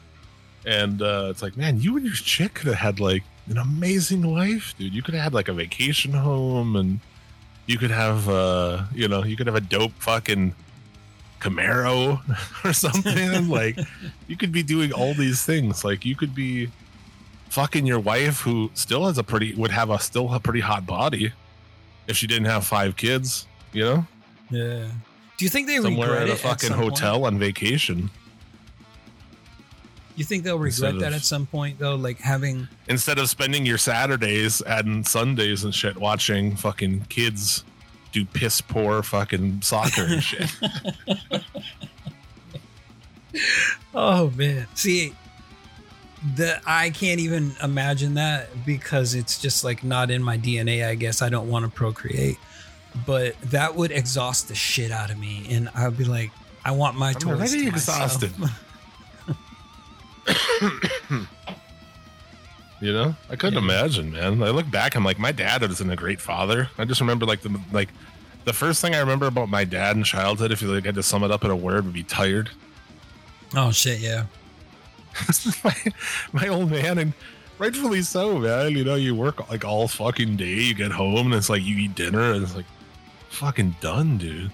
And 0.66 1.03
uh 1.03 1.28
it's 1.31 1.43
like, 1.43 1.57
man, 1.57 1.81
you 1.81 1.97
and 1.97 2.05
your 2.05 2.14
chick 2.14 2.55
could 2.55 2.66
have 2.68 2.76
had 2.76 3.01
like 3.01 3.22
an 3.49 3.59
amazing 3.59 4.22
life, 4.22 4.74
dude. 4.78 4.95
You 4.95 5.03
could 5.03 5.14
have 5.14 5.24
had 5.24 5.35
like 5.35 5.49
a 5.49 5.53
vacation 5.53 6.12
home 6.12 6.76
and 6.76 7.01
you 7.66 7.78
could 7.78 7.91
have 7.91 8.28
uh 8.28 8.85
you 8.95 9.09
know, 9.09 9.24
you 9.24 9.37
could 9.37 9.47
have 9.47 9.57
a 9.57 9.61
dope 9.61 9.93
fucking 9.99 10.55
Camaro 11.41 12.20
or 12.64 12.72
something. 12.72 13.49
like 13.61 13.78
you 14.26 14.37
could 14.37 14.53
be 14.53 14.62
doing 14.62 14.93
all 14.93 15.14
these 15.14 15.45
things. 15.45 15.85
Like 15.85 16.05
you 16.05 16.16
could 16.16 16.35
be 16.35 16.70
fucking 17.49 17.85
your 17.85 17.99
wife 17.99 18.41
who 18.41 18.70
still 18.74 19.07
has 19.07 19.18
a 19.18 19.24
pretty 19.24 19.55
would 19.55 19.72
have 19.72 19.91
a 19.91 19.99
still 19.99 20.33
a 20.33 20.41
pretty 20.41 20.61
hot 20.61 20.87
body 20.87 21.33
if 22.11 22.16
she 22.16 22.26
didn't 22.26 22.46
have 22.46 22.66
five 22.66 22.96
kids, 22.96 23.46
you 23.72 23.84
know? 23.84 24.06
Yeah. 24.50 24.88
Do 25.38 25.44
you 25.44 25.48
think 25.48 25.66
they 25.68 25.78
Somewhere 25.78 26.11
regret 26.11 26.28
at 26.28 26.34
a 26.34 26.36
fucking 26.36 26.70
point? 26.70 26.80
hotel 26.82 27.24
on 27.24 27.38
vacation. 27.38 28.11
You 30.16 30.24
think 30.24 30.44
they'll 30.44 30.58
regret 30.58 30.98
that 30.98 31.14
at 31.14 31.22
some 31.22 31.46
point 31.46 31.78
though, 31.78 31.94
like 31.94 32.18
having 32.18 32.68
Instead 32.88 33.18
of 33.18 33.30
spending 33.30 33.64
your 33.64 33.78
Saturdays 33.78 34.61
and 34.61 35.06
Sundays 35.06 35.64
and 35.64 35.74
shit 35.74 35.96
watching 35.96 36.56
fucking 36.56 37.06
kids 37.08 37.64
do 38.12 38.26
piss 38.26 38.61
poor 38.61 39.02
fucking 39.02 39.62
soccer 39.62 40.02
and 40.02 40.22
shit. 40.22 40.50
Oh 43.94 44.30
man. 44.30 44.66
See 44.74 45.14
the 46.37 46.61
I 46.66 46.91
can't 46.91 47.21
even 47.21 47.53
imagine 47.62 48.14
that 48.14 48.49
because 48.66 49.14
it's 49.14 49.41
just 49.41 49.64
like 49.64 49.83
not 49.85 50.11
in 50.11 50.23
my 50.23 50.37
DNA, 50.39 50.87
I 50.87 50.95
guess. 50.95 51.23
I 51.23 51.29
don't 51.29 51.49
want 51.49 51.64
to 51.64 51.71
procreate. 51.71 52.37
But 53.07 53.41
that 53.43 53.77
would 53.77 53.93
exhaust 53.93 54.49
the 54.49 54.55
shit 54.55 54.91
out 54.91 55.11
of 55.11 55.18
me 55.18 55.47
and 55.51 55.68
I'd 55.75 55.97
be 55.97 56.05
like, 56.05 56.31
I 56.64 56.73
want 56.73 56.97
my 56.99 57.09
I'm 57.11 57.14
toys. 57.14 57.39
already 57.39 57.62
to 57.62 57.68
exhausted. 57.68 58.33
You 62.83 62.95
know, 62.95 63.14
I 63.29 63.37
couldn't 63.37 63.59
Yeah. 63.62 63.64
imagine, 63.77 64.12
man. 64.12 64.43
I 64.43 64.49
look 64.51 64.71
back, 64.71 64.95
I'm 64.95 65.05
like, 65.05 65.18
my 65.18 65.33
dad 65.33 65.61
wasn't 65.61 65.93
a 65.93 65.97
great 65.97 66.18
father. 66.18 66.71
I 66.79 66.87
just 66.87 67.01
remember 67.03 67.27
like 67.27 67.43
the 67.43 67.61
like 67.73 67.91
the 68.47 68.55
first 68.55 68.81
thing 68.81 68.95
I 68.95 69.01
remember 69.01 69.27
about 69.27 69.51
my 69.51 69.64
dad 69.64 69.97
in 69.97 70.03
childhood, 70.03 70.51
if 70.51 70.62
you 70.62 70.68
like 70.73 70.87
had 70.87 70.95
to 70.95 71.03
sum 71.03 71.23
it 71.23 71.31
up 71.31 71.45
in 71.45 71.51
a 71.51 71.57
word, 71.57 71.85
would 71.85 71.93
be 71.93 72.03
tired. 72.03 72.49
oh 73.55 73.71
shit, 73.71 74.01
yeah. 74.01 74.25
my, 75.64 75.74
my 76.32 76.48
old 76.48 76.70
man, 76.70 76.98
and 76.98 77.12
rightfully 77.58 78.02
so, 78.02 78.38
man. 78.38 78.72
You 78.72 78.84
know, 78.84 78.94
you 78.94 79.14
work 79.14 79.48
like 79.50 79.64
all 79.64 79.88
fucking 79.88 80.36
day, 80.36 80.54
you 80.54 80.74
get 80.74 80.92
home, 80.92 81.26
and 81.26 81.34
it's 81.34 81.50
like 81.50 81.62
you 81.62 81.76
eat 81.78 81.94
dinner, 81.94 82.32
and 82.32 82.42
it's 82.42 82.54
like 82.54 82.66
fucking 83.30 83.76
done, 83.80 84.18
dude. 84.18 84.50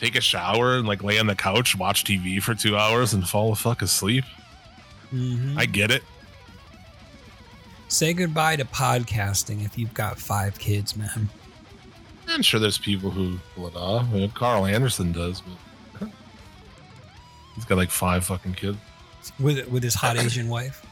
Take 0.00 0.16
a 0.16 0.20
shower 0.20 0.76
and 0.76 0.86
like 0.86 1.02
lay 1.02 1.18
on 1.18 1.26
the 1.26 1.34
couch, 1.34 1.76
watch 1.76 2.04
TV 2.04 2.42
for 2.42 2.54
two 2.54 2.76
hours, 2.76 3.14
and 3.14 3.26
fall 3.26 3.50
the 3.50 3.56
fuck 3.56 3.82
asleep. 3.82 4.24
Mhm. 5.12 5.56
I 5.56 5.66
get 5.66 5.90
it. 5.90 6.02
Say 7.88 8.12
goodbye 8.12 8.56
to 8.56 8.64
podcasting 8.64 9.64
if 9.64 9.78
you've 9.78 9.94
got 9.94 10.18
five 10.18 10.58
kids, 10.58 10.96
man. 10.96 11.28
I'm 12.28 12.42
sure 12.42 12.58
there's 12.58 12.78
people 12.78 13.10
who 13.10 13.38
pull 13.54 13.68
it 13.68 13.76
off. 13.76 14.06
I 14.10 14.14
mean, 14.14 14.30
Carl 14.32 14.66
Anderson 14.66 15.12
does, 15.12 15.40
but 15.98 16.08
he's 17.54 17.64
got 17.64 17.78
like 17.78 17.90
five 17.90 18.24
fucking 18.24 18.54
kids. 18.54 18.78
With 19.38 19.66
with 19.68 19.82
his 19.82 19.94
hot 19.94 20.16
Asian 20.24 20.48
wife. 20.48 20.84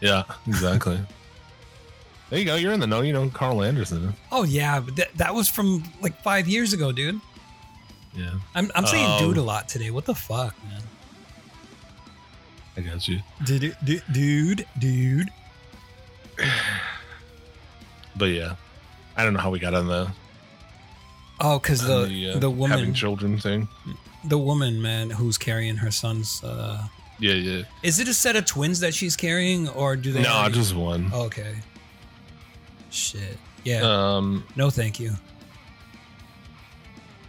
Yeah, 0.00 0.24
exactly. 0.46 0.98
there 2.30 2.38
you 2.38 2.44
go. 2.44 2.56
You're 2.56 2.72
in 2.72 2.80
the 2.80 2.86
know. 2.86 3.00
You 3.00 3.12
know 3.12 3.28
Carl 3.30 3.62
Anderson. 3.62 4.14
Oh 4.30 4.44
yeah, 4.44 4.80
but 4.80 4.96
that, 4.96 5.14
that 5.16 5.34
was 5.34 5.48
from 5.48 5.84
like 6.00 6.20
five 6.22 6.48
years 6.48 6.72
ago, 6.72 6.92
dude. 6.92 7.20
Yeah, 8.14 8.30
I'm 8.54 8.70
I'm 8.74 8.86
saying 8.86 9.06
Um, 9.06 9.18
dude 9.20 9.36
a 9.36 9.42
lot 9.42 9.68
today. 9.68 9.90
What 9.90 10.04
the 10.06 10.14
fuck, 10.14 10.54
man? 10.64 10.82
I 12.76 12.80
got 12.82 13.08
you. 13.08 13.20
Dude, 13.44 13.76
dude, 13.84 14.02
dude, 14.12 14.66
dude. 14.78 15.30
But 18.18 18.26
yeah, 18.26 18.56
I 19.16 19.24
don't 19.24 19.34
know 19.34 19.40
how 19.40 19.50
we 19.50 19.58
got 19.58 19.74
on 19.74 19.88
the 19.88 20.10
Oh, 21.38 21.58
because 21.58 21.82
the 21.86 22.06
the, 22.06 22.30
uh, 22.30 22.38
the 22.38 22.50
having 22.66 22.94
children 22.94 23.38
thing. 23.38 23.68
the 24.24 24.38
woman 24.38 24.80
man 24.80 25.10
who's 25.10 25.36
carrying 25.36 25.76
her 25.76 25.90
son's. 25.90 26.42
uh 26.42 26.86
Yeah, 27.18 27.32
yeah. 27.34 27.62
Is 27.82 27.98
it 27.98 28.08
a 28.08 28.14
set 28.14 28.36
of 28.36 28.44
twins 28.44 28.80
that 28.80 28.92
she's 28.94 29.16
carrying, 29.16 29.68
or 29.70 29.96
do 29.96 30.12
they? 30.12 30.22
No, 30.22 30.28
already- 30.30 30.54
just 30.54 30.74
one. 30.74 31.10
Okay. 31.12 31.54
Shit. 32.90 33.38
Yeah. 33.64 33.80
Um, 33.82 34.44
no, 34.54 34.70
thank 34.70 35.00
you. 35.00 35.12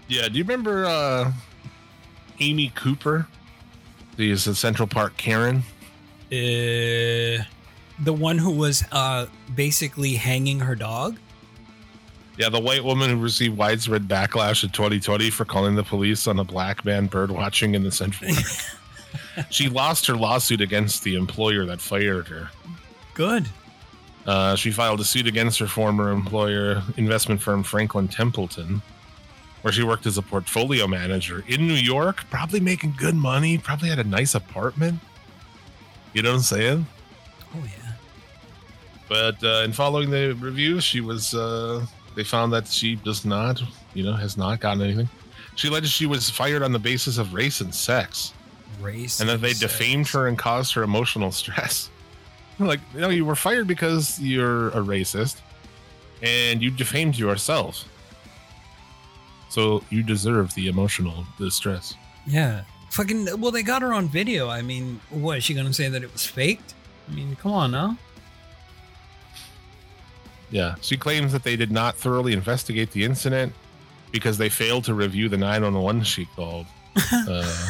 yeah. 0.07 0.27
Do 0.29 0.37
you 0.37 0.43
remember 0.43 0.85
uh, 0.85 1.31
Amy 2.39 2.71
Cooper? 2.75 3.27
She's 4.17 4.47
a 4.47 4.55
Central 4.55 4.87
Park 4.87 5.15
Karen. 5.17 5.63
Uh, 6.31 7.43
the 7.99 8.13
one 8.13 8.37
who 8.37 8.51
was 8.51 8.83
uh 8.91 9.27
basically 9.55 10.15
hanging 10.15 10.59
her 10.59 10.75
dog. 10.75 11.17
Yeah, 12.37 12.49
the 12.49 12.59
white 12.59 12.83
woman 12.83 13.09
who 13.09 13.17
received 13.17 13.57
widespread 13.57 14.07
backlash 14.07 14.63
in 14.63 14.69
2020 14.69 15.31
for 15.31 15.43
calling 15.45 15.75
the 15.75 15.83
police 15.83 16.27
on 16.27 16.37
a 16.37 16.43
black 16.43 16.85
man 16.85 17.07
bird 17.07 17.31
watching 17.31 17.73
in 17.73 17.83
the 17.83 17.91
Central 17.91 18.31
Park. 18.33 18.45
she 19.49 19.69
lost 19.69 20.05
her 20.07 20.15
lawsuit 20.15 20.61
against 20.61 21.03
the 21.03 21.15
employer 21.15 21.65
that 21.65 21.81
fired 21.81 22.27
her. 22.27 22.49
Good. 23.13 23.47
Uh, 24.25 24.55
she 24.55 24.71
filed 24.71 24.99
a 24.99 25.05
suit 25.05 25.25
against 25.25 25.57
her 25.59 25.67
former 25.67 26.11
employer, 26.11 26.83
investment 26.97 27.41
firm 27.41 27.63
Franklin 27.63 28.07
Templeton, 28.07 28.81
where 29.61 29.71
she 29.71 29.83
worked 29.83 30.05
as 30.05 30.17
a 30.17 30.21
portfolio 30.21 30.85
manager 30.85 31.43
in 31.47 31.65
New 31.65 31.73
York, 31.73 32.25
probably 32.29 32.59
making 32.59 32.95
good 32.97 33.15
money, 33.15 33.57
probably 33.57 33.89
had 33.89 33.99
a 33.99 34.03
nice 34.03 34.35
apartment. 34.35 34.99
You 36.13 36.21
know 36.23 36.31
what 36.31 36.37
I'm 36.37 36.41
saying? 36.41 36.87
Oh 37.55 37.63
yeah. 37.63 37.93
But 39.07 39.41
uh, 39.43 39.63
in 39.63 39.71
following 39.71 40.09
the 40.09 40.33
review, 40.33 40.81
she 40.81 40.99
was 40.99 41.33
uh, 41.33 41.85
they 42.15 42.23
found 42.23 42.51
that 42.51 42.67
she 42.67 42.95
does 42.95 43.23
not, 43.23 43.61
you 43.93 44.03
know, 44.03 44.13
has 44.13 44.37
not 44.37 44.59
gotten 44.59 44.81
anything. 44.81 45.07
She 45.55 45.69
alleged 45.69 45.87
she 45.87 46.05
was 46.05 46.29
fired 46.29 46.63
on 46.63 46.71
the 46.71 46.79
basis 46.79 47.17
of 47.17 47.33
race 47.33 47.61
and 47.61 47.73
sex, 47.73 48.33
Race. 48.81 49.19
and 49.19 49.29
that 49.29 49.41
they 49.41 49.53
defamed 49.53 50.07
her 50.09 50.27
and 50.27 50.37
caused 50.37 50.73
her 50.73 50.83
emotional 50.83 51.31
stress. 51.41 51.89
like, 52.59 52.79
you 52.93 53.01
know, 53.01 53.09
you 53.09 53.25
were 53.25 53.35
fired 53.35 53.67
because 53.67 54.19
you're 54.19 54.69
a 54.69 54.81
racist, 54.81 55.41
and 56.21 56.61
you 56.61 56.71
defamed 56.71 57.17
yourself. 57.17 57.85
So 59.49 59.83
you 59.89 60.03
deserve 60.03 60.53
the 60.55 60.67
emotional 60.67 61.25
distress. 61.37 61.95
Yeah. 62.25 62.63
Fucking. 62.91 63.39
Well, 63.39 63.51
they 63.51 63.63
got 63.63 63.81
her 63.81 63.93
on 63.93 64.07
video. 64.09 64.49
I 64.49 64.61
mean, 64.61 64.99
what 65.09 65.37
is 65.37 65.43
she 65.43 65.53
gonna 65.53 65.73
say 65.73 65.87
that 65.89 66.03
it 66.03 66.11
was 66.11 66.25
faked? 66.25 66.73
I 67.09 67.13
mean, 67.15 67.35
come 67.35 67.51
on 67.53 67.71
now. 67.71 67.97
Yeah. 70.49 70.75
She 70.81 70.97
claims 70.97 71.31
that 71.33 71.43
they 71.43 71.55
did 71.55 71.71
not 71.71 71.95
thoroughly 71.95 72.33
investigate 72.33 72.91
the 72.91 73.03
incident 73.03 73.53
because 74.11 74.37
they 74.37 74.49
failed 74.49 74.85
to 74.85 74.93
review 74.93 75.27
the 75.29 75.37
911 75.37 76.03
she 76.03 76.25
called. 76.35 76.65
Uh, 77.13 77.67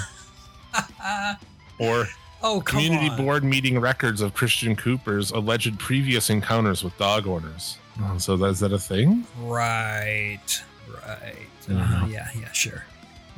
or 1.80 2.08
Oh 2.44 2.62
community 2.62 3.10
on. 3.10 3.18
board 3.18 3.44
meeting 3.44 3.80
records 3.80 4.22
of 4.22 4.34
Christian 4.34 4.76
Cooper's 4.76 5.32
alleged 5.32 5.78
previous 5.80 6.30
encounters 6.30 6.84
with 6.84 6.96
dog 6.98 7.26
owners. 7.26 7.78
Oh, 8.02 8.18
so 8.20 8.36
is 8.46 8.60
that 8.60 8.72
a 8.72 8.80
thing? 8.80 9.26
Right. 9.40 10.40
Right. 10.88 11.48
Uh, 11.70 12.06
yeah. 12.08 12.30
Yeah. 12.40 12.52
Sure. 12.52 12.86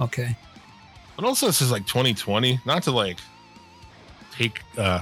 Okay. 0.02 0.36
But 1.16 1.26
also, 1.26 1.48
this 1.48 1.62
is 1.62 1.72
like 1.72 1.86
2020. 1.86 2.60
Not 2.66 2.84
to 2.84 2.92
like 2.92 3.20
take 4.34 4.62
uh, 4.78 5.02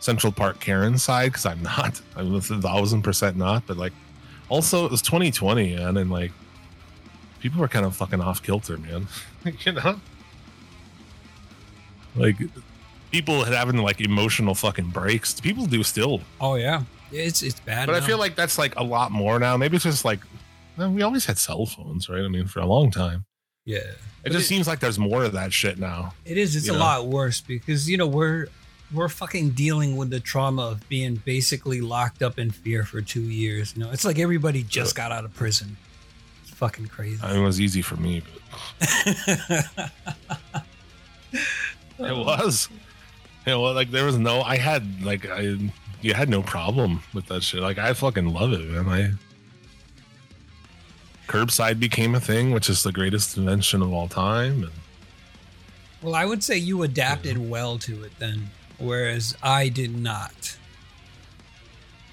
Central 0.00 0.32
Park 0.32 0.60
Karen's 0.60 1.02
side 1.02 1.32
because 1.32 1.46
I'm 1.46 1.62
not. 1.62 2.00
I'm 2.16 2.34
a 2.34 2.40
thousand 2.40 3.02
percent 3.02 3.36
not. 3.36 3.66
But 3.66 3.78
like, 3.78 3.92
also 4.50 4.84
it 4.84 4.90
was 4.90 5.00
2020, 5.02 5.76
man, 5.76 5.96
and 5.96 6.10
like 6.10 6.32
people 7.40 7.60
were 7.60 7.68
kind 7.68 7.86
of 7.86 7.96
fucking 7.96 8.20
off 8.20 8.42
kilter, 8.42 8.76
man. 8.76 9.06
you 9.64 9.72
know, 9.72 9.98
like 12.16 12.36
people 13.10 13.44
had 13.44 13.54
having 13.54 13.76
like 13.78 14.00
emotional 14.00 14.54
fucking 14.54 14.90
breaks. 14.90 15.40
People 15.40 15.66
do 15.66 15.82
still, 15.82 16.20
Oh 16.40 16.54
yeah. 16.56 16.82
It's 17.12 17.42
it's 17.42 17.60
bad. 17.60 17.86
but 17.86 17.94
I 17.94 18.00
feel 18.00 18.18
like 18.18 18.34
that's 18.34 18.58
like 18.58 18.74
a 18.76 18.82
lot 18.82 19.12
more 19.12 19.38
now. 19.38 19.56
Maybe 19.56 19.76
it's 19.76 19.84
just 19.84 20.04
like 20.04 20.20
well, 20.76 20.90
we 20.90 21.02
always 21.02 21.24
had 21.26 21.38
cell 21.38 21.66
phones, 21.66 22.08
right? 22.08 22.24
I 22.24 22.28
mean, 22.28 22.46
for 22.46 22.58
a 22.60 22.66
long 22.66 22.90
time. 22.90 23.24
yeah. 23.64 23.78
It 23.78 23.98
But 24.24 24.32
just 24.32 24.46
it- 24.46 24.48
seems 24.48 24.66
like 24.66 24.80
there's 24.80 24.98
more 24.98 25.22
of 25.24 25.32
that 25.32 25.52
shit 25.52 25.78
now. 25.78 26.14
It 26.24 26.36
is. 26.38 26.56
It's 26.56 26.68
a 26.68 26.72
know? 26.72 26.78
lot 26.78 27.06
worse 27.06 27.40
because 27.40 27.88
you 27.88 27.96
know 27.96 28.06
we're 28.06 28.46
we're 28.92 29.08
fucking 29.08 29.50
dealing 29.50 29.96
with 29.96 30.10
the 30.10 30.18
trauma 30.20 30.62
of 30.62 30.88
being 30.88 31.16
basically 31.16 31.80
locked 31.80 32.22
up 32.22 32.38
in 32.38 32.50
fear 32.50 32.84
for 32.84 33.00
two 33.00 33.22
years. 33.22 33.74
You 33.76 33.84
know, 33.84 33.90
it's 33.92 34.04
like 34.04 34.18
everybody 34.18 34.62
just 34.62 34.94
got 34.96 35.12
out 35.12 35.24
of 35.24 35.34
prison. 35.34 35.76
It's 36.42 36.50
fucking 36.52 36.86
crazy. 36.88 37.20
I 37.22 37.32
mean, 37.34 37.42
it 37.42 37.44
was 37.44 37.60
easy 37.60 37.82
for 37.82 37.96
me, 37.96 38.22
but 38.80 39.90
It 41.98 42.16
was. 42.16 42.68
You 43.46 43.52
know, 43.52 43.62
like 43.62 43.90
there 43.90 44.04
was 44.04 44.18
no. 44.18 44.42
I 44.42 44.56
had 44.56 45.02
like 45.02 45.28
I. 45.28 45.58
You 46.00 46.14
had 46.14 46.28
no 46.28 46.42
problem 46.42 47.02
with 47.14 47.26
that 47.26 47.42
shit. 47.42 47.60
Like 47.60 47.78
I 47.78 47.92
fucking 47.94 48.32
love 48.32 48.52
it, 48.52 48.60
man. 48.60 48.88
I. 48.88 49.12
Curbside 51.26 51.80
became 51.80 52.14
a 52.14 52.20
thing, 52.20 52.50
which 52.50 52.68
is 52.68 52.82
the 52.82 52.92
greatest 52.92 53.36
invention 53.36 53.80
of 53.80 53.92
all 53.92 54.08
time. 54.08 54.64
And 54.64 54.72
well, 56.02 56.14
I 56.14 56.24
would 56.26 56.44
say 56.44 56.58
you 56.58 56.82
adapted 56.82 57.38
well 57.38 57.78
to 57.78 58.02
it 58.04 58.12
then, 58.18 58.50
whereas 58.78 59.34
I 59.42 59.68
did 59.70 59.96
not. 59.96 60.56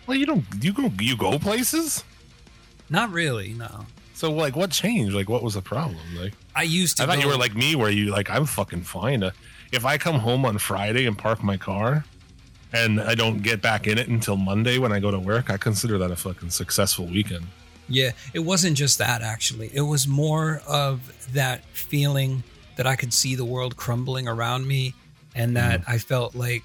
well, 0.07 0.15
you 0.17 0.25
don't. 0.25 0.45
You 0.61 0.71
go. 0.73 0.91
You 0.99 1.17
go 1.17 1.37
places. 1.39 2.03
Not 2.89 3.11
really. 3.11 3.53
No. 3.53 3.85
So 4.13 4.31
like, 4.31 4.55
what 4.55 4.71
changed? 4.71 5.13
Like, 5.13 5.27
what 5.29 5.43
was 5.43 5.55
the 5.55 5.61
problem? 5.61 5.97
Like, 6.17 6.33
I 6.55 6.63
used 6.63 6.97
to. 6.97 7.03
I 7.03 7.05
thought 7.07 7.21
you 7.21 7.27
were 7.27 7.37
like 7.37 7.55
me, 7.55 7.75
where 7.75 7.89
you 7.91 8.11
like 8.11 8.29
I'm 8.29 8.45
fucking 8.45 8.83
fine. 8.83 9.29
If 9.71 9.85
I 9.85 9.97
come 9.97 10.15
home 10.19 10.45
on 10.45 10.57
Friday 10.57 11.05
and 11.05 11.17
park 11.17 11.43
my 11.43 11.57
car, 11.57 12.03
and 12.73 13.01
I 13.01 13.15
don't 13.15 13.41
get 13.41 13.61
back 13.61 13.87
in 13.87 13.97
it 13.97 14.07
until 14.07 14.37
Monday 14.37 14.77
when 14.77 14.91
I 14.91 14.99
go 14.99 15.11
to 15.11 15.19
work, 15.19 15.49
I 15.49 15.57
consider 15.57 15.97
that 15.97 16.11
a 16.11 16.15
fucking 16.15 16.51
successful 16.51 17.05
weekend. 17.05 17.47
Yeah, 17.89 18.11
it 18.33 18.39
wasn't 18.39 18.77
just 18.77 18.97
that 18.99 19.21
actually. 19.21 19.69
It 19.73 19.81
was 19.81 20.07
more 20.07 20.61
of 20.67 21.33
that 21.33 21.65
feeling 21.73 22.43
that 22.77 22.87
I 22.87 22.95
could 22.95 23.13
see 23.13 23.35
the 23.35 23.43
world 23.43 23.75
crumbling 23.75 24.27
around 24.27 24.65
me 24.65 24.93
and 25.35 25.57
that 25.57 25.81
I 25.87 25.97
felt 25.97 26.33
like 26.33 26.63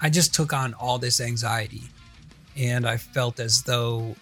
I 0.00 0.08
just 0.10 0.32
took 0.32 0.52
on 0.52 0.74
all 0.74 0.98
this 0.98 1.20
anxiety 1.20 1.82
and 2.56 2.86
I 2.86 2.96
felt 2.96 3.40
as 3.40 3.62
though 3.62 4.14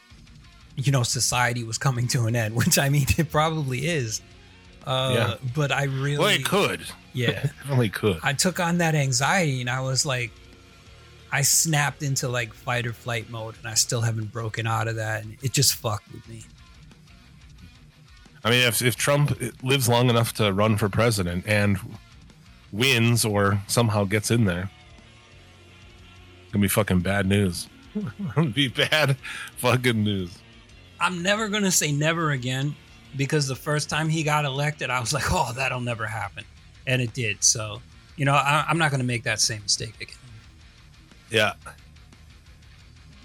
you 0.76 0.92
know 0.92 1.02
society 1.02 1.64
was 1.64 1.76
coming 1.76 2.08
to 2.08 2.26
an 2.26 2.36
end, 2.36 2.54
which 2.62 2.78
I 2.78 2.88
mean 2.88 3.06
it 3.18 3.30
probably 3.30 3.86
is. 3.86 4.22
Uh 4.86 5.12
Yeah. 5.14 5.48
but 5.54 5.70
I 5.70 5.84
really 5.84 6.18
Well, 6.18 6.28
it 6.28 6.44
could. 6.46 6.80
Yeah. 7.18 7.32
Definitely 7.42 7.90
could. 7.90 8.20
I 8.22 8.32
took 8.32 8.60
on 8.60 8.78
that 8.78 8.94
anxiety 8.94 9.60
and 9.60 9.70
I 9.70 9.80
was 9.80 10.06
like, 10.06 10.30
I 11.30 11.42
snapped 11.42 12.02
into 12.02 12.28
like 12.28 12.54
fight 12.54 12.86
or 12.86 12.92
flight 12.92 13.28
mode 13.30 13.56
and 13.58 13.66
I 13.66 13.74
still 13.74 14.00
haven't 14.00 14.32
broken 14.32 14.66
out 14.66 14.88
of 14.88 14.96
that. 14.96 15.24
And 15.24 15.36
it 15.42 15.52
just 15.52 15.74
fucked 15.74 16.12
with 16.12 16.26
me. 16.28 16.44
I 18.44 18.50
mean, 18.50 18.66
if, 18.66 18.80
if 18.80 18.96
Trump 18.96 19.38
lives 19.62 19.88
long 19.88 20.08
enough 20.08 20.32
to 20.34 20.52
run 20.52 20.76
for 20.76 20.88
president 20.88 21.44
and 21.46 21.78
wins 22.72 23.24
or 23.24 23.60
somehow 23.66 24.04
gets 24.04 24.30
in 24.30 24.44
there, 24.44 24.70
it's 26.42 26.52
gonna 26.52 26.62
be 26.62 26.68
fucking 26.68 27.00
bad 27.00 27.26
news. 27.26 27.68
It'll 28.30 28.46
be 28.46 28.68
bad 28.68 29.16
fucking 29.56 30.02
news. 30.02 30.38
I'm 31.00 31.22
never 31.22 31.48
going 31.48 31.62
to 31.62 31.70
say 31.70 31.92
never 31.92 32.30
again 32.32 32.74
because 33.16 33.46
the 33.46 33.56
first 33.56 33.88
time 33.88 34.08
he 34.08 34.22
got 34.22 34.44
elected, 34.44 34.90
I 34.90 35.00
was 35.00 35.12
like, 35.12 35.30
oh, 35.30 35.52
that'll 35.54 35.80
never 35.80 36.06
happen. 36.06 36.44
And 36.89 37.01
it 37.01 37.12
did. 37.12 37.45
So, 37.45 37.80
you 38.16 38.24
know, 38.24 38.32
I, 38.32 38.64
I'm 38.68 38.78
not 38.78 38.91
going 38.91 39.01
to 39.01 39.07
make 39.07 39.22
that 39.24 39.41
same 39.41 39.62
mistake 39.62 39.95
again. 40.01 40.16
Yeah. 41.30 41.53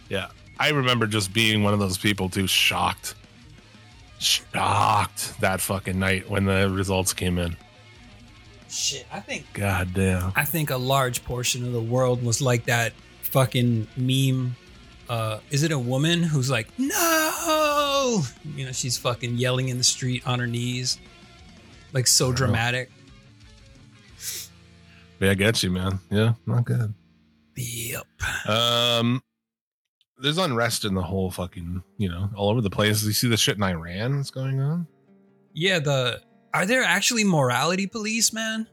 Yeah. 0.09 0.28
I 0.59 0.70
remember 0.70 1.07
just 1.07 1.34
being 1.34 1.64
one 1.64 1.74
of 1.74 1.80
those 1.80 1.97
people 1.97 2.30
too 2.30 2.45
shocked. 2.45 3.16
Shocked 4.20 5.39
that 5.41 5.61
fucking 5.61 5.97
night 5.97 6.30
when 6.30 6.45
the 6.45 6.70
results 6.70 7.14
came 7.14 7.39
in. 7.39 7.55
Shit, 8.70 9.05
I 9.11 9.20
think 9.20 9.45
God 9.53 9.93
damn. 9.93 10.34
I 10.36 10.45
think 10.45 10.70
a 10.70 10.78
large 10.78 11.24
portion 11.24 11.66
of 11.66 11.74
the 11.74 11.82
world 11.82 12.24
was 12.24 12.41
like 12.41 12.66
that 12.66 12.93
fucking 13.22 13.88
meme. 13.95 14.55
Uh, 15.09 15.39
is 15.51 15.64
it 15.64 15.72
a 15.72 15.80
woman 15.80 16.24
who's 16.24 16.49
like, 16.49 16.68
no? 16.78 18.24
You 18.55 18.66
know, 18.66 18.72
she's 18.72 18.97
fucking 18.97 19.38
yelling 19.38 19.70
in 19.70 19.78
the 19.78 19.84
street 19.84 20.26
on 20.28 20.39
her 20.39 20.47
knees, 20.47 20.97
like 21.91 22.07
so 22.07 22.32
know. 22.32 22.89
Yeah, 25.24 25.32
I 25.32 25.34
get 25.36 25.63
you, 25.63 25.71
man. 25.71 25.99
Yeah, 26.11 26.34
not 26.45 26.65
good. 26.65 26.93
Yep. 27.55 28.03
Um, 28.47 29.21
there's 30.17 30.38
unrest 30.38 30.84
in 30.86 30.93
the 30.95 31.01
whole 31.01 31.32
fucking, 31.32 31.82
you 31.97 32.09
know, 32.09 32.30
all 32.36 32.49
over 32.49 32.61
the 32.61 32.69
place. 32.69 33.03
You 33.05 33.13
see 33.13 33.30
the 33.30 33.38
shit 33.38 33.55
in 33.57 33.63
Iran 33.63 34.17
that's 34.17 34.32
going 34.32 34.59
on? 34.59 34.86
Yeah. 35.53 35.80
The 35.80 36.21
are 36.53 36.65
there 36.65 36.84
actually 36.84 37.24
morality 37.24 37.88
police, 37.88 38.34
man? 38.34 38.67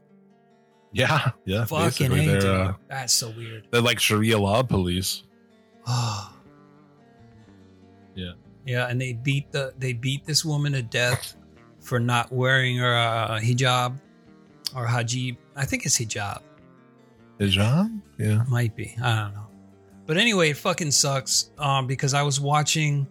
Yeah, 0.93 1.31
yeah. 1.45 1.63
Fucking 1.65 2.09
basically, 2.09 2.25
dude. 2.25 2.43
uh, 2.45 2.73
That's 2.89 3.13
so 3.13 3.29
weird. 3.31 3.67
they're 3.71 3.79
like 3.81 3.99
Sharia 3.99 4.37
law 4.37 4.61
police. 4.63 5.23
Oh. 5.87 6.27
Yeah. 8.13 8.33
Yeah, 8.65 8.87
and 8.89 8.99
they 8.99 9.13
beat 9.13 9.53
the 9.53 9.73
they 9.79 9.93
beat 9.93 10.25
this 10.25 10.43
woman 10.43 10.73
to 10.73 10.81
death 10.81 11.33
for 11.79 11.97
not 11.97 12.29
wearing 12.29 12.75
her 12.77 12.93
uh, 12.93 13.39
hijab 13.39 13.97
or 14.75 14.85
hajib. 14.85 15.37
I 15.55 15.65
think 15.65 15.85
it's 15.85 15.97
hijab. 15.97 16.41
Hijab? 17.39 18.01
Yeah. 18.17 18.43
Might 18.47 18.75
be. 18.75 18.95
I 19.01 19.15
don't 19.23 19.33
know. 19.33 19.47
But 20.05 20.17
anyway, 20.17 20.51
it 20.51 20.57
fucking 20.57 20.91
sucks. 20.91 21.51
Um, 21.57 21.87
because 21.87 22.13
I 22.13 22.21
was 22.23 22.39
watching 22.39 23.07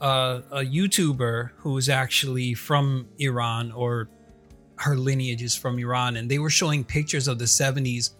uh, 0.00 0.40
a 0.50 0.60
YouTuber 0.60 1.50
who 1.56 1.72
was 1.72 1.88
actually 1.88 2.54
from 2.54 3.08
Iran 3.18 3.72
or 3.72 4.08
her 4.76 4.96
lineage 4.96 5.42
is 5.42 5.56
from 5.56 5.78
Iran, 5.78 6.16
and 6.16 6.30
they 6.30 6.38
were 6.38 6.50
showing 6.50 6.84
pictures 6.84 7.26
of 7.28 7.38
the 7.38 7.46
70s 7.46 8.10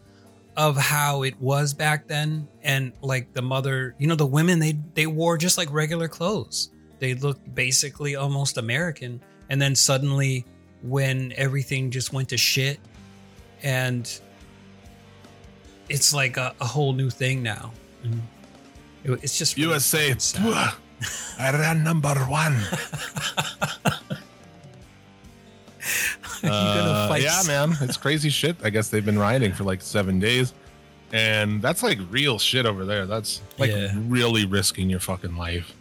of 0.56 0.76
how 0.76 1.22
it 1.22 1.40
was 1.40 1.72
back 1.72 2.08
then. 2.08 2.48
And 2.62 2.92
like 3.00 3.32
the 3.32 3.42
mother, 3.42 3.94
you 3.98 4.08
know, 4.08 4.16
the 4.16 4.26
women 4.26 4.58
they 4.58 4.76
they 4.94 5.06
wore 5.06 5.38
just 5.38 5.56
like 5.56 5.72
regular 5.72 6.08
clothes. 6.08 6.70
They 6.98 7.14
looked 7.14 7.54
basically 7.54 8.16
almost 8.16 8.58
American. 8.58 9.20
And 9.50 9.62
then 9.62 9.74
suddenly 9.74 10.44
when 10.82 11.32
everything 11.36 11.90
just 11.90 12.12
went 12.12 12.28
to 12.30 12.36
shit 12.36 12.78
and 13.62 14.20
it's 15.88 16.12
like 16.14 16.36
a, 16.36 16.54
a 16.60 16.64
whole 16.64 16.92
new 16.92 17.10
thing 17.10 17.42
now. 17.42 17.72
And 18.04 18.22
it- 19.04 19.20
it's 19.22 19.38
just 19.38 19.56
really 19.56 19.70
USA, 19.70 20.08
fucking 20.14 20.18
sad. 20.20 20.74
Iran 21.40 21.82
number 21.84 22.14
one. 22.26 22.56
you 26.42 26.48
gonna 26.48 27.08
Uh, 27.10 27.16
yeah, 27.20 27.42
man, 27.46 27.72
it's 27.80 27.96
crazy 27.96 28.28
shit. 28.30 28.56
I 28.62 28.70
guess 28.70 28.88
they've 28.88 29.04
been 29.04 29.18
rioting 29.18 29.52
for 29.52 29.64
like 29.64 29.80
seven 29.80 30.18
days, 30.18 30.52
and 31.12 31.60
that's 31.62 31.82
like 31.82 31.98
real 32.10 32.38
shit 32.38 32.66
over 32.66 32.84
there. 32.84 33.06
That's 33.06 33.40
like 33.58 33.70
Yeah. 33.70 33.92
really 34.06 34.44
risking 34.46 34.90
your 34.90 35.00
fucking 35.00 35.36
life 35.36 35.72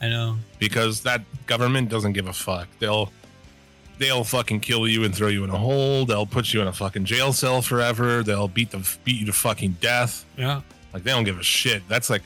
I 0.00 0.08
know. 0.08 0.36
because 0.58 1.02
that 1.02 1.22
government 1.46 1.88
doesn't 1.90 2.12
give 2.14 2.28
a 2.28 2.32
fuck. 2.32 2.68
They'll 2.78 3.12
they'll 3.98 4.24
fucking 4.24 4.60
kill 4.60 4.86
you 4.86 5.04
and 5.04 5.14
throw 5.14 5.28
you 5.28 5.44
in 5.44 5.50
a 5.50 5.58
hole. 5.58 6.04
They'll 6.04 6.26
put 6.26 6.52
you 6.52 6.60
in 6.60 6.68
a 6.68 6.72
fucking 6.72 7.04
jail 7.04 7.32
cell 7.32 7.62
forever. 7.62 8.22
They'll 8.22 8.48
beat 8.48 8.70
the 8.70 8.86
beat 9.04 9.20
you 9.20 9.26
to 9.26 9.32
fucking 9.32 9.76
death. 9.80 10.24
Yeah. 10.36 10.62
Like 10.92 11.04
they 11.04 11.10
don't 11.10 11.24
give 11.24 11.38
a 11.38 11.42
shit. 11.42 11.82
That's 11.88 12.10
like 12.10 12.22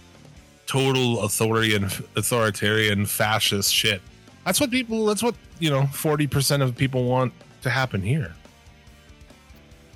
total 0.66 1.22
authoritarian 1.24 1.84
authoritarian 2.16 3.06
fascist 3.06 3.72
shit. 3.74 4.00
That's 4.44 4.60
what 4.60 4.70
people 4.70 5.06
that's 5.06 5.22
what, 5.22 5.34
you 5.58 5.70
know, 5.70 5.82
40% 5.82 6.62
of 6.62 6.76
people 6.76 7.04
want 7.04 7.32
to 7.62 7.70
happen 7.70 8.02
here. 8.02 8.34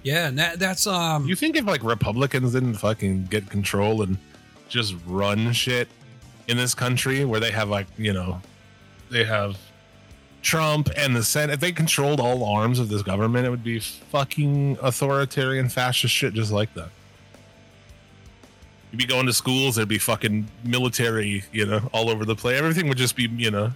Yeah, 0.02 0.28
and 0.28 0.38
that, 0.38 0.60
that's 0.60 0.86
um. 0.86 1.26
You 1.26 1.34
think 1.34 1.56
if 1.56 1.66
like 1.66 1.82
Republicans 1.82 2.52
didn't 2.52 2.74
fucking 2.74 3.24
get 3.24 3.50
control 3.50 4.02
and 4.02 4.18
just 4.68 4.94
run 5.04 5.52
shit 5.52 5.88
in 6.46 6.56
this 6.56 6.74
country 6.74 7.24
where 7.24 7.40
they 7.40 7.50
have 7.50 7.68
like, 7.68 7.88
you 7.98 8.12
know, 8.12 8.40
they 9.10 9.24
have 9.24 9.58
Trump 10.46 10.88
and 10.96 11.16
the 11.16 11.24
Senate, 11.24 11.54
if 11.54 11.60
they 11.60 11.72
controlled 11.72 12.20
all 12.20 12.44
arms 12.44 12.78
of 12.78 12.88
this 12.88 13.02
government, 13.02 13.44
it 13.44 13.50
would 13.50 13.64
be 13.64 13.80
fucking 13.80 14.78
authoritarian 14.80 15.68
fascist 15.68 16.14
shit 16.14 16.34
just 16.34 16.52
like 16.52 16.72
that. 16.74 16.88
You'd 18.92 18.98
be 18.98 19.06
going 19.06 19.26
to 19.26 19.32
schools, 19.32 19.74
there'd 19.74 19.88
be 19.88 19.98
fucking 19.98 20.46
military, 20.62 21.42
you 21.50 21.66
know, 21.66 21.90
all 21.92 22.08
over 22.08 22.24
the 22.24 22.36
place. 22.36 22.56
Everything 22.58 22.86
would 22.86 22.96
just 22.96 23.16
be, 23.16 23.24
you 23.24 23.50
know, 23.50 23.72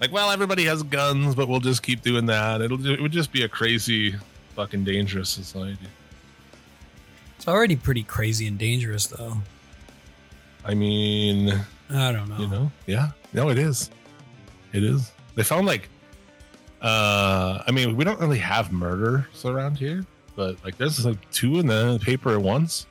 like, 0.00 0.10
well, 0.10 0.32
everybody 0.32 0.64
has 0.64 0.82
guns, 0.82 1.36
but 1.36 1.46
we'll 1.46 1.60
just 1.60 1.84
keep 1.84 2.02
doing 2.02 2.26
that. 2.26 2.60
It'll 2.60 2.84
it 2.84 3.00
would 3.00 3.12
just 3.12 3.30
be 3.30 3.44
a 3.44 3.48
crazy, 3.48 4.16
fucking 4.56 4.82
dangerous 4.82 5.30
society. 5.30 5.78
it's 7.36 7.46
already 7.46 7.76
pretty 7.76 8.02
crazy 8.02 8.48
and 8.48 8.58
dangerous, 8.58 9.06
though. 9.06 9.36
I 10.64 10.74
mean, 10.74 11.54
I 11.88 12.10
don't 12.10 12.28
know. 12.28 12.38
you 12.38 12.48
know, 12.48 12.72
yeah, 12.88 13.10
no, 13.32 13.48
it 13.48 13.58
is. 13.58 13.90
It 14.72 14.82
is. 14.82 15.13
They 15.34 15.42
found 15.42 15.66
like, 15.66 15.88
uh, 16.80 17.62
I 17.66 17.70
mean, 17.70 17.96
we 17.96 18.04
don't 18.04 18.20
really 18.20 18.38
have 18.38 18.72
murders 18.72 19.44
around 19.44 19.78
here, 19.78 20.04
but 20.36 20.62
like, 20.64 20.76
there's 20.76 21.04
like 21.04 21.30
two 21.30 21.58
in 21.58 21.66
the 21.66 21.98
paper 22.02 22.32
at 22.32 22.40
once. 22.40 22.86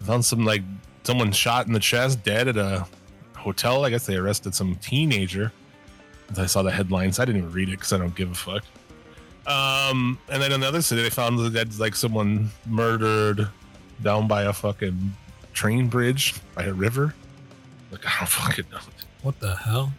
Found 0.00 0.24
some 0.24 0.44
like 0.44 0.62
someone 1.04 1.32
shot 1.32 1.66
in 1.66 1.72
the 1.72 1.80
chest, 1.80 2.24
dead 2.24 2.48
at 2.48 2.56
a 2.56 2.86
hotel. 3.36 3.84
I 3.84 3.90
guess 3.90 4.06
they 4.06 4.16
arrested 4.16 4.54
some 4.54 4.74
teenager. 4.76 5.52
I 6.36 6.46
saw 6.46 6.62
the 6.62 6.70
headlines. 6.70 7.18
I 7.18 7.24
didn't 7.24 7.42
even 7.42 7.52
read 7.52 7.68
it 7.68 7.72
because 7.72 7.92
I 7.92 7.98
don't 7.98 8.14
give 8.14 8.30
a 8.30 8.34
fuck. 8.34 8.64
Um, 9.46 10.18
and 10.30 10.40
then 10.42 10.52
another 10.52 10.82
city, 10.82 11.02
they 11.02 11.10
found 11.10 11.38
that 11.40 11.52
that's 11.52 11.80
like 11.80 11.94
someone 11.94 12.50
murdered 12.66 13.48
down 14.02 14.28
by 14.28 14.44
a 14.44 14.52
fucking 14.52 15.14
train 15.52 15.88
bridge 15.88 16.34
by 16.54 16.64
a 16.64 16.72
river. 16.72 17.14
Like 17.90 18.06
I 18.06 18.18
don't 18.18 18.28
fucking 18.28 18.64
know. 18.70 18.78
What 19.22 19.38
the 19.40 19.54
hell? 19.56 19.92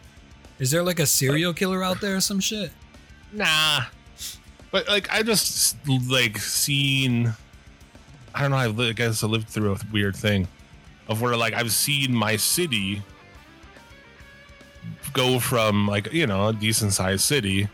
Is 0.64 0.72
there 0.72 0.82
like 0.82 1.00
a 1.00 1.06
serial 1.06 1.54
killer 1.54 1.84
out 1.84 2.00
there 2.00 2.16
or 2.16 2.22
some 2.22 2.40
shit? 2.40 2.72
Nah. 3.34 3.82
But 4.72 4.88
like 4.88 5.12
I 5.12 5.22
just 5.22 5.76
like 6.10 6.38
seen 6.38 7.34
I 8.34 8.42
don't 8.44 8.52
know, 8.52 8.56
I've 8.58 8.78
li- 8.78 8.88
I 8.88 8.94
guess 8.94 9.26
I 9.26 9.28
lived 9.28 9.50
through 9.50 9.74
a 9.74 9.78
weird 9.92 10.16
thing 10.16 10.48
of 11.10 11.22
where 11.22 11.36
like 11.36 11.54
I've 11.54 11.74
seen 11.74 12.16
my 12.16 12.38
city 12.38 13.02
go 15.12 15.38
from 15.38 15.86
like, 15.86 16.14
you 16.14 16.28
know, 16.28 16.48
a 16.48 16.54
decent 16.54 16.94
sized 16.94 17.26
city, 17.26 17.68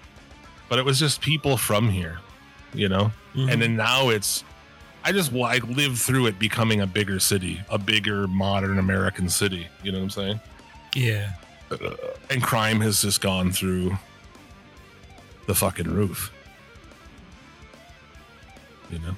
but 0.67 0.79
it 0.79 0.83
was 0.83 0.99
just 0.99 1.21
people 1.21 1.57
from 1.57 1.89
here, 1.89 2.17
you 2.73 2.89
know? 2.89 3.11
Mhm. 3.35 3.51
And 3.51 3.61
then 3.61 3.75
now 3.75 4.09
it's 4.09 4.43
I 5.03 5.11
just 5.11 5.31
like 5.31 5.63
lived 5.67 5.99
through 5.99 6.25
it 6.25 6.39
becoming 6.39 6.81
a 6.81 6.87
bigger 6.87 7.19
city, 7.19 7.61
a 7.69 7.77
bigger 7.77 8.27
modern 8.27 8.79
American 8.79 9.29
city, 9.29 9.67
you 9.83 9.91
know 9.91 9.99
what 9.99 10.05
I'm 10.05 10.09
saying? 10.09 10.39
yeah. 10.95 11.33
And 12.29 12.41
crime 12.41 12.79
has 12.81 13.01
just 13.01 13.21
gone 13.21 13.51
through 13.51 13.97
the 15.47 15.55
fucking 15.55 15.91
roof. 15.91 16.31
You 18.91 18.99
know? 18.99 19.15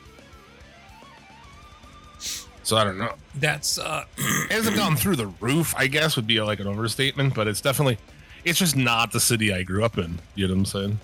So 2.63 2.77
I 2.77 2.83
don't 2.83 2.97
know. 2.97 3.13
That's 3.35 3.77
uh. 3.77 4.05
It 4.17 4.51
hasn't 4.51 4.75
gone 4.75 4.95
through 4.95 5.17
the 5.17 5.27
roof, 5.41 5.73
I 5.77 5.87
guess, 5.87 6.15
would 6.15 6.27
be 6.27 6.41
like 6.41 6.59
an 6.59 6.67
overstatement, 6.67 7.33
but 7.33 7.47
it's 7.47 7.61
definitely, 7.61 7.97
it's 8.45 8.59
just 8.59 8.75
not 8.75 9.11
the 9.11 9.19
city 9.19 9.53
I 9.53 9.63
grew 9.63 9.83
up 9.83 9.97
in. 9.97 10.19
You 10.35 10.47
know 10.47 10.53
what 10.53 10.59
I'm 10.59 10.65
saying? 10.65 10.99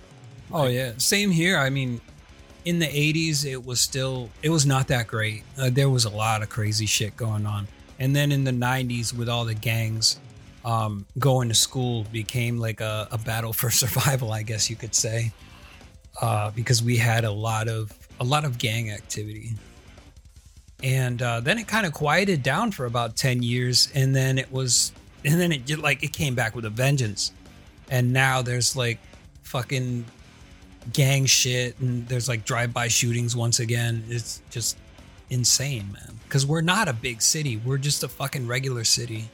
Oh 0.52 0.68
yeah, 0.68 0.94
same 0.98 1.32
here. 1.32 1.58
I 1.58 1.70
mean, 1.70 2.00
in 2.64 2.80
the 2.80 2.86
'80s, 2.86 3.46
it 3.46 3.66
was 3.66 3.82
still 3.82 4.30
it 4.42 4.50
was 4.50 4.66
not 4.66 4.88
that 4.88 5.08
great. 5.08 5.44
Uh, 5.58 5.70
there 5.70 5.90
was 5.90 6.06
a 6.06 6.10
lot 6.10 6.42
of 6.42 6.50
crazy 6.50 6.86
shit 6.86 7.18
going 7.18 7.46
on, 7.46 7.68
and 8.00 8.16
then 8.16 8.32
in 8.32 8.44
the 8.44 8.52
'90s, 8.52 9.14
with 9.14 9.28
all 9.28 9.44
the 9.44 9.56
gangs, 9.56 10.20
um, 10.68 11.06
going 11.18 11.48
to 11.48 11.56
school 11.56 12.06
became 12.12 12.58
like 12.58 12.82
a, 12.82 13.08
a 13.10 13.18
battle 13.18 13.54
for 13.54 13.70
survival, 13.84 14.34
I 14.34 14.44
guess 14.44 14.70
you 14.70 14.76
could 14.76 14.94
say, 14.94 15.32
uh, 16.22 16.52
because 16.52 16.84
we 16.84 16.98
had 16.98 17.24
a 17.24 17.32
lot 17.32 17.70
of 17.70 17.94
a 18.20 18.24
lot 18.24 18.44
of 18.44 18.58
gang 18.58 18.92
activity, 18.92 19.52
and 20.84 21.22
uh, 21.22 21.40
then 21.40 21.58
it 21.58 21.68
kind 21.68 21.86
of 21.86 21.94
quieted 21.94 22.44
down 22.44 22.72
for 22.72 22.86
about 22.86 23.16
ten 23.16 23.42
years, 23.42 23.90
and 23.96 24.14
then 24.14 24.38
it 24.38 24.52
was, 24.52 24.92
and 25.24 25.40
then 25.40 25.54
it 25.54 25.80
like 25.80 26.04
it 26.04 26.12
came 26.12 26.36
back 26.36 26.54
with 26.54 26.66
a 26.66 26.70
vengeance, 26.70 27.32
and 27.90 28.12
now 28.12 28.42
there's 28.42 28.76
like 28.76 29.00
fucking 29.44 30.04
gang 30.92 31.26
shit 31.26 31.78
and 31.80 32.08
there's 32.08 32.30
like 32.30 32.46
drive-by 32.46 32.88
shootings 32.90 33.36
once 33.36 33.60
again. 33.60 34.04
It's 34.10 34.42
just 34.50 34.78
insane 35.30 35.92
man. 35.92 36.20
Because 36.24 36.46
we're 36.46 36.62
not 36.62 36.88
a 36.88 36.94
big 36.94 37.22
city. 37.22 37.58
We're 37.58 37.78
just 37.78 38.04
a 38.04 38.08
fucking 38.08 38.48
regular 38.48 38.86
city 38.86 39.30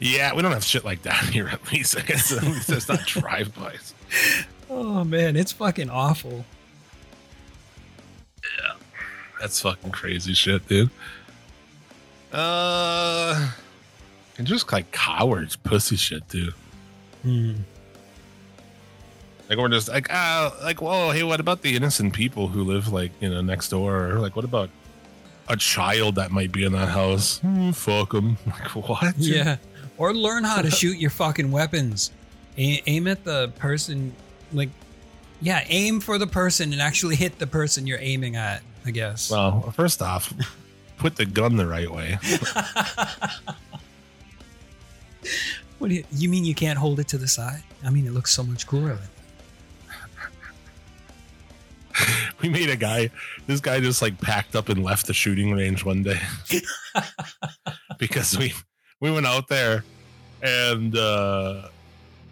Yeah, 0.00 0.34
we 0.34 0.42
don't 0.42 0.52
have 0.52 0.64
shit 0.64 0.84
like 0.84 1.02
that 1.02 1.24
here 1.32 1.48
at 1.48 1.72
least. 1.72 1.96
I 1.96 2.02
guess 2.02 2.32
at 2.32 2.42
least 2.42 2.70
it's 2.70 2.88
not 2.88 3.00
drive-bys. 3.06 3.94
oh 4.70 5.04
man 5.04 5.36
it's 5.36 5.52
fucking 5.52 5.90
awful 5.90 6.44
Yeah. 8.58 8.74
That's 9.40 9.60
fucking 9.60 9.90
crazy 9.90 10.32
shit, 10.34 10.66
dude. 10.68 10.90
Uh, 12.32 13.50
and 14.38 14.46
just 14.46 14.72
like 14.72 14.90
cowards, 14.90 15.56
pussy 15.56 15.96
shit, 15.96 16.26
dude. 16.28 16.54
Hmm. 17.22 17.52
Like 19.48 19.58
we're 19.58 19.68
just 19.68 19.88
like 19.88 20.06
ah, 20.10 20.56
like 20.62 20.80
whoa, 20.80 21.10
hey, 21.10 21.22
what 21.22 21.40
about 21.40 21.62
the 21.62 21.76
innocent 21.76 22.14
people 22.14 22.48
who 22.48 22.64
live 22.64 22.92
like 22.92 23.12
you 23.20 23.28
know 23.28 23.40
next 23.42 23.68
door? 23.68 24.10
Or 24.10 24.18
like 24.20 24.34
what 24.34 24.44
about 24.44 24.70
a 25.48 25.56
child 25.56 26.14
that 26.14 26.30
might 26.30 26.50
be 26.50 26.64
in 26.64 26.72
that 26.72 26.88
house? 26.88 27.38
Hmm, 27.40 27.70
fuck 27.72 28.12
them. 28.12 28.38
Like 28.46 28.70
what? 28.74 29.18
yeah 29.18 29.56
or 29.98 30.14
learn 30.14 30.44
how 30.44 30.62
to 30.62 30.70
shoot 30.80 30.98
your 30.98 31.10
fucking 31.10 31.50
weapons. 31.50 32.12
A- 32.56 32.82
aim 32.86 33.06
at 33.08 33.24
the 33.24 33.48
person 33.58 34.14
like 34.52 34.68
yeah 35.40 35.64
aim 35.66 36.00
for 36.00 36.18
the 36.18 36.26
person 36.26 36.72
and 36.72 36.80
actually 36.80 37.16
hit 37.16 37.38
the 37.38 37.46
person 37.46 37.86
you're 37.86 37.98
aiming 38.00 38.36
at 38.36 38.62
i 38.84 38.90
guess. 38.90 39.30
Well, 39.30 39.72
first 39.72 40.02
off, 40.02 40.32
put 40.98 41.16
the 41.16 41.26
gun 41.26 41.56
the 41.56 41.66
right 41.66 41.90
way. 41.90 42.18
what 45.78 45.88
do 45.88 45.94
you, 45.94 46.04
you 46.12 46.28
mean 46.28 46.44
you 46.44 46.54
can't 46.54 46.78
hold 46.78 47.00
it 47.00 47.08
to 47.08 47.18
the 47.18 47.26
side? 47.28 47.62
I 47.84 47.90
mean 47.90 48.06
it 48.06 48.12
looks 48.12 48.30
so 48.30 48.44
much 48.44 48.66
cooler 48.66 48.98
we 52.44 52.50
made 52.50 52.68
a 52.68 52.76
guy 52.76 53.10
this 53.46 53.60
guy 53.60 53.80
just 53.80 54.02
like 54.02 54.20
packed 54.20 54.54
up 54.54 54.68
and 54.68 54.84
left 54.84 55.06
the 55.06 55.14
shooting 55.14 55.52
range 55.52 55.84
one 55.84 56.02
day. 56.02 56.20
Because 57.98 58.36
we 58.36 58.52
we 59.00 59.10
went 59.10 59.26
out 59.26 59.48
there 59.48 59.84
and 60.42 60.96
uh 60.96 61.68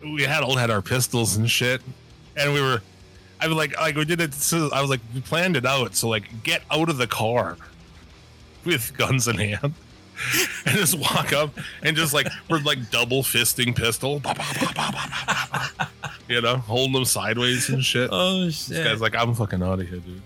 we 0.02 0.22
had 0.22 0.42
all 0.42 0.56
had 0.56 0.70
our 0.70 0.82
pistols 0.82 1.36
and 1.36 1.50
shit 1.50 1.80
and 2.36 2.52
we 2.52 2.60
were 2.60 2.82
i 3.40 3.46
was 3.46 3.56
like 3.56 3.76
like 3.80 3.94
we 3.96 4.04
did 4.04 4.20
it 4.20 4.34
so 4.34 4.68
i 4.72 4.80
was 4.80 4.90
like 4.90 5.00
we 5.14 5.20
planned 5.20 5.56
it 5.56 5.64
out 5.66 5.94
so 5.94 6.08
like 6.08 6.42
get 6.42 6.62
out 6.70 6.88
of 6.88 6.96
the 6.98 7.06
car 7.06 7.56
with 8.64 8.96
guns 8.96 9.28
in 9.28 9.36
hand 9.36 9.74
and 10.66 10.76
just 10.76 10.96
walk 10.98 11.32
up 11.32 11.50
and 11.82 11.96
just 11.96 12.12
like 12.12 12.26
we're 12.48 12.58
like 12.60 12.90
double 12.90 13.22
fisting 13.22 13.74
pistol 13.74 14.20
you 16.28 16.40
know 16.40 16.56
holding 16.56 16.92
them 16.92 17.04
sideways 17.04 17.68
and 17.68 17.84
shit 17.84 18.08
oh 18.12 18.44
this 18.44 18.68
shit 18.68 18.84
guy's 18.84 19.00
like, 19.00 19.14
I'm 19.16 19.34
fucking 19.34 19.62
out 19.62 19.80
of 19.80 19.88
here, 19.88 19.98
dude. 19.98 20.22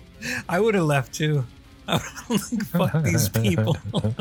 I 0.49 0.61
would 0.61 0.75
have 0.75 0.85
left 0.85 1.15
too. 1.15 1.45
I 1.89 2.01
would 2.29 2.41
have 2.41 2.75
like, 2.75 2.93
fuck 2.93 3.03
these 3.05 3.29
people. 3.29 3.77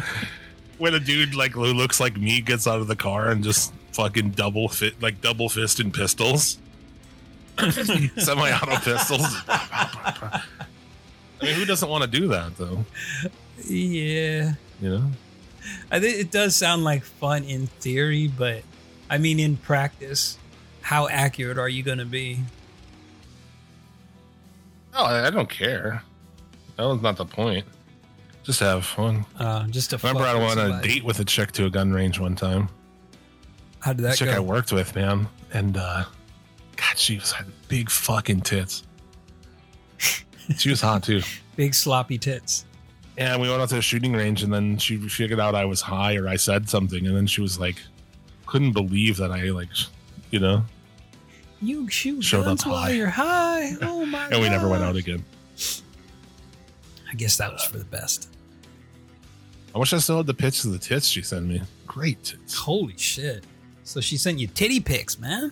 When 0.77 0.93
a 0.93 0.99
dude 0.99 1.35
like 1.35 1.51
who 1.51 1.65
looks 1.65 1.99
like 1.99 2.17
me 2.17 2.41
gets 2.41 2.67
out 2.67 2.79
of 2.79 2.87
the 2.87 2.95
car 2.95 3.29
and 3.29 3.43
just 3.43 3.73
fucking 3.93 4.31
double 4.31 4.67
fit, 4.67 5.01
like 5.01 5.21
double 5.21 5.47
fisting 5.47 5.93
pistols, 5.93 6.57
semi-auto 8.17 8.77
pistols. 8.79 9.25
I 9.47 10.41
mean, 11.41 11.55
who 11.55 11.65
doesn't 11.65 11.87
want 11.87 12.03
to 12.03 12.09
do 12.09 12.27
that 12.29 12.57
though? 12.57 12.85
yeah. 13.65 14.53
You 14.81 14.89
know? 14.89 15.11
I 15.89 15.99
think 15.99 16.19
it 16.19 16.31
does 16.31 16.55
sound 16.55 16.83
like 16.83 17.03
fun 17.03 17.43
in 17.43 17.67
theory, 17.67 18.27
but 18.27 18.63
I 19.09 19.17
mean 19.17 19.39
in 19.39 19.57
practice, 19.57 20.37
how 20.81 21.07
accurate 21.07 21.57
are 21.57 21.69
you 21.69 21.83
going 21.83 21.97
to 21.97 22.05
be? 22.05 22.39
Oh, 24.93 25.05
I 25.05 25.29
don't 25.29 25.49
care. 25.49 26.03
That 26.77 26.83
was 26.83 27.01
not 27.01 27.17
the 27.17 27.25
point. 27.25 27.65
Just 28.45 28.59
have 28.59 28.85
fun. 28.85 29.25
Uh, 29.39 29.65
just 29.67 29.89
to 29.89 29.97
Remember, 29.97 30.23
I 30.23 30.35
went 30.35 30.59
on 30.59 30.71
a 30.71 30.81
date 30.81 31.03
with 31.03 31.19
a 31.19 31.25
chick 31.25 31.51
to 31.53 31.65
a 31.65 31.69
gun 31.69 31.91
range 31.91 32.19
one 32.19 32.35
time. 32.35 32.69
How 33.79 33.91
did 33.91 34.03
The 34.03 34.09
that 34.09 34.17
chick 34.17 34.29
I 34.29 34.39
worked 34.39 34.71
with, 34.71 34.95
man, 34.95 35.27
and 35.51 35.77
uh, 35.77 36.03
God, 36.75 36.97
she 36.97 37.17
was 37.17 37.31
had 37.31 37.47
big 37.67 37.89
fucking 37.89 38.41
tits. 38.41 38.83
she 40.57 40.69
was 40.69 40.79
hot 40.81 41.03
too. 41.03 41.21
Big 41.55 41.73
sloppy 41.73 42.17
tits. 42.19 42.65
And 43.17 43.41
we 43.41 43.49
went 43.49 43.61
out 43.61 43.69
to 43.69 43.77
a 43.77 43.81
shooting 43.81 44.13
range, 44.13 44.43
and 44.43 44.53
then 44.53 44.77
she 44.77 44.97
figured 44.97 45.39
out 45.39 45.55
I 45.55 45.65
was 45.65 45.81
high 45.81 46.15
or 46.15 46.27
I 46.27 46.35
said 46.35 46.69
something, 46.69 47.07
and 47.07 47.15
then 47.15 47.25
she 47.25 47.41
was 47.41 47.59
like, 47.59 47.81
couldn't 48.45 48.73
believe 48.73 49.17
that 49.17 49.31
I 49.31 49.45
like, 49.49 49.69
you 50.29 50.39
know. 50.39 50.63
You 51.61 51.89
shoot 51.89 52.21
Showed 52.23 52.41
up 52.41 52.45
guns 52.45 52.65
while 52.65 52.75
high. 52.77 52.89
you're 52.91 53.07
high. 53.09 53.71
Oh 53.81 54.05
my! 54.05 54.19
God. 54.19 54.31
And 54.33 54.41
we 54.41 54.49
never 54.49 54.67
went 54.67 54.83
out 54.83 54.95
again. 54.95 55.23
I 57.09 57.15
guess 57.15 57.37
that 57.37 57.51
was 57.51 57.63
for 57.63 57.77
the 57.79 57.85
best. 57.85 58.29
I 59.75 59.77
wish 59.77 59.91
I 59.91 59.97
still 59.97 60.17
had 60.17 60.25
the 60.25 60.33
pics 60.33 60.63
of 60.63 60.71
the 60.71 60.79
tits 60.79 61.05
she 61.07 61.21
sent 61.21 61.45
me. 61.45 61.61
Great 61.85 62.23
tits. 62.23 62.55
Holy 62.55 62.95
shit! 62.97 63.43
So 63.83 63.99
she 63.99 64.15
sent 64.15 64.39
you 64.39 64.47
titty 64.47 64.79
pics, 64.79 65.19
man. 65.19 65.51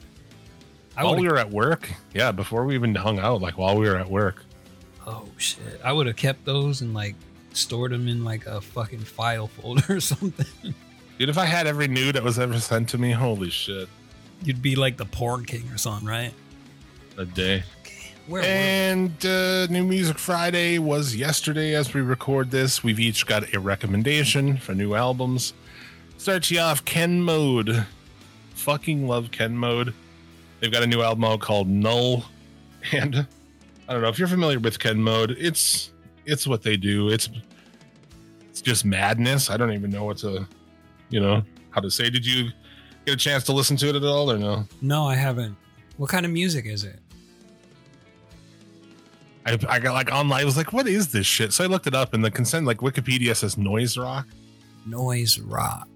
I 0.96 1.04
while 1.04 1.18
we 1.18 1.28
were 1.28 1.38
at 1.38 1.50
work, 1.52 1.92
yeah, 2.14 2.32
before 2.32 2.66
we 2.66 2.76
even 2.76 2.96
hung 2.96 3.20
out, 3.20 3.42
like 3.42 3.58
while 3.58 3.78
we 3.78 3.90
were 3.90 3.98
at 3.98 4.10
work. 4.10 4.44
oh 5.06 5.28
shit! 5.38 5.82
I 5.84 5.92
would 5.92 6.08
have 6.08 6.16
kept 6.16 6.46
those 6.46 6.82
and 6.82 6.94
like 6.94 7.16
stored 7.52 7.92
them 7.92 8.08
in 8.08 8.24
like 8.24 8.46
a 8.46 8.62
fucking 8.62 9.00
file 9.00 9.48
folder 9.48 9.84
or 9.98 10.00
something. 10.00 10.74
Dude, 11.20 11.30
if 11.30 11.38
I 11.38 11.46
had 11.46 11.68
every 11.68 11.88
nude 11.88 12.16
that 12.16 12.24
was 12.24 12.40
ever 12.40 12.60
sent 12.60 12.90
to 12.90 12.98
me, 12.98 13.12
holy 13.12 13.50
shit, 13.50 13.90
You'd 14.44 14.62
be 14.62 14.76
like 14.76 14.98
the 14.98 15.06
porn 15.06 15.46
king 15.46 15.70
or 15.72 15.78
something, 15.78 16.08
right? 16.08 16.34
a 17.18 17.26
day. 17.26 17.64
Where? 18.28 18.44
And 18.44 19.26
uh, 19.26 19.68
New 19.68 19.84
Music 19.84 20.18
Friday 20.18 20.80
was 20.80 21.16
yesterday 21.16 21.76
as 21.76 21.94
we 21.94 22.02
record 22.02 22.52
this. 22.52 22.84
We've 22.84 23.00
each 23.00 23.26
got 23.26 23.54
a 23.54 23.60
recommendation 23.60 24.58
for 24.58 24.74
new 24.74 24.94
albums. 24.96 25.54
Starts 26.18 26.50
you 26.50 26.60
off 26.60 26.86
Ken 26.86 27.22
Mode. 27.22 27.86
Fucking 28.56 29.08
love 29.08 29.32
Ken 29.32 29.58
Mode. 29.58 29.94
They've 30.62 30.72
got 30.72 30.84
a 30.84 30.88
new 30.88 31.02
album 31.02 31.26
out 31.26 31.42
called 31.42 31.68
Null. 31.68 32.26
And 32.92 33.26
I 33.88 33.94
don't 33.94 34.02
know 34.02 34.10
if 34.10 34.20
you're 34.20 34.28
familiar 34.28 34.60
with 34.60 34.78
Ken 34.78 35.02
Mode, 35.02 35.32
it's 35.40 35.94
it's 36.26 36.46
what 36.46 36.64
they 36.64 36.76
do. 36.76 37.08
It's 37.08 37.30
it's 38.50 38.62
just 38.62 38.84
madness. 38.84 39.50
I 39.50 39.56
don't 39.56 39.72
even 39.72 39.90
know 39.90 40.04
what 40.04 40.18
to 40.18 40.46
you 41.10 41.22
know 41.22 41.44
how 41.70 41.80
to 41.80 41.90
say. 41.90 42.10
Did 42.10 42.26
you 42.26 42.52
get 43.06 43.14
a 43.14 43.18
chance 43.18 43.46
to 43.46 43.54
listen 43.54 43.78
to 43.78 43.88
it 43.88 43.96
at 43.96 44.04
all 44.04 44.30
or 44.30 44.38
no? 44.38 44.66
No, 44.82 45.06
I 45.08 45.16
haven't. 45.16 45.56
What 45.96 46.10
kind 46.10 46.26
of 46.26 46.32
music 46.34 46.66
is 46.66 46.84
it? 46.84 47.00
I, 49.46 49.58
I 49.68 49.80
got 49.80 49.94
like 49.94 50.12
online. 50.12 50.42
I 50.42 50.46
was 50.46 50.58
like, 50.58 50.74
"What 50.74 50.88
is 50.88 51.12
this 51.12 51.26
shit?" 51.26 51.54
So 51.54 51.64
I 51.64 51.68
looked 51.68 51.88
it 51.88 51.96
up, 51.96 52.14
and 52.14 52.24
the 52.24 52.32
consent, 52.32 52.66
like 52.66 52.78
Wikipedia 52.78 53.36
says, 53.36 53.58
noise 53.58 53.98
rock. 53.98 54.28
Noise 54.86 55.40
rock. 55.40 55.88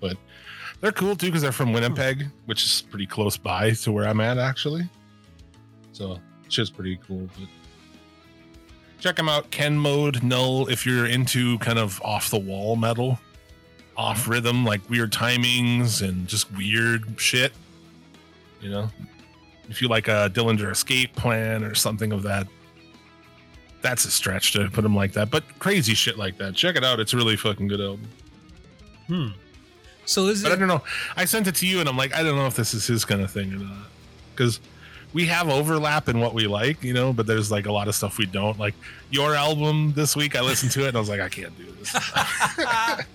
But 0.00 0.16
they're 0.80 0.92
cool 0.92 1.16
too 1.16 1.26
because 1.26 1.42
they're 1.42 1.52
from 1.52 1.72
Winnipeg, 1.72 2.26
which 2.46 2.64
is 2.64 2.82
pretty 2.82 3.06
close 3.06 3.36
by 3.36 3.70
to 3.72 3.92
where 3.92 4.06
I'm 4.06 4.20
at, 4.20 4.38
actually. 4.38 4.88
So 5.92 6.20
shit's 6.48 6.70
pretty 6.70 6.98
cool. 7.06 7.28
But 7.38 7.48
check 9.00 9.16
them 9.16 9.28
out, 9.28 9.50
Ken 9.50 9.76
Mode 9.76 10.22
Null. 10.22 10.68
If 10.68 10.86
you're 10.86 11.06
into 11.06 11.58
kind 11.58 11.78
of 11.78 12.00
off 12.02 12.30
the 12.30 12.38
wall 12.38 12.76
metal, 12.76 13.18
off 13.96 14.22
mm-hmm. 14.22 14.32
rhythm, 14.32 14.64
like 14.64 14.88
weird 14.88 15.12
timings 15.12 16.06
and 16.06 16.28
just 16.28 16.52
weird 16.52 17.18
shit, 17.18 17.52
you 18.60 18.70
know. 18.70 18.90
If 19.68 19.82
you 19.82 19.88
like 19.88 20.06
a 20.06 20.30
Dillinger 20.32 20.70
Escape 20.70 21.16
Plan 21.16 21.64
or 21.64 21.74
something 21.74 22.12
of 22.12 22.22
that, 22.22 22.46
that's 23.86 24.04
a 24.04 24.10
stretch 24.10 24.52
to 24.54 24.68
put 24.70 24.82
them 24.82 24.96
like 24.96 25.12
that. 25.12 25.30
But 25.30 25.44
crazy 25.60 25.94
shit 25.94 26.18
like 26.18 26.38
that, 26.38 26.54
check 26.56 26.74
it 26.76 26.82
out. 26.84 26.98
It's 26.98 27.12
a 27.12 27.16
really 27.16 27.36
fucking 27.36 27.68
good 27.68 27.80
album. 27.80 28.08
Hmm. 29.06 29.28
So 30.04 30.26
is 30.26 30.42
But 30.42 30.50
I 30.52 30.56
don't 30.56 30.66
know. 30.68 30.82
I 31.16 31.24
sent 31.24 31.46
it 31.46 31.54
to 31.56 31.66
you, 31.66 31.78
and 31.80 31.88
I'm 31.88 31.96
like, 31.96 32.12
I 32.14 32.22
don't 32.24 32.36
know 32.36 32.46
if 32.46 32.56
this 32.56 32.74
is 32.74 32.86
his 32.86 33.04
kind 33.04 33.20
of 33.22 33.30
thing 33.30 33.52
or 33.52 33.58
not, 33.58 33.86
because 34.34 34.58
we 35.12 35.26
have 35.26 35.48
overlap 35.48 36.08
in 36.08 36.18
what 36.20 36.34
we 36.34 36.46
like, 36.48 36.82
you 36.82 36.92
know. 36.94 37.12
But 37.12 37.26
there's 37.26 37.50
like 37.50 37.66
a 37.66 37.72
lot 37.72 37.86
of 37.86 37.94
stuff 37.94 38.18
we 38.18 38.26
don't. 38.26 38.58
Like 38.58 38.74
your 39.10 39.34
album 39.34 39.92
this 39.94 40.16
week, 40.16 40.34
I 40.36 40.40
listened 40.40 40.72
to 40.72 40.84
it, 40.84 40.88
and 40.88 40.96
I 40.96 41.00
was 41.00 41.08
like, 41.08 41.20
I 41.20 41.28
can't 41.28 41.56
do 41.56 41.70
this. 41.72 41.94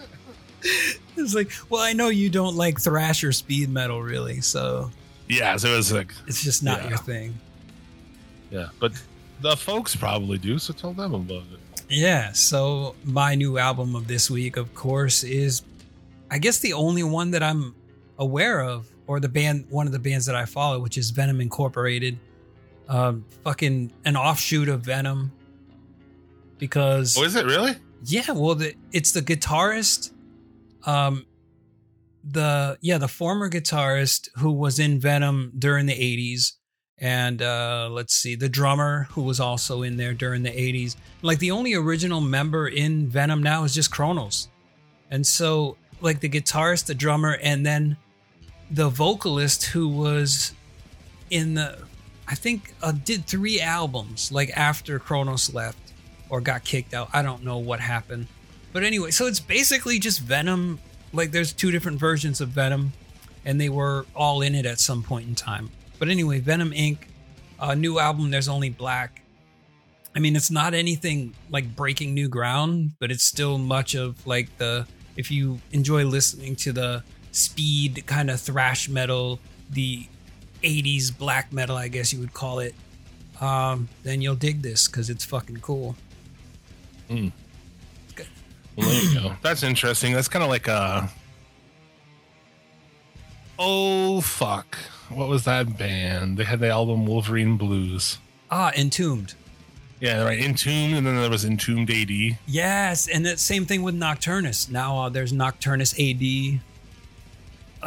it's 1.17 1.33
like, 1.33 1.51
well, 1.69 1.81
I 1.81 1.93
know 1.93 2.09
you 2.09 2.29
don't 2.29 2.55
like 2.55 2.79
thrash 2.79 3.23
or 3.23 3.31
speed 3.31 3.69
metal, 3.69 4.01
really, 4.01 4.41
so 4.41 4.91
yeah, 5.27 5.55
so 5.57 5.69
it 5.73 5.77
was 5.77 5.91
like, 5.91 6.13
it's 6.27 6.43
just 6.43 6.63
not 6.63 6.83
Yeah. 6.83 6.89
your 6.89 6.97
thing. 6.97 7.39
yeah, 8.51 8.67
but 8.79 8.91
the 9.41 9.57
folks 9.57 9.95
probably 9.95 10.37
do. 10.37 10.57
So 10.59 10.73
tell 10.73 10.93
them 10.93 11.13
about 11.13 11.43
it. 11.53 11.83
Yeah. 11.89 12.31
So 12.31 12.95
my 13.03 13.35
new 13.35 13.57
album 13.57 13.95
of 13.95 14.07
this 14.07 14.29
week, 14.29 14.57
of 14.57 14.73
course, 14.73 15.23
is 15.23 15.63
I 16.29 16.37
guess 16.39 16.59
the 16.59 16.73
only 16.73 17.03
one 17.03 17.31
that 17.31 17.43
I'm 17.43 17.75
aware 18.17 18.61
of, 18.61 18.87
or 19.07 19.19
the 19.19 19.27
band, 19.29 19.65
one 19.69 19.87
of 19.87 19.91
the 19.93 19.99
bands 19.99 20.25
that 20.27 20.35
I 20.35 20.45
follow, 20.45 20.79
which 20.79 20.97
is 20.97 21.09
Venom 21.09 21.41
Incorporated. 21.41 22.17
Um, 22.87 23.25
fucking 23.43 23.91
an 24.05 24.15
offshoot 24.17 24.67
of 24.69 24.81
Venom. 24.81 25.31
Because 26.57 27.17
Oh, 27.17 27.23
is 27.23 27.35
it 27.35 27.45
really? 27.45 27.75
Yeah, 28.03 28.31
well, 28.31 28.55
the, 28.55 28.75
it's 28.91 29.11
the 29.11 29.21
guitarist, 29.21 30.11
um, 30.85 31.25
the 32.23 32.77
yeah, 32.81 32.97
the 32.97 33.07
former 33.07 33.49
guitarist 33.49 34.29
who 34.37 34.51
was 34.51 34.77
in 34.79 34.99
Venom 34.99 35.51
during 35.57 35.85
the 35.87 35.93
'80s, 35.93 36.53
and 37.01 37.41
uh, 37.41 37.89
let's 37.91 38.13
see, 38.13 38.35
the 38.35 38.47
drummer 38.47 39.07
who 39.11 39.23
was 39.23 39.39
also 39.39 39.81
in 39.81 39.97
there 39.97 40.13
during 40.13 40.43
the 40.43 40.51
'80s. 40.51 40.95
Like 41.23 41.39
the 41.39 41.51
only 41.51 41.73
original 41.73 42.21
member 42.21 42.67
in 42.67 43.07
Venom 43.07 43.41
now 43.41 43.63
is 43.63 43.73
just 43.73 43.91
Kronos, 43.91 44.47
and 45.09 45.25
so 45.25 45.77
like 45.99 46.19
the 46.19 46.29
guitarist, 46.29 46.85
the 46.85 46.95
drummer, 46.95 47.37
and 47.41 47.65
then 47.65 47.97
the 48.69 48.89
vocalist 48.89 49.65
who 49.65 49.87
was 49.87 50.53
in 51.29 51.55
the, 51.55 51.77
I 52.27 52.35
think, 52.35 52.73
uh, 52.81 52.91
did 52.91 53.25
three 53.25 53.59
albums 53.59 54.31
like 54.31 54.49
after 54.55 54.99
Kronos 54.99 55.53
left 55.53 55.93
or 56.29 56.39
got 56.39 56.63
kicked 56.63 56.93
out. 56.93 57.09
I 57.13 57.21
don't 57.21 57.43
know 57.43 57.57
what 57.57 57.79
happened. 57.79 58.27
But 58.73 58.83
anyway, 58.83 59.11
so 59.11 59.27
it's 59.27 59.39
basically 59.39 59.99
just 59.99 60.21
Venom. 60.21 60.79
Like 61.13 61.31
there's 61.31 61.51
two 61.51 61.71
different 61.71 61.99
versions 61.99 62.39
of 62.39 62.49
Venom, 62.49 62.93
and 63.43 63.59
they 63.59 63.69
were 63.69 64.05
all 64.15 64.41
in 64.41 64.55
it 64.55 64.65
at 64.65 64.79
some 64.79 65.03
point 65.03 65.27
in 65.27 65.35
time. 65.35 65.71
But 66.01 66.09
anyway, 66.09 66.39
Venom 66.39 66.71
Inc. 66.71 66.97
Uh, 67.59 67.75
new 67.75 67.99
album. 67.99 68.31
There's 68.31 68.49
only 68.49 68.71
black. 68.71 69.21
I 70.15 70.19
mean, 70.19 70.35
it's 70.35 70.49
not 70.49 70.73
anything 70.73 71.35
like 71.51 71.75
breaking 71.75 72.15
new 72.15 72.27
ground, 72.27 72.93
but 72.97 73.11
it's 73.11 73.23
still 73.23 73.59
much 73.59 73.93
of 73.93 74.25
like 74.25 74.57
the. 74.57 74.87
If 75.15 75.29
you 75.29 75.61
enjoy 75.71 76.05
listening 76.05 76.55
to 76.55 76.71
the 76.73 77.03
speed 77.31 78.03
kind 78.07 78.31
of 78.31 78.41
thrash 78.41 78.89
metal, 78.89 79.39
the 79.69 80.07
80s 80.63 81.15
black 81.15 81.53
metal, 81.53 81.77
I 81.77 81.87
guess 81.87 82.11
you 82.11 82.19
would 82.19 82.33
call 82.33 82.57
it, 82.57 82.73
um, 83.39 83.87
then 84.01 84.23
you'll 84.23 84.33
dig 84.33 84.63
this 84.63 84.87
because 84.87 85.11
it's 85.11 85.23
fucking 85.23 85.57
cool. 85.57 85.95
Hmm. 87.09 87.27
Well, 88.75 88.89
there 88.89 89.03
you 89.03 89.19
go. 89.19 89.35
That's 89.43 89.61
interesting. 89.61 90.13
That's 90.13 90.27
kind 90.27 90.41
of 90.43 90.49
like 90.49 90.67
a. 90.67 91.11
Oh 93.59 94.21
fuck! 94.21 94.79
What 95.15 95.27
was 95.29 95.43
that 95.45 95.77
band? 95.77 96.37
They 96.37 96.43
had 96.43 96.59
the 96.59 96.69
album 96.69 97.05
Wolverine 97.05 97.57
Blues. 97.57 98.17
Ah, 98.49 98.71
Entombed. 98.75 99.33
Yeah, 99.99 100.23
right. 100.23 100.39
Entombed, 100.39 100.95
and 100.95 101.05
then 101.05 101.15
there 101.15 101.29
was 101.29 101.45
Entombed 101.45 101.89
AD. 101.91 102.37
Yes, 102.47 103.07
and 103.07 103.25
that 103.25 103.39
same 103.39 103.65
thing 103.65 103.83
with 103.83 103.95
Nocturnus. 103.95 104.69
Now 104.69 104.97
uh, 104.97 105.09
there's 105.09 105.31
Nocturnus 105.31 105.93
AD. 105.99 106.59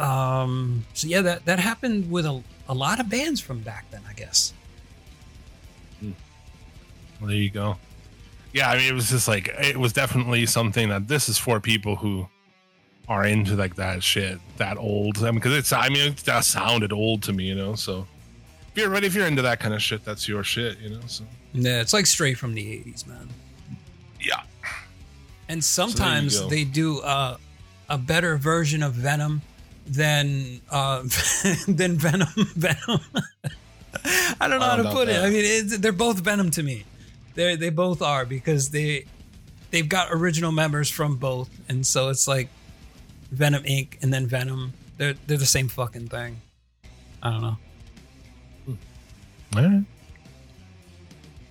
Um, 0.01 0.85
so 0.93 1.07
yeah, 1.07 1.21
that 1.21 1.45
that 1.45 1.59
happened 1.59 2.09
with 2.09 2.25
a, 2.25 2.41
a 2.67 2.73
lot 2.73 2.99
of 2.99 3.09
bands 3.09 3.41
from 3.41 3.59
back 3.59 3.85
then, 3.91 4.01
I 4.09 4.13
guess. 4.13 4.53
Well, 6.01 7.29
there 7.29 7.37
you 7.37 7.49
go. 7.49 7.77
Yeah, 8.53 8.69
I 8.69 8.77
mean, 8.77 8.87
it 8.87 8.93
was 8.93 9.09
just 9.09 9.27
like 9.27 9.49
it 9.59 9.77
was 9.77 9.93
definitely 9.93 10.45
something 10.45 10.89
that 10.89 11.07
this 11.07 11.27
is 11.27 11.37
for 11.37 11.59
people 11.59 11.97
who 11.97 12.27
are 13.07 13.25
into 13.25 13.55
like 13.55 13.75
that 13.75 14.01
shit, 14.03 14.39
that 14.57 14.77
old. 14.77 15.17
I 15.19 15.25
mean, 15.25 15.35
because 15.35 15.53
it's, 15.53 15.71
I 15.73 15.89
mean, 15.89 16.15
that 16.25 16.43
sounded 16.45 16.91
old 16.91 17.23
to 17.23 17.33
me, 17.33 17.43
you 17.45 17.55
know. 17.55 17.75
So 17.75 18.07
if 18.71 18.77
you're 18.77 18.89
ready, 18.89 19.07
if 19.07 19.13
you're 19.15 19.27
into 19.27 19.41
that 19.43 19.59
kind 19.59 19.73
of 19.73 19.81
shit, 19.81 20.03
that's 20.03 20.27
your 20.27 20.43
shit, 20.43 20.79
you 20.79 20.89
know. 20.89 21.01
So 21.05 21.23
Yeah, 21.53 21.81
it's 21.81 21.93
like 21.93 22.05
straight 22.07 22.37
from 22.37 22.53
the 22.53 22.63
'80s, 22.63 23.05
man. 23.07 23.29
yeah, 24.19 24.41
And 25.49 25.63
sometimes 25.63 26.39
go. 26.39 26.47
they 26.49 26.63
do 26.63 26.99
uh, 27.01 27.37
a 27.89 27.97
better 27.97 28.37
version 28.37 28.81
of 28.83 28.93
Venom 28.93 29.41
than 29.85 30.61
uh, 30.71 31.01
than 31.67 31.97
Venom. 31.97 32.27
Venom. 32.35 32.99
I 34.39 34.47
don't 34.47 34.59
know 34.59 34.65
I 34.65 34.69
how 34.69 34.75
don't 34.75 34.77
to 34.77 34.83
know 34.83 34.93
put 34.93 35.09
it. 35.09 35.21
I 35.23 35.29
mean, 35.29 35.43
it's, 35.45 35.77
they're 35.77 35.91
both 35.91 36.19
Venom 36.19 36.51
to 36.51 36.63
me. 36.63 36.85
They 37.35 37.55
they 37.55 37.69
both 37.69 38.01
are 38.01 38.25
because 38.25 38.69
they 38.71 39.05
they've 39.71 39.87
got 39.87 40.07
original 40.11 40.51
members 40.51 40.89
from 40.89 41.17
both, 41.17 41.49
and 41.69 41.85
so 41.85 42.09
it's 42.09 42.27
like 42.27 42.49
Venom 43.31 43.63
Inc. 43.63 44.01
and 44.01 44.13
then 44.13 44.27
Venom. 44.27 44.73
They're 44.97 45.15
they're 45.27 45.37
the 45.37 45.45
same 45.45 45.67
fucking 45.67 46.07
thing. 46.07 46.41
I 47.21 47.31
don't 47.31 47.41
know. 47.41 47.57
All 49.57 49.63
right. 49.63 49.83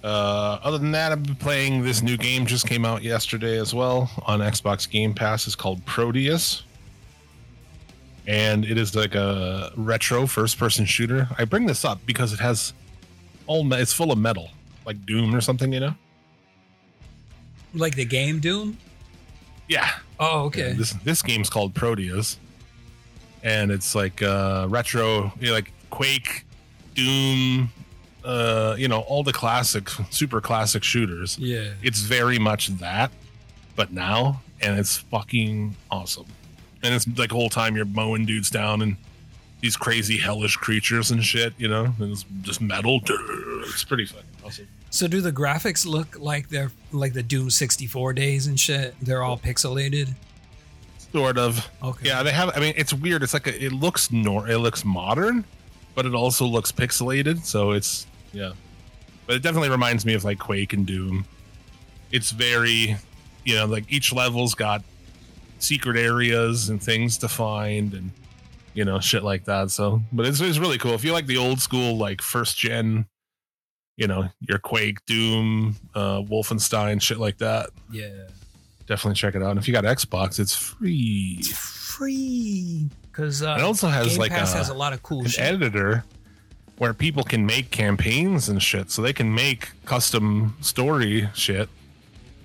Uh, 0.03 0.59
other 0.63 0.77
than 0.77 0.93
that, 0.93 1.13
I've 1.13 1.23
been 1.23 1.35
playing 1.37 1.83
this 1.83 2.03
new 2.03 2.19
game 2.19 2.45
just 2.45 2.67
came 2.67 2.85
out 2.85 3.03
yesterday 3.03 3.59
as 3.59 3.73
well 3.73 4.11
on 4.27 4.41
Xbox 4.41 4.89
Game 4.89 5.15
Pass. 5.15 5.47
It's 5.47 5.57
called 5.57 5.85
Prodeus. 5.87 6.63
And 8.27 8.67
it 8.67 8.77
is 8.77 8.95
like 8.95 9.15
a 9.15 9.73
retro 9.77 10.27
first 10.27 10.59
person 10.59 10.85
shooter. 10.85 11.29
I 11.39 11.47
bring 11.47 11.65
this 11.67 11.87
up 11.87 12.05
because 12.05 12.35
it 12.35 12.41
has 12.41 12.75
all 13.47 13.65
me- 13.65 13.79
it's 13.79 13.95
full 13.95 14.13
of 14.13 14.19
metal, 14.19 14.51
like 14.85 15.05
Doom 15.07 15.35
or 15.35 15.41
something, 15.41 15.73
you 15.73 15.81
know? 15.81 15.95
Like 17.75 17.97
the 17.97 18.05
game 18.05 18.41
Doom? 18.41 18.77
Yeah. 19.69 19.89
Oh, 20.21 20.45
okay. 20.45 20.73
This 20.73 20.93
this 21.05 21.23
game's 21.23 21.51
called 21.51 21.75
Prodeus, 21.75 22.37
and 23.43 23.71
it's 23.71 23.95
like 23.95 24.23
uh, 24.23 24.67
retro, 24.69 25.33
you 25.41 25.49
know, 25.49 25.53
like 25.55 25.73
Quake, 25.91 26.45
Doom, 26.95 27.71
uh, 28.25 28.77
you 28.79 28.89
know, 28.89 29.01
all 29.01 29.23
the 29.23 29.33
classic, 29.33 29.89
super 30.11 30.41
classic 30.41 30.83
shooters. 30.85 31.39
yeah. 31.39 31.71
It's 31.83 32.01
very 32.01 32.39
much 32.39 32.69
that, 32.79 33.11
but 33.77 33.93
now, 33.93 34.43
and 34.61 34.79
it's 34.79 34.97
fucking 34.99 35.77
awesome. 35.91 36.27
And 36.83 36.95
it's 36.95 37.07
like 37.17 37.31
the 37.31 37.35
whole 37.35 37.49
time 37.51 37.77
you're 37.77 37.87
mowing 37.87 38.27
dudes 38.27 38.51
down 38.51 38.83
and 38.83 38.97
these 39.63 39.77
crazy 39.77 40.19
hellish 40.19 40.57
creatures 40.57 41.11
and 41.11 41.25
shit, 41.25 41.55
you 41.57 41.69
know, 41.69 41.95
and 41.99 42.13
it's 42.13 42.27
just 42.43 42.61
metal. 42.61 43.01
It's 43.67 43.85
pretty 43.85 44.05
fucking 44.05 44.23
awesome. 44.25 44.34
So 44.95 45.09
do 45.09 45.21
the 45.21 45.33
graphics 45.33 45.85
look 45.85 46.21
like 46.21 46.51
they're 46.51 46.71
like 46.93 47.15
the 47.15 47.23
Doom 47.25 47.51
64 47.51 48.13
days 48.13 48.47
and 48.47 48.59
shit? 48.59 48.95
They're 49.03 49.25
all 49.25 49.37
pixelated? 49.37 50.15
Sort 51.11 51.37
of. 51.37 51.69
Okay. 51.83 52.07
Yeah, 52.07 52.23
they 52.23 52.31
have. 52.31 52.57
I 52.57 52.61
mean, 52.61 52.75
it's 52.77 52.95
weird. 52.95 53.25
It's 53.25 53.35
like 53.35 53.49
a, 53.49 53.65
it 53.65 53.73
looks 53.73 54.13
nor 54.13 54.49
it 54.49 54.59
looks 54.59 54.85
modern, 54.85 55.45
but 55.97 56.07
it 56.07 56.15
also 56.15 56.45
looks 56.47 56.71
pixelated. 56.71 57.45
So 57.45 57.73
it's 57.73 58.07
yeah, 58.33 58.53
but 59.27 59.35
it 59.35 59.43
definitely 59.43 59.71
reminds 59.71 60.07
me 60.07 60.15
of 60.15 60.23
like 60.23 60.39
Quake 60.39 60.73
and 60.75 60.87
Doom. 60.87 61.25
It's 62.13 62.31
very, 62.31 62.97
you 63.45 63.57
know, 63.57 63.67
like 63.67 63.93
each 63.93 64.13
level's 64.13 64.55
got 64.55 64.85
secret 65.59 65.97
areas 65.97 66.69
and 66.69 66.81
things 66.81 67.19
to 67.19 67.27
find 67.27 67.95
and 67.95 68.13
you 68.75 68.85
know 68.85 69.01
shit 69.01 69.25
like 69.25 69.45
that. 69.47 69.73
So, 69.73 70.03
but 70.13 70.25
it's, 70.25 70.41
it's 70.41 70.59
really 70.59 70.79
cool. 70.79 70.93
If 70.93 71.03
you 71.03 71.13
like 71.13 71.27
the 71.27 71.39
old 71.39 71.61
school 71.61 71.99
like 71.99 72.23
first 72.23 72.57
gen, 72.57 73.07
you 73.97 74.07
know, 74.07 74.29
your 74.41 74.59
Quake, 74.59 75.05
Doom, 75.07 75.77
uh, 75.95 76.21
Wolfenstein, 76.23 77.01
shit 77.01 77.19
like 77.19 77.39
that, 77.39 77.71
Yeah. 77.91 78.09
definitely 78.87 79.15
check 79.15 79.35
it 79.35 79.43
out. 79.43 79.51
And 79.51 79.59
if 79.59 79.69
you 79.69 79.73
got 79.75 79.85
Xbox, 79.85 80.39
it's 80.41 80.55
free. 80.55 81.37
It's 81.39 81.51
free. 81.53 82.89
Because 83.11 83.43
uh, 83.43 83.57
It 83.59 83.63
also 83.63 83.89
has 83.89 84.09
Game 84.09 84.19
like 84.19 84.33
Pass 84.33 84.53
a, 84.55 84.57
has 84.59 84.69
a 84.69 84.75
lot 84.75 84.93
of 84.93 85.03
cool 85.03 85.21
an 85.21 85.29
shit. 85.29 85.45
editor 85.45 86.05
where 86.79 86.93
people 86.93 87.23
can 87.23 87.47
make 87.47 87.71
campaigns 87.71 88.49
and 88.49 88.61
shit. 88.61 88.91
So 88.91 89.01
they 89.01 89.13
can 89.13 89.33
make 89.33 89.69
custom 89.85 90.57
story 90.61 91.29
shit 91.35 91.69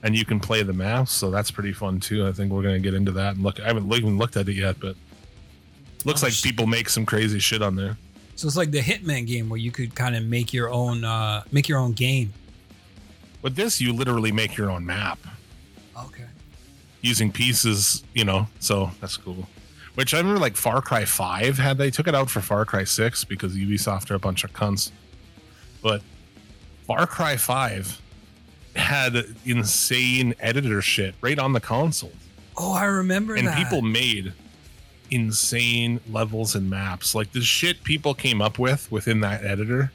and 0.03 0.15
you 0.15 0.23
can 0.25 0.39
play 0.39 0.61
the 0.61 0.71
maps. 0.73 1.11
So 1.11 1.31
that's 1.31 1.49
pretty 1.49 1.73
fun 1.73 1.99
too. 1.99 2.27
I 2.27 2.31
think 2.31 2.51
we're 2.51 2.61
going 2.61 2.75
to 2.75 2.79
get 2.79 2.93
into 2.93 3.11
that 3.13 3.33
and 3.35 3.43
look. 3.43 3.59
I 3.59 3.65
haven't 3.65 3.91
even 3.91 4.19
looked 4.19 4.37
at 4.37 4.47
it 4.47 4.53
yet, 4.53 4.79
but 4.79 4.95
looks 6.05 6.21
Oh, 6.21 6.27
like 6.27 6.33
shit. 6.33 6.43
people 6.43 6.67
make 6.67 6.89
some 6.89 7.07
crazy 7.07 7.39
shit 7.39 7.63
on 7.63 7.75
there. 7.75 7.97
So 8.39 8.47
it's 8.47 8.55
like 8.55 8.71
the 8.71 8.79
Hitman 8.79 9.27
game 9.27 9.49
where 9.49 9.59
you 9.59 9.69
could 9.69 9.93
kind 9.95 10.15
of 10.15 10.23
make 10.23 10.53
your 10.53 10.69
own 10.69 11.03
uh 11.03 11.43
make 11.51 11.67
your 11.67 11.77
own 11.77 11.91
game. 11.91 12.31
With 13.41 13.57
this, 13.57 13.81
you 13.81 13.91
literally 13.91 14.31
make 14.31 14.55
your 14.55 14.71
own 14.71 14.85
map 14.85 15.19
Okay. 16.05 16.23
using 17.01 17.33
pieces, 17.33 18.01
you 18.13 18.23
know, 18.23 18.47
so 18.61 18.91
that's 19.01 19.17
cool. 19.17 19.45
Which 19.95 20.13
I 20.13 20.19
remember 20.19 20.39
like 20.39 20.55
Far 20.55 20.81
Cry 20.81 21.03
5 21.03 21.57
had 21.57 21.77
they 21.77 21.91
took 21.91 22.07
it 22.07 22.15
out 22.15 22.29
for 22.29 22.39
Far 22.39 22.63
Cry 22.63 22.85
6 22.85 23.25
because 23.25 23.57
Ubisoft 23.57 24.09
are 24.09 24.15
a 24.15 24.19
bunch 24.19 24.45
of 24.45 24.53
cunts. 24.53 24.91
But 25.83 26.01
Far 26.87 27.07
Cry 27.07 27.35
5 27.35 28.01
had 28.77 29.17
insane 29.43 30.33
editor 30.39 30.81
shit 30.81 31.13
right 31.19 31.37
on 31.39 31.51
the 31.51 31.59
console. 31.59 32.13
Oh, 32.55 32.71
I 32.71 32.85
remember 32.85 33.35
And 33.35 33.47
that. 33.47 33.57
people 33.57 33.81
made 33.81 34.31
insane 35.11 35.99
levels 36.09 36.55
and 36.55 36.69
maps. 36.69 37.15
Like 37.15 37.31
the 37.31 37.41
shit 37.41 37.83
people 37.83 38.13
came 38.13 38.41
up 38.41 38.59
with 38.59 38.91
within 38.91 39.21
that 39.21 39.43
editor. 39.43 39.91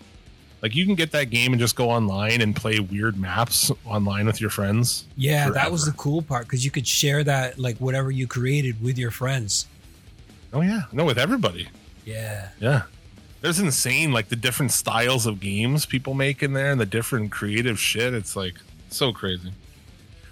Like 0.62 0.74
you 0.74 0.86
can 0.86 0.94
get 0.94 1.12
that 1.12 1.26
game 1.26 1.52
and 1.52 1.60
just 1.60 1.76
go 1.76 1.90
online 1.90 2.40
and 2.40 2.56
play 2.56 2.78
weird 2.80 3.18
maps 3.18 3.70
online 3.84 4.24
with 4.26 4.40
your 4.40 4.48
friends. 4.50 5.04
yeah, 5.16 5.50
that 5.50 5.70
was 5.70 5.84
the 5.84 5.92
cool 5.92 6.22
part 6.22 6.44
because 6.44 6.64
you 6.64 6.70
could 6.70 6.86
share 6.86 7.22
that 7.24 7.58
like 7.58 7.76
whatever 7.78 8.10
you 8.10 8.26
created 8.26 8.82
with 8.82 8.96
your 8.96 9.10
friends. 9.10 9.66
Oh 10.52 10.62
yeah. 10.62 10.82
No, 10.92 11.04
with 11.04 11.18
everybody. 11.18 11.68
Yeah. 12.04 12.48
Yeah. 12.60 12.82
There's 13.42 13.60
insane 13.60 14.12
like 14.12 14.28
the 14.28 14.36
different 14.36 14.72
styles 14.72 15.26
of 15.26 15.38
games 15.38 15.84
people 15.84 16.14
make 16.14 16.42
in 16.42 16.54
there 16.54 16.72
and 16.72 16.80
the 16.80 16.86
different 16.86 17.30
creative 17.30 17.78
shit. 17.78 18.14
It's 18.14 18.34
like 18.34 18.54
so 18.88 19.12
crazy. 19.12 19.52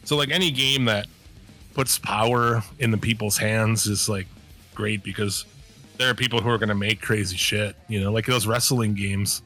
So 0.04 0.16
like 0.16 0.30
any 0.30 0.50
game 0.50 0.86
that 0.86 1.06
puts 1.74 1.98
power 1.98 2.62
in 2.78 2.90
the 2.90 2.96
people's 2.98 3.36
hands 3.36 3.86
is 3.86 4.08
like 4.08 4.26
great 4.74 5.02
because 5.02 5.44
there 5.98 6.08
are 6.10 6.14
people 6.14 6.40
who 6.40 6.48
are 6.50 6.58
going 6.58 6.68
to 6.68 6.74
make 6.74 7.00
crazy 7.00 7.36
shit, 7.36 7.76
you 7.88 8.00
know, 8.00 8.10
like 8.12 8.26
those 8.26 8.46
wrestling 8.46 8.94
games. 8.94 9.42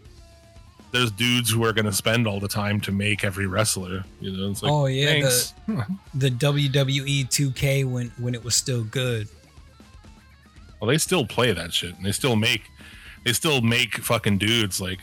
There's 0.92 1.10
dudes 1.10 1.50
who 1.50 1.64
are 1.64 1.72
going 1.72 1.84
to 1.86 1.92
spend 1.92 2.26
all 2.26 2.40
the 2.40 2.48
time 2.48 2.80
to 2.82 2.92
make 2.92 3.24
every 3.24 3.46
wrestler, 3.46 4.04
you 4.20 4.30
know. 4.32 4.50
It's 4.50 4.62
like, 4.62 4.72
Oh, 4.72 4.86
yeah, 4.86 5.06
thanks. 5.06 5.52
The 6.14 6.30
WWE 6.30 7.26
2K 7.28 7.84
when 7.84 8.08
when 8.18 8.34
it 8.34 8.42
was 8.42 8.54
still 8.56 8.84
good. 8.84 9.28
Well, 10.80 10.88
they 10.88 10.98
still 10.98 11.26
play 11.26 11.52
that 11.52 11.72
shit, 11.72 11.94
and 11.96 12.04
they 12.04 12.12
still 12.12 12.36
make, 12.36 12.62
they 13.24 13.32
still 13.32 13.60
make 13.62 13.96
fucking 13.96 14.38
dudes. 14.38 14.80
Like, 14.80 15.00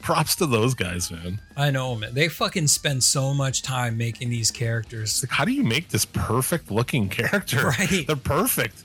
props 0.00 0.36
to 0.36 0.46
those 0.46 0.74
guys, 0.74 1.10
man. 1.10 1.40
I 1.56 1.70
know, 1.70 1.94
man. 1.96 2.14
They 2.14 2.28
fucking 2.28 2.66
spend 2.68 3.02
so 3.02 3.32
much 3.34 3.62
time 3.62 3.96
making 3.96 4.30
these 4.30 4.50
characters. 4.50 5.22
Like, 5.22 5.30
how 5.30 5.44
do 5.44 5.52
you 5.52 5.62
make 5.64 5.88
this 5.88 6.04
perfect 6.04 6.70
looking 6.70 7.08
character? 7.08 7.68
Right. 7.78 8.04
They're 8.06 8.16
perfect. 8.16 8.84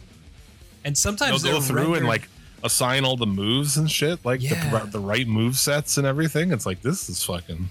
And 0.85 0.97
sometimes 0.97 1.41
They'll 1.41 1.53
go 1.55 1.61
through 1.61 1.95
and 1.95 2.07
like 2.07 2.27
assign 2.63 3.05
all 3.05 3.17
the 3.17 3.25
moves 3.27 3.77
and 3.77 3.89
shit, 3.89 4.23
like 4.25 4.41
Yeah. 4.41 4.69
the, 4.69 4.85
the 4.91 4.99
right 4.99 5.27
move 5.27 5.57
sets 5.57 5.97
and 5.97 6.05
everything. 6.07 6.51
It's 6.51 6.65
like 6.65 6.81
this 6.81 7.09
is 7.09 7.23
fucking. 7.23 7.69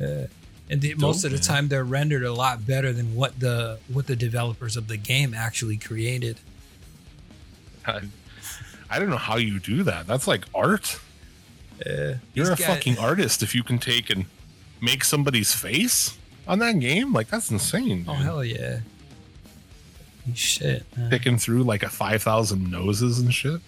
Uh, 0.00 0.26
and 0.70 0.80
the, 0.80 0.94
most 0.94 1.24
of 1.24 1.30
the 1.30 1.38
time 1.38 1.68
they're 1.68 1.84
rendered 1.84 2.24
a 2.24 2.32
lot 2.32 2.66
better 2.66 2.92
than 2.92 3.14
what 3.14 3.38
the 3.38 3.78
what 3.88 4.06
the 4.06 4.16
developers 4.16 4.76
of 4.76 4.88
the 4.88 4.96
game 4.96 5.34
actually 5.34 5.76
created. 5.76 6.38
I, 7.86 8.00
I 8.88 8.98
don't 8.98 9.10
know 9.10 9.16
how 9.18 9.36
you 9.36 9.58
do 9.58 9.82
that. 9.82 10.06
That's 10.06 10.26
like 10.26 10.44
art. 10.54 10.98
Uh, 11.84 12.14
You're 12.32 12.52
a 12.52 12.56
fucking 12.56 12.98
artist 12.98 13.42
if 13.42 13.54
you 13.54 13.62
can 13.62 13.78
take 13.78 14.08
and 14.10 14.26
make 14.80 15.04
somebody's 15.04 15.52
face 15.52 16.16
on 16.48 16.60
that 16.60 16.78
game. 16.80 17.12
Like 17.12 17.28
that's 17.28 17.50
insane. 17.50 18.04
Oh 18.08 18.14
hell 18.14 18.44
yeah! 18.44 18.80
Shit. 20.34 20.84
man. 20.96 21.10
Picking 21.10 21.36
through 21.38 21.64
like 21.64 21.82
a 21.82 21.88
five 21.90 22.22
thousand 22.22 22.70
noses 22.70 23.18
and 23.18 23.32
shit. 23.34 23.60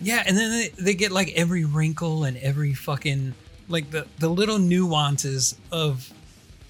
Yeah, 0.00 0.22
and 0.26 0.36
then 0.38 0.50
they, 0.50 0.68
they 0.82 0.94
get 0.94 1.10
like 1.12 1.32
every 1.34 1.64
wrinkle 1.64 2.24
and 2.24 2.36
every 2.38 2.72
fucking 2.72 3.34
like 3.68 3.90
the 3.90 4.06
the 4.18 4.28
little 4.28 4.58
nuances 4.58 5.56
of 5.72 6.10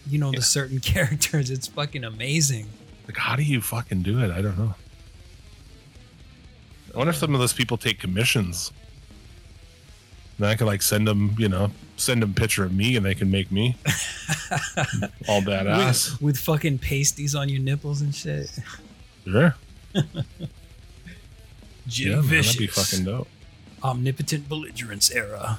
you 0.08 0.18
know 0.18 0.32
Yeah. 0.32 0.38
the 0.40 0.44
certain 0.44 0.80
characters. 0.92 1.50
It's 1.50 1.66
fucking 1.68 2.04
amazing. 2.04 2.66
Like, 3.06 3.16
how 3.16 3.36
do 3.36 3.42
you 3.42 3.60
fucking 3.60 4.02
do 4.02 4.18
it? 4.22 4.30
I 4.30 4.42
don't 4.42 4.58
know. 4.58 4.74
I 6.94 6.98
wonder 6.98 7.10
if 7.10 7.16
some 7.16 7.34
of 7.34 7.40
those 7.40 7.52
people 7.52 7.76
take 7.76 7.98
commissions. 8.00 8.72
Then 10.38 10.48
I 10.50 10.54
could 10.54 10.66
like 10.66 10.82
send 10.82 11.06
them, 11.06 11.34
you 11.38 11.48
know, 11.48 11.70
send 11.96 12.22
them 12.22 12.30
a 12.30 12.34
picture 12.34 12.64
of 12.64 12.72
me, 12.72 12.96
and 12.96 13.04
they 13.04 13.14
can 13.14 13.30
make 13.30 13.50
me 13.52 13.76
all 15.28 15.42
badass. 15.42 16.12
With, 16.12 16.22
with 16.22 16.38
fucking 16.38 16.78
pasties 16.78 17.34
on 17.34 17.48
your 17.48 17.60
nipples 17.60 18.00
and 18.00 18.14
shit. 18.14 18.50
Sure, 19.30 19.54
Jim 21.86 22.10
yeah, 22.10 22.16
man, 22.16 22.22
Vicious. 22.24 22.46
that'd 22.54 22.58
be 22.58 22.66
fucking 22.66 23.04
dope. 23.04 23.28
Omnipotent 23.82 24.48
belligerence 24.48 25.10
era. 25.10 25.58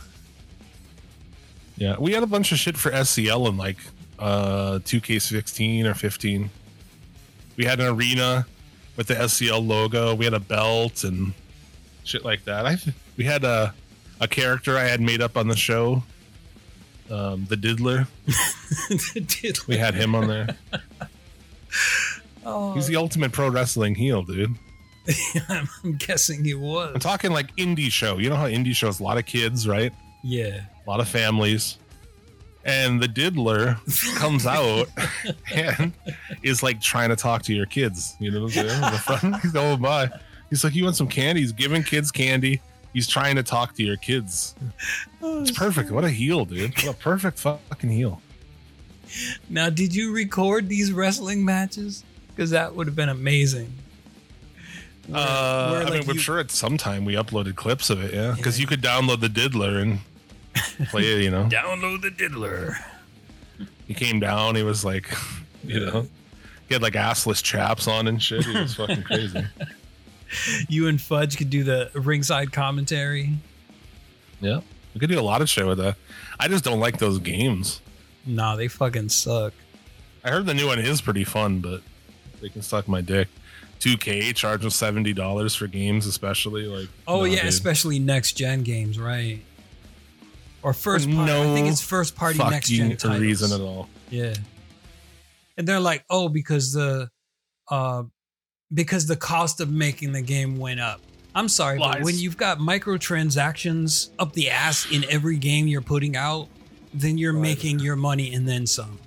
Yeah, 1.78 1.96
we 2.00 2.12
had 2.14 2.24
a 2.24 2.28
bunch 2.28 2.52
of 2.52 2.60
shit 2.60 2.78
for 2.78 2.92
SCL 2.92 3.48
in 3.50 3.58
like 3.58 3.78
uh 4.18 4.80
2K16 4.80 5.86
or 5.86 5.94
15. 5.94 6.50
We 7.58 7.66
had 7.66 7.80
an 7.80 7.88
arena 7.88 8.46
with 8.98 9.08
the 9.08 9.16
SCL 9.16 9.66
logo. 9.66 10.14
We 10.16 10.26
had 10.26 10.34
a 10.34 10.40
belt 10.40 11.04
and 11.04 11.34
shit 12.04 12.26
like 12.26 12.44
that. 12.46 12.66
I 12.66 12.78
we 13.18 13.24
had 13.24 13.44
a 13.44 13.74
a 14.20 14.28
character 14.28 14.78
I 14.78 14.84
had 14.84 15.00
made 15.00 15.22
up 15.22 15.38
on 15.38 15.48
the 15.48 15.56
show. 15.56 16.04
Um, 17.10 17.46
the 17.50 17.56
Diddler. 17.56 18.08
Dude, 19.14 19.60
We 19.68 19.78
had 19.78 19.96
him 19.96 20.14
on 20.14 20.28
there. 20.28 20.56
oh, 22.50 22.74
He's 22.74 22.88
the 22.88 22.95
ultimate 22.95 23.32
pro 23.32 23.50
wrestling 23.50 23.95
heel, 23.95 24.24
dude. 24.24 24.56
I'm 25.50 25.97
guessing 25.97 26.43
he 26.43 26.54
was. 26.54 26.91
I'm 26.93 27.00
talking 27.00 27.32
like 27.32 27.56
indie 27.56 27.91
show. 27.91 28.18
You 28.18 28.30
know 28.30 28.36
how 28.36 28.47
indie 28.47 28.76
shows 28.76 29.00
a 29.00 29.04
lot 29.04 29.18
of 29.18 29.26
kids, 29.26 29.68
right? 29.68 29.93
Yeah. 30.24 30.62
a 30.86 30.89
lot 30.89 31.00
of 31.00 31.08
families. 31.08 31.78
And 32.66 33.02
the 33.02 33.08
diddler 33.08 33.78
comes 34.16 34.45
out 34.45 34.88
and 35.54 35.93
is 36.43 36.62
like 36.62 36.82
trying 36.82 37.10
to 37.10 37.16
talk 37.16 37.43
to 37.43 37.54
your 37.54 37.66
kids. 37.66 38.16
You 38.20 38.32
know 38.32 38.41
what 38.41 38.58
I'm 38.58 38.68
saying? 38.68 38.84
In 38.84 38.91
the 38.91 39.00
front, 39.00 39.41
he's 39.41 39.52
going 39.54 39.82
by. 39.82 40.10
He's 40.50 40.64
like, 40.64 40.76
You 40.76 40.84
want 40.84 40.95
some 40.95 41.08
candy? 41.08 41.41
He's 41.41 41.54
giving 41.54 41.84
kids 41.84 42.12
candy, 42.12 42.62
He's 42.93 43.08
trying 43.08 43.36
to 43.36 43.43
talk 43.43 43.76
to 43.76 43.84
your 43.84 43.97
kids. 43.97 44.56
It's 45.22 45.52
perfect. 45.52 45.91
What 45.91 46.06
a 46.06 46.10
heel, 46.10 46.45
dude. 46.45 46.74
What 46.78 46.95
a 46.95 46.97
perfect 46.97 47.39
fucking 47.39 47.89
heel. 47.89 48.22
Now, 49.50 49.70
did 49.70 49.93
you 49.93 50.14
record 50.14 50.70
these 50.70 50.93
wrestling 50.93 51.43
matches? 51.43 52.06
Because 52.40 52.52
that 52.52 52.74
would 52.74 52.88
have 52.88 52.96
been 52.96 53.10
amazing. 53.10 53.74
Where- 55.08 55.20
Uh, 55.22 55.72
where, 55.72 55.82
I 55.82 55.84
like, 55.84 55.94
mean, 56.00 56.10
I'm 56.12 56.16
you- 56.16 56.22
sure 56.22 56.40
at 56.40 56.52
some 56.52 56.78
time 56.78 57.04
we 57.04 57.16
uploaded 57.16 57.58
clips 57.58 57.90
of 57.90 58.02
it, 58.02 58.14
yeah. 58.14 58.32
Because 58.34 58.58
Yeah. 58.58 58.62
you 58.62 58.68
could 58.68 58.82
download 58.82 59.20
the 59.20 59.28
diddler 59.28 59.78
and 59.80 60.00
play 60.90 61.04
it, 61.04 61.22
you 61.22 61.32
know. 61.32 61.44
download 61.52 62.02
the 62.02 62.10
diddler. 62.12 62.78
He 63.88 63.94
came 63.94 64.22
down, 64.22 64.56
he 64.56 64.64
was 64.64 64.86
like, 64.86 65.10
you 65.66 65.82
know, 65.82 66.08
he 66.70 66.76
had 66.76 66.82
like 66.82 66.94
assless 66.94 67.44
chaps 67.44 67.90
on 67.90 68.08
and 68.08 68.24
shit. 68.24 68.46
He 68.46 68.54
was 68.58 68.74
fucking 68.76 69.04
crazy. 69.04 69.46
You 70.70 70.88
and 70.88 71.02
Fudge 71.02 71.38
could 71.38 71.50
do 71.50 71.64
the 71.66 71.90
ringside 71.96 72.52
commentary. 72.54 73.32
Yeah. 74.40 74.62
We 74.94 75.00
could 75.02 75.10
do 75.10 75.20
a 75.20 75.22
lot 75.24 75.42
of 75.42 75.50
shit 75.50 75.66
with 75.66 75.80
that. 75.80 75.96
I 76.40 76.48
just 76.48 76.64
don't 76.64 76.80
like 76.80 77.00
those 77.00 77.18
games. 77.20 77.82
Nah, 78.28 78.56
they 78.56 78.68
fucking 78.70 79.10
suck. 79.10 79.54
I 80.24 80.30
heard 80.30 80.46
the 80.46 80.54
new 80.54 80.68
one 80.68 80.78
is 80.78 81.02
pretty 81.02 81.24
fun, 81.24 81.62
but 81.62 81.82
they 82.42 82.50
can 82.50 82.62
suck 82.62 82.88
my 82.88 83.02
dick. 83.02 83.28
2K 83.80 84.36
charging 84.36 84.70
seventy 84.70 85.14
dollars 85.14 85.56
for 85.56 85.68
games, 85.68 86.06
especially 86.06 86.66
like. 86.66 86.90
Oh 87.08 87.20
no, 87.20 87.26
yeah, 87.26 87.42
dude. 87.42 87.50
especially 87.50 88.00
next 88.00 88.34
gen 88.34 88.64
games, 88.64 89.00
right? 89.00 89.40
Or 90.62 90.74
first 90.74 91.10
party. 91.10 91.32
I 91.32 91.54
think 91.54 91.68
it's 91.68 91.82
first 91.82 92.16
party 92.16 92.38
next 92.40 92.70
gen 92.70 92.98
titles. 92.98 93.20
reason 93.22 93.54
at 93.54 93.66
all. 93.66 93.88
Yeah. 94.10 94.34
And 95.58 95.68
they're 95.68 95.80
like, 95.80 96.04
"Oh, 96.10 96.28
because 96.28 96.74
the 96.74 97.10
uh 97.70 98.04
because 98.74 99.08
the 99.08 99.16
cost 99.16 99.62
of 99.62 99.72
making 99.72 100.12
the 100.12 100.22
game 100.22 100.58
went 100.58 100.82
up." 100.82 101.00
I'm 101.34 101.48
sorry, 101.48 101.80
but 101.80 102.02
when 102.02 102.18
you've 102.18 102.38
got 102.38 102.58
microtransactions 102.58 104.10
up 104.20 104.34
the 104.34 104.50
ass 104.50 104.92
in 104.92 105.06
every 105.06 105.38
game 105.38 105.68
you're 105.68 105.82
putting 105.82 106.18
out, 106.18 106.50
then 106.94 107.18
you're 107.18 107.34
making 107.34 107.80
your 107.80 107.96
money 107.96 108.34
and 108.34 108.48
then 108.48 108.68
some. 108.68 109.00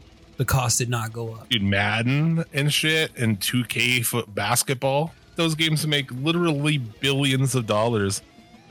The 0.43 0.47
cost 0.47 0.79
did 0.79 0.89
not 0.89 1.13
go 1.13 1.35
up. 1.35 1.49
Dude, 1.51 1.63
Madden 1.63 2.43
and 2.53 2.73
shit 2.73 3.17
and 3.17 3.39
2K 3.39 4.05
foot 4.05 4.35
basketball. 4.35 5.15
Those 5.37 5.55
games 5.55 5.87
make 5.87 6.11
literally 6.11 6.79
billions 6.79 7.55
of 7.55 7.65
dollars 7.65 8.23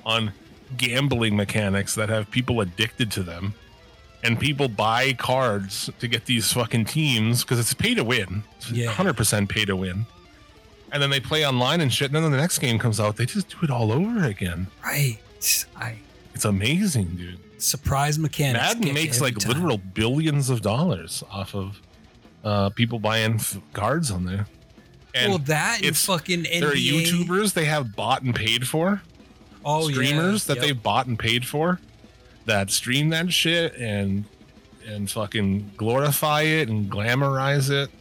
on 0.05 0.33
gambling 0.75 1.37
mechanics 1.37 1.95
that 1.95 2.09
have 2.09 2.29
people 2.29 2.59
addicted 2.59 3.09
to 3.11 3.23
them. 3.23 3.53
And 4.21 4.37
people 4.37 4.67
buy 4.67 5.13
cards 5.13 5.89
to 5.99 6.09
get 6.09 6.25
these 6.25 6.51
fucking 6.51 6.83
teams 6.85 7.45
because 7.45 7.57
it's 7.57 7.73
pay 7.73 7.95
to 7.95 8.03
win. 8.03 8.43
It's 8.57 8.69
Yeah. 8.71 8.91
100% 8.91 9.47
pay 9.47 9.63
to 9.63 9.73
win. 9.77 10.07
And 10.91 11.01
then 11.01 11.09
they 11.09 11.21
play 11.21 11.47
online 11.47 11.79
and 11.79 11.93
shit. 11.93 12.11
And 12.11 12.21
then 12.21 12.29
the 12.33 12.37
next 12.37 12.59
game 12.59 12.79
comes 12.79 12.99
out, 12.99 13.15
they 13.15 13.25
just 13.25 13.47
do 13.47 13.59
it 13.63 13.69
all 13.69 13.93
over 13.93 14.25
again. 14.25 14.67
Right. 14.83 15.19
I 15.77 15.99
It's 16.35 16.43
amazing, 16.43 17.15
dude. 17.15 17.39
Surprise 17.61 18.17
mechanics. 18.19 18.75
Madden 18.75 18.93
makes 18.93 19.21
like 19.21 19.37
time. 19.37 19.53
literal 19.53 19.77
billions 19.77 20.49
of 20.49 20.61
dollars 20.61 21.23
off 21.31 21.53
of 21.55 21.81
uh, 22.43 22.69
people 22.71 22.99
buying 22.99 23.35
f- 23.35 23.59
cards 23.73 24.09
on 24.11 24.25
there. 24.25 24.47
And 25.13 25.29
well, 25.29 25.39
that 25.39 25.77
and 25.77 25.85
it's- 25.85 26.05
fucking 26.05 26.43
NBA. 26.43 26.59
there 26.61 26.69
are 26.69 26.73
YouTubers 26.73 27.53
they 27.53 27.65
have 27.65 27.95
bought 27.95 28.21
and 28.23 28.33
paid 28.33 28.67
for, 28.67 29.01
oh, 29.65 29.87
yeah. 29.89 29.93
streamers 29.95 30.45
that 30.45 30.55
Yep. 30.57 30.65
they've 30.65 30.83
bought 30.83 31.05
and 31.07 31.19
paid 31.19 31.45
for, 31.45 31.79
that 32.45 32.71
stream 32.71 33.09
that 33.09 33.31
shit 33.33 33.75
and 33.75 34.25
and 34.87 35.11
fucking 35.11 35.71
glorify 35.77 36.41
it 36.41 36.67
and 36.69 36.89
glamorize 36.91 37.69
it. 37.69 37.91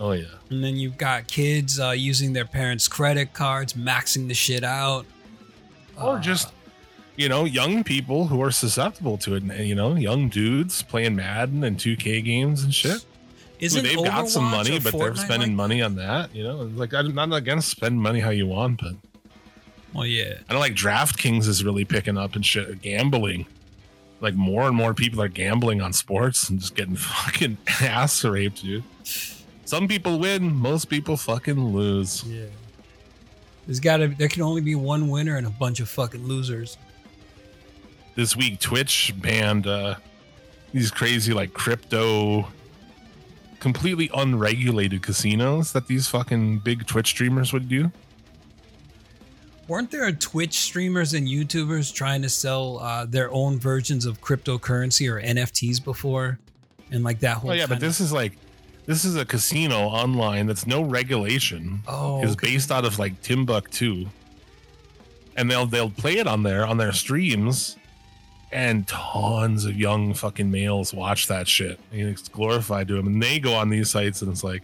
Oh 0.00 0.10
yeah, 0.12 0.24
And 0.50 0.64
then 0.64 0.74
you've 0.76 0.98
got 0.98 1.28
kids 1.28 1.78
uh, 1.78 1.90
using 1.90 2.32
their 2.32 2.44
parents' 2.46 2.88
credit 2.88 3.32
cards, 3.34 3.74
maxing 3.74 4.26
the 4.26 4.34
shit 4.34 4.64
out. 4.64 5.06
or 5.96 6.16
Uh, 6.16 6.20
just 6.20 6.48
you 7.16 7.28
know 7.28 7.44
young 7.44 7.84
people 7.84 8.26
who 8.28 8.42
are 8.42 8.50
susceptible 8.50 9.16
to 9.18 9.34
it. 9.34 9.42
You 9.44 9.74
know, 9.74 9.94
young 9.94 10.28
dudes 10.28 10.82
playing 10.82 11.16
Madden 11.16 11.64
and 11.64 11.76
2K 11.78 12.24
games 12.24 12.62
and 12.62 12.74
shit. 12.74 13.04
isn't 13.60 13.82
they've 13.84 13.96
got 14.04 14.28
some 14.28 14.44
money, 14.44 14.78
but 14.80 14.96
they're 14.96 15.14
spending 15.16 15.50
like- 15.50 15.56
money 15.56 15.82
on 15.82 15.96
that. 15.96 16.34
You 16.34 16.44
know, 16.44 16.56
like 16.74 16.92
I'm 16.94 17.14
not 17.14 17.32
against 17.32 17.68
spending 17.68 18.00
money 18.00 18.20
how 18.20 18.30
you 18.30 18.46
want, 18.46 18.80
but 18.80 18.94
Well, 19.92 20.06
yeah. 20.06 20.34
I 20.48 20.52
don't 20.52 20.60
like 20.60 20.74
DraftKings 20.74 21.46
is 21.46 21.64
really 21.64 21.84
picking 21.84 22.16
up 22.16 22.34
and 22.34 22.44
shit. 22.44 22.80
Gambling, 22.82 23.46
like 24.20 24.34
more 24.34 24.66
and 24.66 24.74
more 24.76 24.94
people 24.94 25.20
are 25.22 25.28
gambling 25.28 25.80
on 25.82 25.92
sports 25.92 26.48
and 26.48 26.58
just 26.60 26.74
getting 26.74 26.96
fucking 26.96 27.58
ass 27.80 28.24
raped, 28.24 28.62
dude. 28.62 28.84
Some 29.64 29.86
people 29.88 30.18
win, 30.18 30.54
most 30.54 30.86
people 30.90 31.16
fucking 31.16 31.62
lose. 31.72 32.24
Yeah. 32.24 32.46
There's 33.66 33.80
got 33.80 33.98
to. 33.98 34.08
There 34.08 34.28
can 34.28 34.42
only 34.42 34.60
be 34.60 34.74
one 34.74 35.08
winner 35.08 35.36
and 35.36 35.46
a 35.46 35.50
bunch 35.50 35.78
of 35.80 35.88
fucking 35.88 36.24
losers. 36.26 36.76
This 38.14 38.36
week, 38.36 38.60
Twitch 38.60 39.14
banned 39.16 39.66
uh, 39.66 39.94
these 40.72 40.90
crazy 40.90 41.32
like 41.32 41.54
crypto, 41.54 42.48
completely 43.58 44.10
unregulated 44.14 45.02
casinos 45.02 45.72
that 45.72 45.86
these 45.86 46.08
fucking 46.08 46.58
big 46.58 46.86
Twitch 46.86 47.08
streamers 47.08 47.52
would 47.52 47.68
do. 47.68 47.90
Weren't 49.68 49.90
there 49.90 50.10
Twitch 50.12 50.58
streamers 50.58 51.14
and 51.14 51.26
YouTubers 51.26 51.94
trying 51.94 52.20
to 52.22 52.28
sell 52.28 52.78
uh, 52.80 53.06
their 53.06 53.32
own 53.32 53.58
versions 53.58 54.04
of 54.04 54.20
cryptocurrency 54.20 55.10
or 55.10 55.20
NFTs 55.20 55.82
before? 55.82 56.38
And 56.90 57.04
like 57.04 57.20
that 57.20 57.38
whole. 57.38 57.52
Oh 57.52 57.54
yeah, 57.54 57.66
but 57.66 57.80
this 57.80 58.00
is 58.00 58.12
like 58.12 58.32
this 58.84 59.06
is 59.06 59.16
a 59.16 59.24
casino 59.24 59.78
online 59.78 60.46
that's 60.46 60.66
no 60.66 60.82
regulation. 60.82 61.80
Oh, 61.86 62.22
is 62.22 62.32
okay. 62.32 62.48
based 62.48 62.70
out 62.70 62.84
of 62.84 62.98
like 62.98 63.22
Timbuktu. 63.22 64.06
And 65.34 65.50
they'll 65.50 65.64
they'll 65.64 65.88
play 65.88 66.18
it 66.18 66.26
on 66.26 66.42
there 66.42 66.66
on 66.66 66.76
their 66.76 66.92
streams 66.92 67.78
and 68.52 68.86
tons 68.86 69.64
of 69.64 69.76
young 69.76 70.14
fucking 70.14 70.50
males 70.50 70.92
watch 70.92 71.26
that 71.28 71.48
shit. 71.48 71.78
And 71.90 72.02
it's 72.08 72.28
glorified 72.28 72.88
to 72.88 72.94
them. 72.94 73.06
And 73.06 73.22
they 73.22 73.38
go 73.38 73.54
on 73.54 73.70
these 73.70 73.90
sites 73.90 74.22
and 74.22 74.30
it's 74.30 74.44
like 74.44 74.62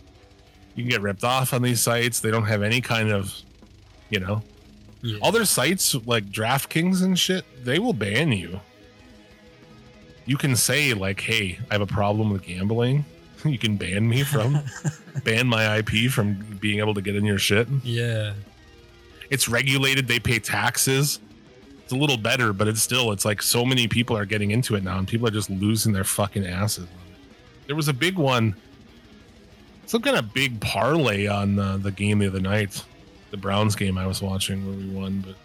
you 0.75 0.85
can 0.85 0.91
get 0.91 1.01
ripped 1.01 1.25
off 1.25 1.53
on 1.55 1.63
these 1.63 1.81
sites. 1.81 2.21
They 2.21 2.31
don't 2.31 2.45
have 2.47 2.63
any 2.63 2.81
kind 2.81 3.11
of 3.11 3.35
you 4.11 4.21
know 4.21 4.43
Yeah. 5.03 5.19
other 5.23 5.45
sites 5.45 5.95
like 6.07 6.27
DraftKings 6.31 7.03
and 7.03 7.19
shit, 7.19 7.45
they 7.65 7.79
will 7.79 7.93
ban 7.93 8.33
you. 8.33 8.61
You 10.27 10.37
can 10.37 10.57
say 10.57 10.93
like, 10.95 11.21
"Hey, 11.21 11.59
I 11.71 11.75
have 11.75 11.81
a 11.81 11.87
problem 11.87 12.31
with 12.31 12.43
gambling." 12.43 13.05
You 13.45 13.57
can 13.57 13.77
ban 13.77 14.09
me 14.09 14.25
from 14.25 14.59
ban 15.25 15.47
my 15.47 15.77
IP 15.79 16.11
from 16.11 16.35
being 16.61 16.81
able 16.81 16.93
to 16.95 17.01
get 17.01 17.15
in 17.15 17.25
your 17.25 17.39
shit. 17.39 17.69
Yeah. 17.85 18.33
It's 19.31 19.49
regulated. 19.49 20.09
They 20.09 20.19
pay 20.19 20.41
taxes. 20.41 21.21
It's 21.89 21.95
a 21.95 21.97
little 21.97 22.19
better, 22.19 22.53
but 22.53 22.69
it's 22.69 22.83
still 22.83 23.13
it's 23.13 23.25
like 23.25 23.41
so 23.41 23.65
many 23.65 23.89
people 23.89 24.15
are 24.15 24.27
getting 24.27 24.51
into 24.51 24.75
it 24.75 24.85
now, 24.85 24.99
and 24.99 25.09
people 25.09 25.27
are 25.27 25.31
just 25.31 25.49
losing 25.49 25.91
their 25.95 26.05
fucking 26.05 26.47
asses. 26.47 26.87
There 27.67 27.75
was 27.75 27.89
a 27.89 27.95
big 27.95 28.19
one, 28.19 28.55
some 29.87 30.03
kind 30.03 30.19
of 30.19 30.35
big 30.35 30.61
parlay 30.61 31.29
on 31.29 31.59
uh, 31.59 31.79
the 31.79 31.91
game 31.91 32.19
the 32.19 32.27
other 32.27 32.41
night, 32.41 32.85
the 33.31 33.39
Browns 33.39 33.75
game 33.75 33.97
I 33.97 34.07
was 34.07 34.21
watching 34.21 34.67
where 34.67 34.77
we 34.77 34.91
won, 34.91 35.25
but 35.27 35.37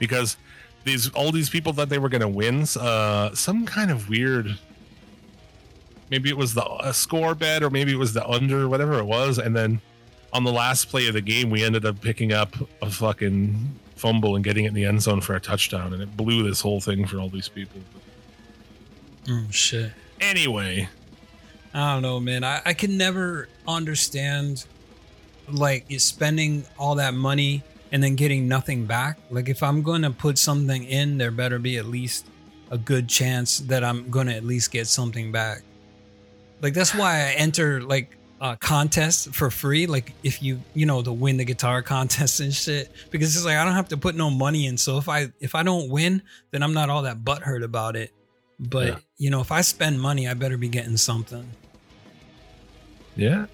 because 0.00 0.38
these 0.82 1.08
all 1.10 1.30
these 1.30 1.48
people 1.48 1.72
thought 1.72 1.88
they 1.88 2.00
were 2.00 2.08
going 2.08 2.20
to 2.20 2.26
win 2.26 2.66
uh, 2.80 3.32
some 3.32 3.64
kind 3.64 3.92
of 3.92 4.08
weird. 4.08 4.58
Maybe 6.10 6.30
it 6.30 6.36
was 6.36 6.54
the 6.54 6.90
score 6.90 7.36
bet, 7.36 7.62
or 7.62 7.70
maybe 7.70 7.92
it 7.92 7.98
was 7.98 8.12
the 8.12 8.28
under, 8.28 8.68
whatever 8.68 8.98
it 8.98 9.04
was, 9.04 9.38
and 9.38 9.54
then 9.54 9.80
on 10.32 10.42
the 10.42 10.52
last 10.52 10.86
play 10.86 11.06
of 11.06 11.14
the 11.14 11.20
game, 11.20 11.48
we 11.48 11.62
ended 11.62 11.86
up 11.86 12.00
picking 12.00 12.32
up 12.32 12.56
a 12.82 12.90
fucking 12.90 13.78
fumble 13.98 14.36
and 14.36 14.44
getting 14.44 14.64
it 14.64 14.68
in 14.68 14.74
the 14.74 14.84
end 14.84 15.02
zone 15.02 15.20
for 15.20 15.34
a 15.34 15.40
touchdown, 15.40 15.92
and 15.92 16.02
it 16.02 16.16
blew 16.16 16.42
this 16.42 16.60
whole 16.60 16.80
thing 16.80 17.06
for 17.06 17.18
all 17.18 17.28
these 17.28 17.48
people. 17.48 17.80
Oh 19.28 19.46
shit. 19.50 19.92
Anyway, 20.20 20.88
I 21.74 21.94
don't 21.94 22.02
know, 22.02 22.18
man. 22.18 22.44
I, 22.44 22.62
I 22.64 22.72
can 22.74 22.96
never 22.96 23.48
understand 23.66 24.64
like 25.50 25.86
spending 25.98 26.64
all 26.78 26.96
that 26.96 27.14
money 27.14 27.62
and 27.92 28.02
then 28.02 28.16
getting 28.16 28.48
nothing 28.48 28.86
back. 28.86 29.18
Like 29.30 29.48
if 29.48 29.62
I'm 29.62 29.82
going 29.82 30.02
to 30.02 30.10
put 30.10 30.38
something 30.38 30.84
in, 30.84 31.18
there 31.18 31.30
better 31.30 31.58
be 31.58 31.76
at 31.78 31.86
least 31.86 32.26
a 32.70 32.78
good 32.78 33.08
chance 33.08 33.60
that 33.60 33.82
I'm 33.82 34.10
going 34.10 34.26
to 34.26 34.34
at 34.34 34.44
least 34.44 34.70
get 34.70 34.86
something 34.86 35.32
back. 35.32 35.62
Like 36.60 36.74
that's 36.74 36.94
why 36.94 37.16
I 37.16 37.34
enter 37.36 37.80
like 37.80 38.16
uh, 38.40 38.56
contests 38.56 39.26
for 39.32 39.50
free. 39.50 39.86
Like 39.86 40.12
if 40.22 40.42
you 40.42 40.60
you 40.74 40.86
know 40.86 41.02
to 41.02 41.12
win 41.12 41.36
the 41.38 41.44
guitar 41.44 41.82
contest 41.82 42.40
and 42.40 42.52
shit, 42.54 42.90
because 43.10 43.34
it's 43.36 43.44
like 43.44 43.56
I 43.56 43.64
don't 43.64 43.74
have 43.74 43.88
to 43.88 43.96
put 43.96 44.14
no 44.14 44.30
money 44.30 44.66
in. 44.66 44.76
So 44.78 44.98
if 44.98 45.08
I 45.08 45.32
if 45.40 45.54
I 45.54 45.62
don't 45.62 45.88
win, 45.90 46.22
then 46.50 46.62
I'm 46.62 46.72
not 46.74 46.90
all 46.90 47.02
that 47.02 47.24
butthurt 47.24 47.64
about 47.64 47.96
it. 47.96 48.12
But 48.60 48.86
Yeah. 48.86 48.96
you 49.18 49.30
know, 49.30 49.40
if 49.40 49.52
I 49.52 49.60
spend 49.60 50.00
money, 50.00 50.26
I 50.28 50.34
better 50.34 50.56
be 50.56 50.68
getting 50.68 50.96
something. 50.96 51.48
yeah, 53.16 53.46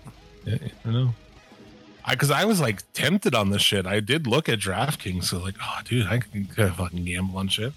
yeah 0.44 0.58
I 0.84 0.90
know. 0.90 1.14
I 2.04 2.14
because 2.14 2.30
I 2.30 2.44
was 2.44 2.60
like 2.60 2.82
tempted 2.92 3.34
on 3.34 3.50
this 3.50 3.62
shit. 3.62 3.86
I 3.86 4.00
did 4.00 4.26
look 4.26 4.48
at 4.48 4.58
DraftKings, 4.58 5.24
so 5.24 5.38
like, 5.38 5.54
oh, 5.62 5.78
dude, 5.84 6.06
I 6.06 6.18
can 6.18 6.44
fucking 6.46 7.04
gamble 7.04 7.38
on 7.38 7.48
shit. 7.48 7.72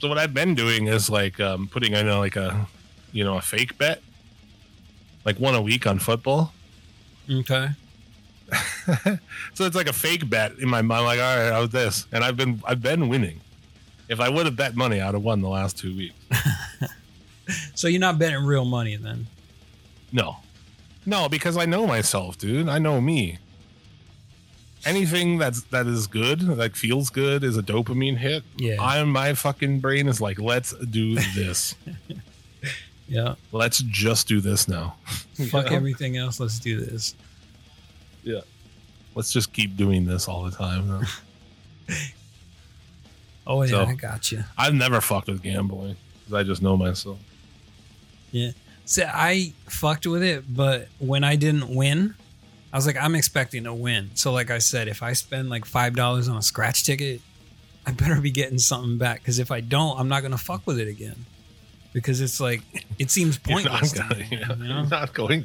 So 0.00 0.08
what 0.08 0.18
I've 0.18 0.32
been 0.34 0.54
doing 0.54 0.86
is 0.86 1.10
like 1.10 1.40
um, 1.40 1.66
putting 1.66 1.92
in 1.94 2.06
a, 2.08 2.18
like 2.18 2.36
a, 2.36 2.68
you 3.10 3.24
know, 3.24 3.36
a 3.36 3.40
fake 3.40 3.76
bet, 3.78 4.00
like 5.28 5.38
one 5.38 5.54
a 5.54 5.60
week 5.60 5.86
on 5.86 5.98
football. 5.98 6.54
Okay. 7.30 7.68
so 9.52 9.66
it's 9.66 9.76
like 9.76 9.88
a 9.88 9.92
fake 9.92 10.28
bet 10.30 10.58
in 10.58 10.70
my 10.70 10.80
mind. 10.80 11.04
Like, 11.04 11.20
all 11.20 11.36
right, 11.36 11.52
I 11.52 11.60
was 11.60 11.68
this, 11.68 12.06
and 12.12 12.24
I've 12.24 12.36
been 12.36 12.62
I've 12.64 12.80
been 12.80 13.08
winning. 13.08 13.42
If 14.08 14.20
I 14.20 14.30
would 14.30 14.46
have 14.46 14.56
bet 14.56 14.74
money, 14.74 15.02
I'd 15.02 15.12
have 15.12 15.22
won 15.22 15.42
the 15.42 15.48
last 15.48 15.76
two 15.76 15.94
weeks. 15.94 16.14
So 17.74 17.88
you're 17.88 18.00
not 18.00 18.18
betting 18.18 18.44
real 18.44 18.66
money 18.66 18.96
then? 18.96 19.26
No, 20.12 20.36
no, 21.06 21.28
because 21.30 21.56
I 21.56 21.64
know 21.64 21.86
myself, 21.86 22.36
dude. 22.36 22.68
I 22.68 22.78
know 22.78 23.00
me. 23.00 23.38
Anything 24.84 25.38
that's 25.38 25.62
that 25.64 25.86
is 25.86 26.06
good, 26.06 26.42
like 26.42 26.76
feels 26.76 27.08
good, 27.08 27.42
is 27.42 27.56
a 27.56 27.62
dopamine 27.62 28.18
hit. 28.18 28.42
Yeah. 28.56 28.76
I'm 28.80 29.10
my 29.10 29.32
fucking 29.32 29.80
brain 29.80 30.08
is 30.08 30.20
like, 30.20 30.38
let's 30.38 30.72
do 30.74 31.14
this. 31.14 31.74
Yeah. 33.08 33.34
let's 33.52 33.78
just 33.78 34.28
do 34.28 34.40
this 34.40 34.68
now. 34.68 34.96
Fuck 35.50 35.72
everything 35.72 36.16
else. 36.18 36.38
Let's 36.40 36.58
do 36.58 36.78
this. 36.84 37.14
Yeah. 38.22 38.40
Let's 39.14 39.32
just 39.32 39.52
keep 39.52 39.76
doing 39.76 40.04
this 40.04 40.28
all 40.28 40.44
the 40.44 40.50
time. 40.50 41.06
Oh 43.46 43.62
yeah, 43.62 43.68
So- 43.70 43.84
I 43.86 43.94
got 43.94 44.30
you. 44.30 44.44
I've 44.58 44.74
never 44.74 45.00
fucked 45.00 45.28
with 45.28 45.42
gambling 45.42 45.96
because 46.20 46.34
I 46.34 46.42
just 46.42 46.60
know 46.62 46.76
myself. 46.76 47.18
Yeah. 48.30 48.50
See, 48.84 49.02
I 49.02 49.52
fucked 49.68 50.06
with 50.06 50.22
it, 50.22 50.44
but 50.54 50.88
when 50.98 51.24
I 51.24 51.36
didn't 51.36 51.74
win, 51.74 52.14
I 52.72 52.76
was 52.76 52.86
like, 52.86 52.96
I'm 52.98 53.14
expecting 53.14 53.64
to 53.64 53.72
win. 53.72 54.10
So, 54.14 54.32
like 54.32 54.50
I 54.50 54.58
said, 54.58 54.88
if 54.88 55.02
I 55.02 55.14
spend 55.14 55.48
like 55.48 55.64
five 55.64 55.94
dollars 55.94 56.28
on 56.28 56.36
a 56.36 56.42
scratch 56.42 56.84
ticket, 56.84 57.22
I 57.86 57.92
better 57.92 58.20
be 58.20 58.30
getting 58.30 58.58
something 58.58 58.98
back. 58.98 59.20
Because 59.20 59.38
if 59.38 59.50
I 59.50 59.60
don't, 59.60 59.98
I'm 59.98 60.08
not 60.08 60.22
gonna 60.22 60.36
fuck 60.36 60.66
with 60.66 60.78
it 60.78 60.88
again. 60.88 61.24
Because 61.98 62.20
it's 62.20 62.40
like 62.40 62.62
it 62.98 63.10
seems 63.10 63.38
pointless. 63.38 63.94
not, 63.94 64.08
to 64.10 64.14
gonna, 64.14 64.20
me, 64.20 64.28
yeah, 64.30 64.38
you 64.38 64.56
know? 64.56 64.74
you're 64.80 64.86
not 64.86 65.12
going 65.14 65.44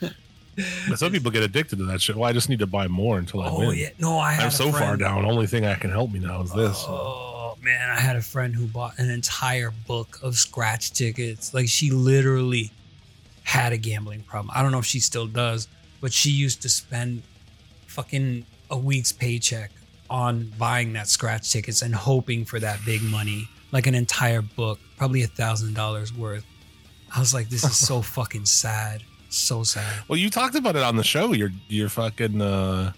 to. 0.00 0.14
but 0.88 0.98
some 0.98 1.12
people 1.12 1.30
get 1.30 1.42
addicted 1.42 1.76
to 1.78 1.84
that 1.86 2.00
shit. 2.00 2.16
Well, 2.16 2.28
I 2.28 2.32
just 2.32 2.48
need 2.48 2.58
to 2.58 2.66
buy 2.66 2.88
more 2.88 3.18
until 3.18 3.40
I 3.42 3.48
Oh 3.48 3.58
win. 3.68 3.78
yeah, 3.78 3.88
no, 3.98 4.18
I 4.18 4.34
I'm 4.34 4.48
a 4.48 4.50
so 4.50 4.70
far 4.72 4.96
down. 4.96 5.24
Only 5.24 5.46
thing 5.46 5.64
I 5.64 5.74
can 5.74 5.90
help 5.90 6.10
me 6.12 6.18
now 6.18 6.42
is 6.42 6.52
this. 6.52 6.84
Oh 6.86 7.56
man, 7.62 7.90
I 7.90 8.00
had 8.00 8.16
a 8.16 8.22
friend 8.22 8.54
who 8.54 8.66
bought 8.66 8.98
an 8.98 9.08
entire 9.10 9.72
book 9.86 10.18
of 10.22 10.36
scratch 10.36 10.92
tickets. 10.92 11.54
Like 11.54 11.68
she 11.68 11.90
literally 11.90 12.70
had 13.44 13.72
a 13.72 13.78
gambling 13.78 14.22
problem. 14.22 14.50
I 14.54 14.62
don't 14.62 14.72
know 14.72 14.78
if 14.78 14.86
she 14.86 15.00
still 15.00 15.26
does, 15.26 15.68
but 16.00 16.12
she 16.12 16.30
used 16.30 16.62
to 16.62 16.68
spend 16.68 17.22
fucking 17.86 18.44
a 18.70 18.76
week's 18.78 19.12
paycheck 19.12 19.70
on 20.08 20.52
buying 20.58 20.92
that 20.92 21.08
scratch 21.08 21.50
tickets 21.50 21.82
and 21.82 21.94
hoping 21.94 22.44
for 22.44 22.60
that 22.60 22.78
big 22.84 23.02
money, 23.02 23.48
like 23.70 23.86
an 23.86 23.94
entire 23.94 24.42
book, 24.42 24.78
probably 25.02 25.24
a 25.24 25.26
thousand 25.26 25.74
dollars 25.74 26.14
worth. 26.14 26.46
I 27.12 27.18
was 27.18 27.34
like, 27.34 27.48
this 27.48 27.64
is 27.64 27.76
so 27.76 28.02
fucking 28.16 28.46
sad. 28.46 29.02
So 29.30 29.64
sad. 29.64 30.04
Well, 30.06 30.16
you 30.16 30.30
talked 30.30 30.54
about 30.54 30.76
it 30.76 30.84
on 30.84 30.94
the 30.94 31.02
show. 31.02 31.32
Your 31.32 31.50
your 31.68 31.88
fucking 31.88 32.40
uh, 32.40 32.92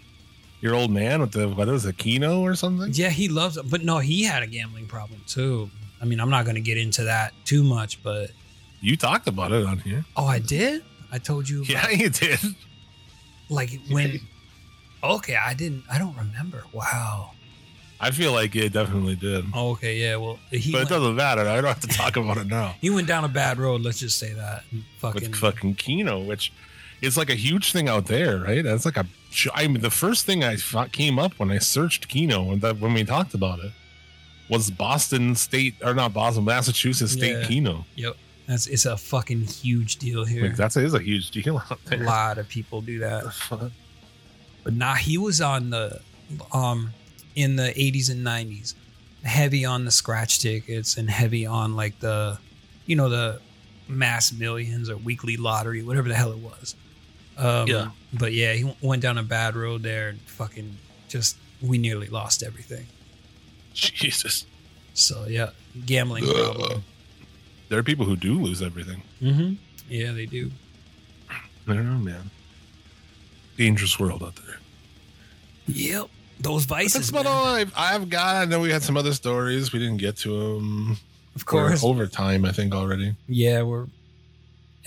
your 0.60 0.74
old 0.74 0.90
man 0.90 1.22
with 1.22 1.32
the 1.32 1.48
what 1.48 1.66
was 1.66 1.86
it, 1.86 1.96
Keno 1.96 2.42
or 2.42 2.54
something? 2.56 2.90
Yeah, 2.92 3.08
he 3.08 3.28
loves 3.28 3.56
it. 3.56 3.70
But 3.70 3.84
no, 3.84 4.00
he 4.00 4.22
had 4.22 4.42
a 4.42 4.46
gambling 4.46 4.86
problem 4.86 5.22
too. 5.26 5.70
I 6.02 6.04
mean, 6.04 6.20
I'm 6.20 6.28
not 6.28 6.44
going 6.44 6.56
to 6.56 6.60
get 6.60 6.76
into 6.76 7.04
that 7.04 7.32
too 7.46 7.64
much, 7.64 8.02
but 8.02 8.32
You 8.82 8.98
talked 8.98 9.26
about 9.26 9.52
it 9.52 9.64
on 9.64 9.78
here. 9.78 10.04
Oh, 10.14 10.26
I 10.26 10.40
did. 10.40 10.84
I 11.10 11.16
told 11.16 11.48
you. 11.48 11.62
Yeah, 11.62 11.88
you 12.02 12.10
did. 12.10 12.38
Like 13.48 13.70
when. 13.88 14.20
Okay, 15.02 15.36
I 15.36 15.54
didn't. 15.54 15.84
I 15.90 15.96
don't 15.96 16.16
remember. 16.18 16.64
Wow. 16.70 17.30
I 18.04 18.10
feel 18.10 18.32
like 18.32 18.54
it 18.54 18.74
definitely 18.74 19.16
did. 19.16 19.46
Oh, 19.54 19.70
okay, 19.70 19.96
yeah. 19.98 20.16
Well, 20.16 20.38
he 20.50 20.70
but 20.72 20.76
it 20.76 20.80
went, 20.80 20.88
doesn't 20.90 21.16
matter. 21.16 21.40
I 21.40 21.54
don't 21.56 21.64
have 21.64 21.80
to 21.80 21.86
talk 21.88 22.16
about 22.18 22.36
it 22.36 22.46
now. 22.48 22.74
he 22.80 22.90
went 22.90 23.08
down 23.08 23.24
a 23.24 23.28
bad 23.28 23.58
road. 23.58 23.80
Let's 23.80 23.98
just 23.98 24.18
say 24.18 24.34
that. 24.34 24.64
Fucking. 24.98 25.22
with 25.30 25.36
fucking 25.36 25.76
Keno, 25.76 26.20
which 26.20 26.52
is 27.00 27.16
like 27.16 27.30
a 27.30 27.34
huge 27.34 27.72
thing 27.72 27.88
out 27.88 28.04
there, 28.06 28.40
right? 28.40 28.62
That's 28.62 28.84
like 28.84 28.98
a. 28.98 29.06
I 29.54 29.68
mean, 29.68 29.80
the 29.80 29.90
first 29.90 30.26
thing 30.26 30.44
I 30.44 30.56
thought 30.56 30.92
came 30.92 31.18
up 31.18 31.38
when 31.38 31.50
I 31.50 31.56
searched 31.58 32.08
Keno 32.08 32.50
and 32.52 32.60
that 32.60 32.78
when 32.78 32.92
we 32.92 33.04
talked 33.04 33.32
about 33.32 33.60
it 33.60 33.72
was 34.50 34.70
Boston 34.70 35.34
State 35.34 35.74
or 35.82 35.94
not 35.94 36.12
Boston, 36.12 36.44
Massachusetts 36.44 37.12
State 37.12 37.38
Yeah. 37.38 37.46
Keno. 37.46 37.86
Yep. 37.96 38.16
That's 38.46 38.66
it's 38.66 38.84
a 38.84 38.98
fucking 38.98 39.40
huge 39.40 39.96
deal 39.96 40.26
here. 40.26 40.42
Like 40.42 40.56
that's 40.56 40.76
is 40.76 40.92
a 40.92 41.00
huge 41.00 41.30
deal 41.30 41.56
out 41.56 41.78
a 41.90 41.96
lot 41.96 42.36
of 42.36 42.46
people 42.48 42.82
do 42.82 42.98
that. 42.98 43.24
But 44.62 44.74
nah, 44.74 44.94
he 44.94 45.16
was 45.16 45.40
on 45.40 45.70
the 45.70 46.00
um 46.52 46.92
in 47.34 47.56
the 47.56 47.72
80s 47.76 48.10
and 48.10 48.24
90s, 48.26 48.74
heavy 49.22 49.64
on 49.64 49.84
the 49.84 49.90
scratch 49.90 50.38
tickets 50.40 50.96
and 50.96 51.08
heavy 51.10 51.46
on 51.46 51.74
like 51.76 51.98
the 52.00 52.38
you 52.86 52.94
know 52.96 53.08
the 53.08 53.40
mass 53.88 54.32
millions 54.32 54.88
or 54.90 54.96
weekly 54.96 55.36
lottery, 55.36 55.82
whatever 55.82 56.08
the 56.08 56.14
hell 56.14 56.32
it 56.32 56.38
was. 56.38 56.74
Um, 57.36 57.66
Yeah. 57.68 57.90
But 58.12 58.32
yeah, 58.32 58.52
he 58.52 58.60
w- 58.62 58.76
went 58.80 59.02
down 59.02 59.18
a 59.18 59.22
bad 59.22 59.56
road 59.56 59.82
there 59.82 60.08
and 60.10 60.20
fucking 60.20 60.76
just 61.08 61.36
we 61.62 61.78
nearly 61.78 62.06
lost 62.08 62.42
everything. 62.42 62.86
Jesus, 63.74 64.46
So 64.94 65.26
yeah, 65.28 65.50
gambling 65.86 66.24
problem. 66.26 66.84
there 67.68 67.78
are 67.78 67.82
people 67.82 68.06
who 68.06 68.14
do 68.16 68.40
lose 68.40 68.62
everything. 68.62 69.02
Mm-hmm. 69.20 69.54
Yeah, 69.88 70.12
they 70.12 70.26
do. 70.26 70.50
I 71.30 71.38
don't 71.66 71.84
know, 71.90 71.98
man. 71.98 72.30
Dangerous 73.56 73.98
world 73.98 74.22
out 74.22 74.36
there. 74.36 74.58
Yep. 75.66 76.08
Those 76.44 76.64
vices. 76.64 76.92
that's 76.92 77.10
about 77.10 77.24
man. 77.24 77.32
all 77.32 77.44
I've, 77.46 77.72
I've 77.76 78.10
got. 78.10 78.36
I 78.36 78.44
know 78.44 78.60
we 78.60 78.70
had 78.70 78.82
some 78.82 78.96
other 78.96 79.12
stories. 79.12 79.72
We 79.72 79.78
didn't 79.78 79.96
get 79.96 80.16
to 80.18 80.54
them. 80.54 80.98
Of 81.34 81.46
course. 81.46 81.82
over 81.82 82.06
time, 82.06 82.44
I 82.44 82.52
think 82.52 82.74
already. 82.74 83.16
Yeah, 83.26 83.62
we're 83.62 83.86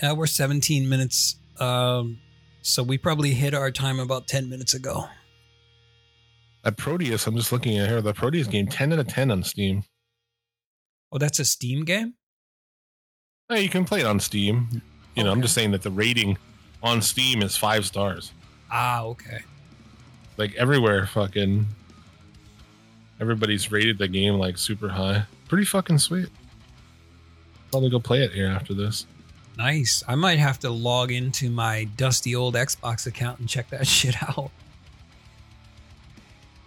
yeah, 0.02 0.12
we're 0.12 0.26
17 0.26 0.88
minutes. 0.88 1.36
Um, 1.60 2.18
so 2.62 2.82
we 2.82 2.98
probably 2.98 3.32
hit 3.32 3.54
our 3.54 3.70
time 3.70 3.98
about 3.98 4.26
10 4.26 4.48
minutes 4.48 4.74
ago. 4.74 5.06
That 6.64 6.76
Prodeus, 6.76 7.26
I'm 7.26 7.36
just 7.36 7.52
looking 7.52 7.78
at 7.78 7.88
here. 7.88 8.00
The 8.00 8.12
Prodeus 8.14 8.46
game, 8.46 8.66
10 8.66 8.92
out 8.92 8.98
of 8.98 9.08
10 9.08 9.30
on 9.30 9.42
Steam. 9.42 9.84
Oh, 11.10 11.18
that's 11.18 11.38
a 11.38 11.44
Steam 11.44 11.84
game. 11.84 12.14
Hey, 13.48 13.62
you 13.62 13.68
can 13.68 13.84
play 13.84 14.00
it 14.00 14.06
on 14.06 14.20
Steam. 14.20 14.82
You 15.14 15.24
know, 15.24 15.32
I'm 15.32 15.40
just 15.42 15.54
saying 15.54 15.70
that 15.72 15.82
the 15.82 15.90
rating 15.90 16.36
on 16.82 17.00
Steam 17.02 17.42
is 17.42 17.56
five 17.56 17.86
stars. 17.86 18.32
Ah, 18.70 19.02
okay. 19.04 19.40
Like 20.38 20.54
everywhere, 20.54 21.06
fucking 21.06 21.66
everybody's 23.20 23.70
rated 23.70 23.98
the 23.98 24.08
game 24.08 24.34
like 24.34 24.56
super 24.56 24.88
high. 24.88 25.24
Pretty 25.48 25.64
fucking 25.64 25.98
sweet. 25.98 26.28
Probably 27.70 27.90
go 27.90 27.98
play 28.00 28.22
it 28.22 28.32
here 28.32 28.46
after 28.46 28.72
this. 28.72 29.06
Nice. 29.56 30.02
I 30.06 30.14
might 30.14 30.38
have 30.38 30.60
to 30.60 30.70
log 30.70 31.10
into 31.10 31.50
my 31.50 31.84
dusty 31.96 32.34
old 32.36 32.54
Xbox 32.54 33.06
account 33.06 33.40
and 33.40 33.48
check 33.48 33.68
that 33.70 33.86
shit 33.88 34.22
out. 34.22 34.50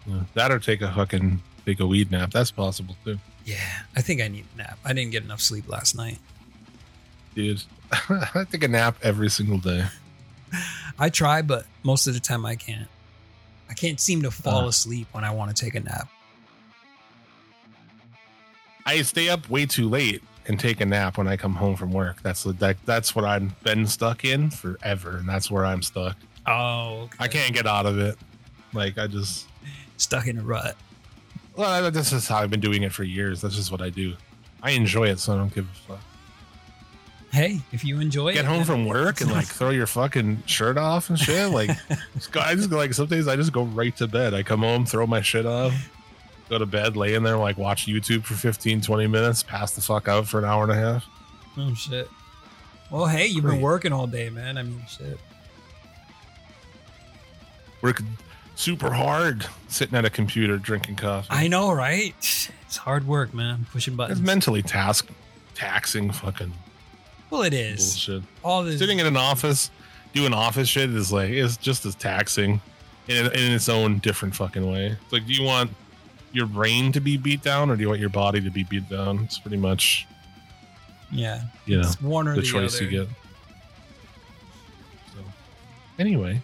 Yeah. 0.06 0.22
That 0.34 0.52
or 0.52 0.60
take 0.60 0.82
a 0.82 0.92
fucking 0.94 1.42
take 1.66 1.80
a 1.80 1.88
weed 1.88 2.12
nap. 2.12 2.32
That's 2.32 2.52
possible 2.52 2.96
too, 3.06 3.20
Yeah, 3.46 3.58
I 3.96 4.02
think 4.02 4.22
I 4.22 4.28
need 4.28 4.46
a 4.56 4.58
nap. 4.58 4.80
I 4.84 4.94
didn't 4.94 5.12
get 5.12 5.24
enough 5.24 5.42
sleep 5.42 5.70
last 5.70 5.96
night. 5.96 6.20
dude. 7.36 7.64
I 8.10 8.46
take 8.52 8.64
a 8.64 8.68
nap 8.68 8.98
every 9.04 9.30
single 9.30 9.58
day. 9.58 9.86
I 11.00 11.10
try, 11.10 11.42
but 11.42 11.66
most 11.84 12.08
of 12.08 12.14
the 12.14 12.20
time 12.20 12.46
I 12.46 12.56
can't. 12.56 12.88
I 13.72 13.74
can't 13.74 14.00
seem 14.02 14.22
to 14.24 14.30
fall 14.32 14.66
Uh. 14.66 14.68
asleep 14.68 15.08
when 15.14 15.24
I 15.24 15.32
want 15.32 15.56
to 15.56 15.64
take 15.66 15.74
a 15.76 15.80
nap. 15.80 16.10
I 18.86 19.02
stay 19.04 19.30
up 19.30 19.50
way 19.50 19.66
too 19.66 19.88
late 19.88 20.22
and 20.48 20.60
take 20.60 20.82
a 20.82 20.86
nap 20.86 21.18
when 21.18 21.28
I 21.28 21.38
come 21.38 21.56
home 21.56 21.76
from 21.78 21.92
work. 21.92 22.22
That's 22.22 22.44
the 22.44 22.52
that, 22.54 22.78
that's 22.86 23.16
what 23.16 23.24
I've 23.26 23.64
been 23.64 23.88
stuck 23.88 24.26
in 24.26 24.50
forever, 24.50 25.18
and 25.18 25.30
that's 25.30 25.50
where 25.50 25.66
I'm 25.66 25.82
stuck. 25.82 26.18
Oh, 26.48 27.04
okay. 27.04 27.16
I 27.20 27.28
can't 27.28 27.54
get 27.54 27.66
out 27.68 27.86
of 27.86 27.98
it. 28.00 28.18
Like 28.74 28.98
I 28.98 29.08
just 29.08 29.48
Stuck 29.98 30.26
in 30.28 30.38
a 30.40 30.42
rut. 30.42 30.76
well, 31.56 31.92
this 31.92 32.12
is 32.12 32.28
how 32.28 32.40
I've 32.40 32.50
been 32.50 32.60
doing 32.60 32.82
it 32.84 32.92
for 32.92 33.04
years. 33.04 33.40
That's 33.42 33.56
just 33.56 33.72
what 33.72 33.82
I 33.82 33.90
do. 33.92 34.16
I 34.64 34.72
enjoy 34.72 35.10
it, 35.10 35.20
so 35.20 35.34
I 35.34 35.38
don't 35.38 35.54
give 35.54 35.66
a 35.66 35.94
fuck. 35.94 36.02
Hey, 37.32 37.62
if 37.72 37.86
you 37.86 38.02
enjoy 38.02 38.34
Get 38.34 38.44
it, 38.44 38.48
home 38.48 38.66
from 38.66 38.86
work 38.86 39.22
and 39.22 39.32
like 39.32 39.46
throw 39.48 39.70
your 39.70 39.88
fucking 39.88 40.44
shirt 40.46 40.78
off 40.78 41.10
and 41.10 41.18
shit. 41.18 41.50
Like 41.50 41.70
I 42.36 42.56
just 42.56 42.70
go, 42.70 42.78
like 42.78 42.94
some 42.94 43.08
days 43.08 43.28
I 43.28 43.36
just 43.38 43.54
go 43.54 43.64
right 43.64 43.96
to 43.98 44.08
bed. 44.08 44.34
I 44.34 44.44
come 44.44 44.62
home, 44.62 44.86
throw 44.86 45.08
my 45.08 45.22
shit 45.22 45.46
off, 45.46 45.74
go 46.50 46.58
to 46.58 46.66
bed, 46.66 46.98
lay 46.98 47.14
in 47.14 47.24
there, 47.24 47.38
like 47.38 47.58
watch 47.58 47.86
YouTube 47.88 48.24
for 48.24 48.34
15, 48.34 48.82
20 48.82 49.08
minutes, 49.08 49.44
pass 49.44 49.72
the 49.72 49.82
fuck 49.82 50.08
out 50.10 50.28
for 50.28 50.40
an 50.40 50.46
hour 50.46 50.64
and 50.64 50.72
a 50.74 50.76
half. 50.76 51.06
Oh 51.58 51.74
shit. 51.74 52.10
Well, 52.90 53.06
hey, 53.06 53.28
you've 53.28 53.46
been 53.46 53.62
working 53.62 53.94
all 53.94 54.08
day, 54.08 54.30
man. 54.30 54.58
I 54.58 54.64
mean, 54.64 54.84
shit. 54.86 55.18
Working 57.82 58.18
super 58.56 58.92
hard, 58.92 59.46
sitting 59.70 59.96
at 59.98 60.04
a 60.04 60.10
computer 60.10 60.58
drinking 60.58 60.98
coffee. 60.98 61.28
I 61.30 61.48
know, 61.48 61.72
right? 61.72 62.14
It's 62.18 62.78
hard 62.78 63.08
work, 63.08 63.34
man. 63.34 63.66
Pushing 63.72 63.96
buttons. 63.96 64.20
It's 64.20 64.28
mentally 64.28 64.62
task 64.62 65.08
taxing 65.56 66.12
fucking 66.12 66.54
well, 67.32 67.42
it 67.44 67.54
is. 67.54 68.06
bullshit. 68.06 68.24
All 68.44 68.64
this. 68.64 68.78
Sitting 68.78 69.00
in 69.00 69.08
an 69.08 69.18
office 69.18 69.72
doing 70.14 70.34
office 70.34 70.68
shit 70.68 70.90
is 70.90 71.12
like 71.12 71.30
it's 71.30 71.58
just 71.58 71.86
as 71.86 71.96
taxing 71.96 72.62
in, 73.08 73.26
in 73.28 73.52
its 73.52 73.70
own 73.70 74.00
different 74.00 74.36
fucking 74.36 74.70
way. 74.70 74.88
It's 75.02 75.14
like, 75.14 75.26
do 75.26 75.34
you 75.34 75.44
want 75.44 75.72
your 76.34 76.46
brain 76.46 76.92
to 76.92 77.00
be 77.00 77.18
beat 77.18 77.42
down 77.42 77.70
or 77.70 77.76
do 77.76 77.82
you 77.82 77.90
want 77.90 78.00
your 78.00 78.10
body 78.10 78.42
to 78.42 78.50
be 78.50 78.64
beat 78.64 78.88
down? 78.90 79.20
It's 79.24 79.40
pretty 79.40 79.58
much 79.58 80.08
yeah. 81.12 81.42
you 81.66 81.78
know 81.78 81.88
It's 81.88 82.02
one 82.02 82.28
or 82.28 82.36
the 82.36 82.42
the, 82.42 82.48
choice 82.48 82.76
other. 82.76 82.86
you 82.86 83.06
get. 83.06 83.08
So, 85.14 85.20
anyway, 86.00 86.42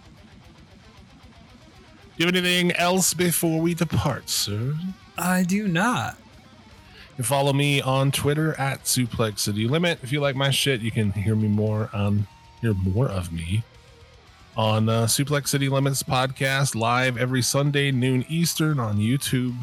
do 2.18 2.23
you 2.23 2.26
have 2.26 2.35
anything 2.35 2.72
else 2.73 3.14
before 3.14 3.61
we 3.61 3.73
depart, 3.73 4.30
sir? 4.30 4.73
I 5.18 5.43
do 5.43 5.68
not. 5.68 6.18
Can 7.18 7.23
follow 7.23 7.52
me 7.52 7.81
on 7.81 8.11
Twitter 8.11 8.53
at 8.60 8.84
Suplex 8.84 9.39
City 9.39 9.68
Limit. 9.68 9.98
If 10.03 10.11
you 10.11 10.19
like 10.19 10.35
my 10.35 10.52
shit, 10.52 10.81
you 10.81 10.91
can 10.91 11.11
hear 11.14 11.35
me 11.35 11.48
more 11.48 11.89
on 11.91 12.27
hear 12.61 12.76
more 12.76 13.10
of 13.10 13.34
me 13.34 13.64
on 14.56 14.88
uh, 14.88 15.06
Suplex 15.06 15.48
City 15.48 15.68
Limits 15.68 16.03
podcast 16.03 16.76
live 16.76 17.18
every 17.18 17.41
Sunday 17.41 17.89
noon 17.89 18.23
Eastern 18.30 18.80
on 18.80 18.98
YouTube, 18.98 19.56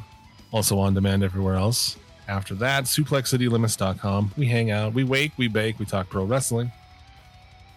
also 0.50 0.80
on 0.80 0.94
demand 0.94 1.22
everywhere 1.22 1.54
else. 1.54 1.96
After 2.26 2.56
that, 2.56 2.86
suplexcitylimits.com. 2.86 4.32
We 4.36 4.46
hang 4.46 4.72
out, 4.72 4.92
we 4.92 5.04
wake, 5.04 5.30
we 5.36 5.46
bake, 5.46 5.78
we 5.78 5.84
talk 5.84 6.10
pro 6.10 6.24
wrestling, 6.24 6.72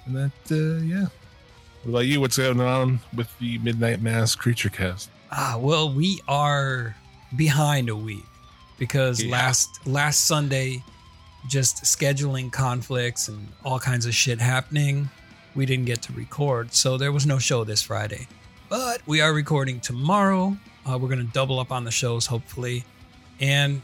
and 0.07 0.15
that 0.15 0.31
uh, 0.49 0.83
yeah. 0.83 1.05
What 1.83 1.91
about 1.91 2.05
you? 2.07 2.19
What's 2.19 2.37
going 2.37 2.59
on 2.59 2.99
with 3.15 3.29
the 3.37 3.59
Midnight 3.59 4.01
Mass 4.01 4.33
Creature 4.33 4.69
Cast? 4.69 5.11
Ah, 5.31 5.59
well, 5.61 5.93
we 5.93 6.19
are 6.27 6.95
behind 7.35 7.89
a 7.89 7.95
week 7.95 8.25
because 8.77 9.21
Yeah. 9.23 9.31
last 9.31 9.85
last 9.85 10.25
Sunday, 10.25 10.83
just 11.47 11.83
scheduling 11.83 12.51
conflicts 12.51 13.27
and 13.27 13.47
all 13.63 13.79
kinds 13.79 14.05
of 14.05 14.13
shit 14.13 14.39
happening, 14.41 15.09
we 15.55 15.65
didn't 15.65 15.85
get 15.85 16.01
to 16.03 16.13
record, 16.13 16.73
so 16.73 16.97
there 16.97 17.11
was 17.11 17.25
no 17.25 17.39
show 17.39 17.63
this 17.63 17.81
Friday. 17.81 18.27
But 18.69 19.01
we 19.05 19.21
are 19.21 19.33
recording 19.33 19.79
tomorrow. 19.79 20.57
Uh, 20.85 20.97
we're 20.97 21.09
gonna 21.09 21.23
double 21.23 21.59
up 21.59 21.71
on 21.71 21.83
the 21.83 21.91
shows, 21.91 22.25
hopefully, 22.25 22.83
and 23.39 23.81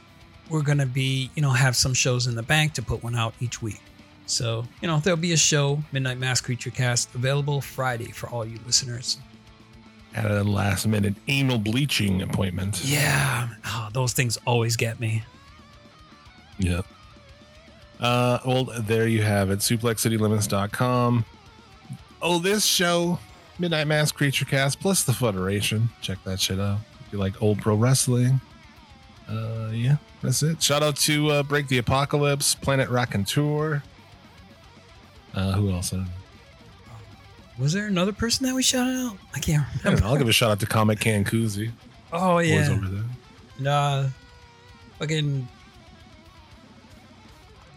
we're 0.49 0.61
gonna 0.61 0.85
be, 0.85 1.29
you 1.35 1.41
know, 1.41 1.51
have 1.51 1.75
some 1.75 1.93
shows 1.93 2.27
in 2.27 2.35
the 2.35 2.43
bank 2.43 2.73
to 2.73 2.81
put 2.81 3.01
one 3.03 3.15
out 3.15 3.33
each 3.39 3.61
week. 3.61 3.81
So, 4.25 4.65
you 4.81 4.87
know, 4.87 4.99
there'll 4.99 5.17
be 5.17 5.33
a 5.33 5.37
show, 5.37 5.83
Midnight 5.91 6.17
Mass 6.17 6.41
Creature 6.41 6.71
Cast, 6.71 7.13
available 7.15 7.59
Friday 7.61 8.11
for 8.11 8.29
all 8.29 8.45
you 8.45 8.59
listeners. 8.65 9.17
At 10.15 10.29
a 10.29 10.43
last 10.43 10.85
minute 10.85 11.15
anal 11.27 11.57
bleaching 11.57 12.21
appointment. 12.21 12.83
Yeah, 12.85 13.49
oh, 13.65 13.89
those 13.93 14.13
things 14.13 14.37
always 14.45 14.75
get 14.75 14.99
me. 14.99 15.23
Yep. 16.59 16.85
Uh, 17.99 18.39
well, 18.45 18.65
there 18.65 19.07
you 19.07 19.23
have 19.23 19.49
it. 19.49 19.59
SuplexCityLimits.com. 19.59 21.25
Oh, 22.21 22.39
this 22.39 22.65
show, 22.65 23.19
Midnight 23.59 23.87
Mass 23.87 24.11
Creature 24.11 24.45
Cast, 24.45 24.79
plus 24.79 25.03
the 25.03 25.13
Federation. 25.13 25.89
Check 26.01 26.17
that 26.25 26.39
shit 26.39 26.59
out. 26.59 26.79
If 27.07 27.13
you 27.13 27.19
like 27.19 27.41
old 27.41 27.59
pro 27.59 27.75
wrestling. 27.75 28.39
Uh, 29.27 29.69
yeah, 29.71 29.97
that's 30.21 30.43
it. 30.43 30.61
Shout 30.61 30.83
out 30.83 30.97
to 30.97 31.29
uh, 31.29 31.43
Break 31.43 31.67
the 31.67 31.77
Apocalypse, 31.77 32.55
Planet 32.55 32.89
Rock 32.89 33.15
and 33.15 33.25
Tour. 33.25 33.81
Uh, 35.33 35.53
who 35.53 35.71
else? 35.71 35.93
I. 37.57 37.61
Was 37.61 37.73
there 37.73 37.87
another 37.87 38.13
person 38.13 38.45
that 38.45 38.55
we 38.55 38.63
shouted 38.63 38.95
out? 38.95 39.17
I 39.35 39.39
can't 39.39 39.63
I 39.63 39.77
remember. 39.89 40.01
know. 40.01 40.07
I'll 40.11 40.17
give 40.17 40.27
a 40.27 40.33
shout 40.33 40.51
out 40.51 40.59
to 40.61 40.65
Comic 40.65 40.99
Can 40.99 41.23
Koozie. 41.23 41.71
Oh 42.11 42.39
yeah, 42.39 42.69
over 42.71 42.87
there. 42.87 43.03
nah, 43.59 44.07
fucking 44.99 45.47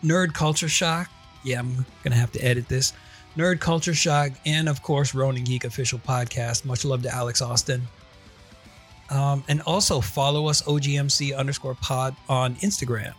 nerd 0.05 0.35
culture 0.35 0.69
shock. 0.69 1.09
Yeah, 1.44 1.61
I'm 1.61 1.86
gonna 2.03 2.16
have 2.16 2.32
to 2.32 2.40
edit 2.44 2.69
this. 2.69 2.93
Nerd 3.36 3.61
culture 3.61 3.94
shock, 3.94 4.32
and 4.47 4.69
of 4.69 4.82
course, 4.82 5.15
Ronin 5.15 5.44
Geek 5.44 5.65
official 5.65 5.98
podcast. 5.98 6.65
Much 6.65 6.85
love 6.85 7.03
to 7.03 7.15
Alex 7.15 7.43
Austin. 7.43 7.82
Um, 9.11 9.44
and 9.48 9.61
also 9.62 10.01
follow 10.01 10.48
us 10.48 10.62
OGMC 10.62 11.36
underscore 11.36 11.74
pod 11.77 12.16
on 12.28 12.57
Instagram. 12.57 13.15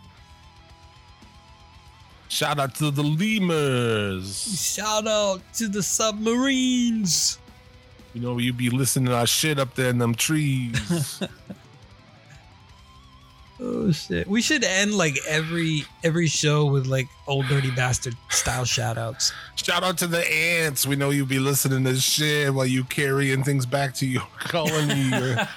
Shout 2.28 2.58
out 2.58 2.74
to 2.76 2.90
the 2.90 3.02
Lemurs. 3.02 4.74
Shout 4.74 5.06
out 5.06 5.40
to 5.54 5.68
the 5.68 5.82
submarines. 5.82 7.38
You 8.14 8.20
know, 8.20 8.38
you 8.38 8.52
be 8.52 8.70
listening 8.70 9.06
to 9.06 9.14
our 9.16 9.26
shit 9.26 9.58
up 9.58 9.74
there 9.74 9.90
in 9.90 9.98
them 9.98 10.14
trees. 10.14 11.22
Oh 13.60 13.90
shit. 13.90 14.28
We 14.28 14.40
should 14.40 14.62
end 14.62 14.94
like 14.94 15.16
every 15.26 15.82
every 16.04 16.28
show 16.28 16.66
with 16.66 16.86
like 16.86 17.08
old 17.26 17.48
dirty 17.48 17.72
bastard 17.72 18.14
style 18.30 18.64
shout 18.64 18.96
outs. 18.96 19.32
Shout 19.56 19.82
out 19.82 19.98
to 19.98 20.06
the 20.06 20.24
ants. 20.32 20.86
We 20.86 20.94
know 20.94 21.10
you 21.10 21.26
be 21.26 21.40
listening 21.40 21.82
to 21.82 21.96
shit 21.96 22.54
while 22.54 22.66
you 22.66 22.84
carrying 22.84 23.42
things 23.42 23.66
back 23.66 23.94
to 23.94 24.06
your 24.06 24.22
colony. 24.38 25.12
or- 25.12 25.48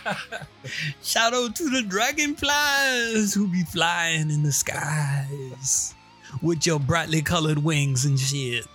Shout 1.03 1.35
out 1.35 1.55
to 1.57 1.69
the 1.69 1.83
dragonflies 1.83 3.35
who 3.35 3.47
be 3.47 3.61
flying 3.65 4.31
in 4.31 4.41
the 4.41 4.51
skies 4.51 5.93
with 6.41 6.65
your 6.65 6.79
brightly 6.79 7.21
colored 7.21 7.59
wings 7.59 8.05
and 8.05 8.19
shit. 8.19 8.65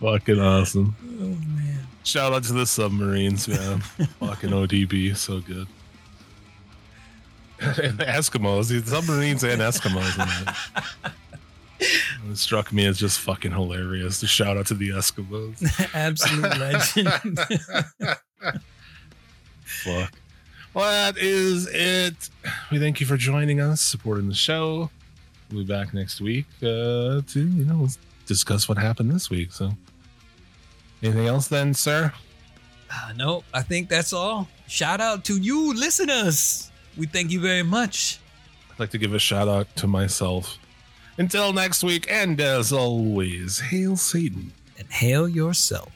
Fucking 0.00 0.40
awesome. 0.40 0.96
Oh 1.20 1.36
man. 1.56 1.86
Shout 2.04 2.32
out 2.32 2.42
to 2.44 2.52
the 2.52 2.66
submarines, 2.66 3.46
man. 3.46 3.80
Fucking 4.20 4.50
ODB, 4.50 5.16
so 5.16 5.40
good. 5.40 5.68
and 7.60 7.96
the 7.98 8.04
Eskimos, 8.04 8.68
the 8.68 8.90
submarines 8.90 9.44
and 9.44 9.62
Eskimos. 9.62 10.18
It 11.78 12.36
struck 12.36 12.72
me 12.72 12.86
as 12.86 12.98
just 12.98 13.20
fucking 13.20 13.52
hilarious. 13.52 14.20
To 14.20 14.26
shout 14.26 14.56
out 14.56 14.66
to 14.66 14.74
the 14.74 14.90
Eskimos. 14.90 15.94
Absolute 15.94 16.58
legend. 16.58 17.38
Fuck. 19.64 20.12
Well, 20.74 20.90
that 20.90 21.20
is 21.20 21.68
it. 21.68 22.30
We 22.70 22.78
thank 22.78 23.00
you 23.00 23.06
for 23.06 23.18
joining 23.18 23.60
us, 23.60 23.80
supporting 23.80 24.28
the 24.28 24.34
show. 24.34 24.90
We'll 25.50 25.64
be 25.64 25.66
back 25.66 25.92
next 25.92 26.20
week 26.20 26.46
uh, 26.62 27.20
to 27.20 27.22
you 27.36 27.64
know 27.64 27.88
discuss 28.26 28.68
what 28.68 28.78
happened 28.78 29.10
this 29.10 29.28
week. 29.28 29.52
So, 29.52 29.72
anything 31.02 31.26
else 31.26 31.48
then, 31.48 31.74
sir? 31.74 32.12
Ah, 32.90 33.12
nope, 33.14 33.44
I 33.52 33.62
think 33.62 33.90
that's 33.90 34.14
all. 34.14 34.48
Shout 34.66 35.00
out 35.00 35.24
to 35.26 35.38
you 35.38 35.74
listeners. 35.74 36.70
We 36.96 37.06
thank 37.06 37.30
you 37.30 37.40
very 37.40 37.62
much. 37.62 38.18
I'd 38.70 38.80
like 38.80 38.90
to 38.90 38.98
give 38.98 39.12
a 39.12 39.18
shout 39.18 39.48
out 39.48 39.74
to 39.76 39.86
myself. 39.86 40.58
Until 41.18 41.52
next 41.52 41.84
week, 41.84 42.06
and 42.10 42.40
as 42.40 42.72
always, 42.72 43.60
hail 43.60 43.96
Satan. 43.96 44.52
And 44.78 44.90
hail 44.90 45.28
yourself. 45.28 45.92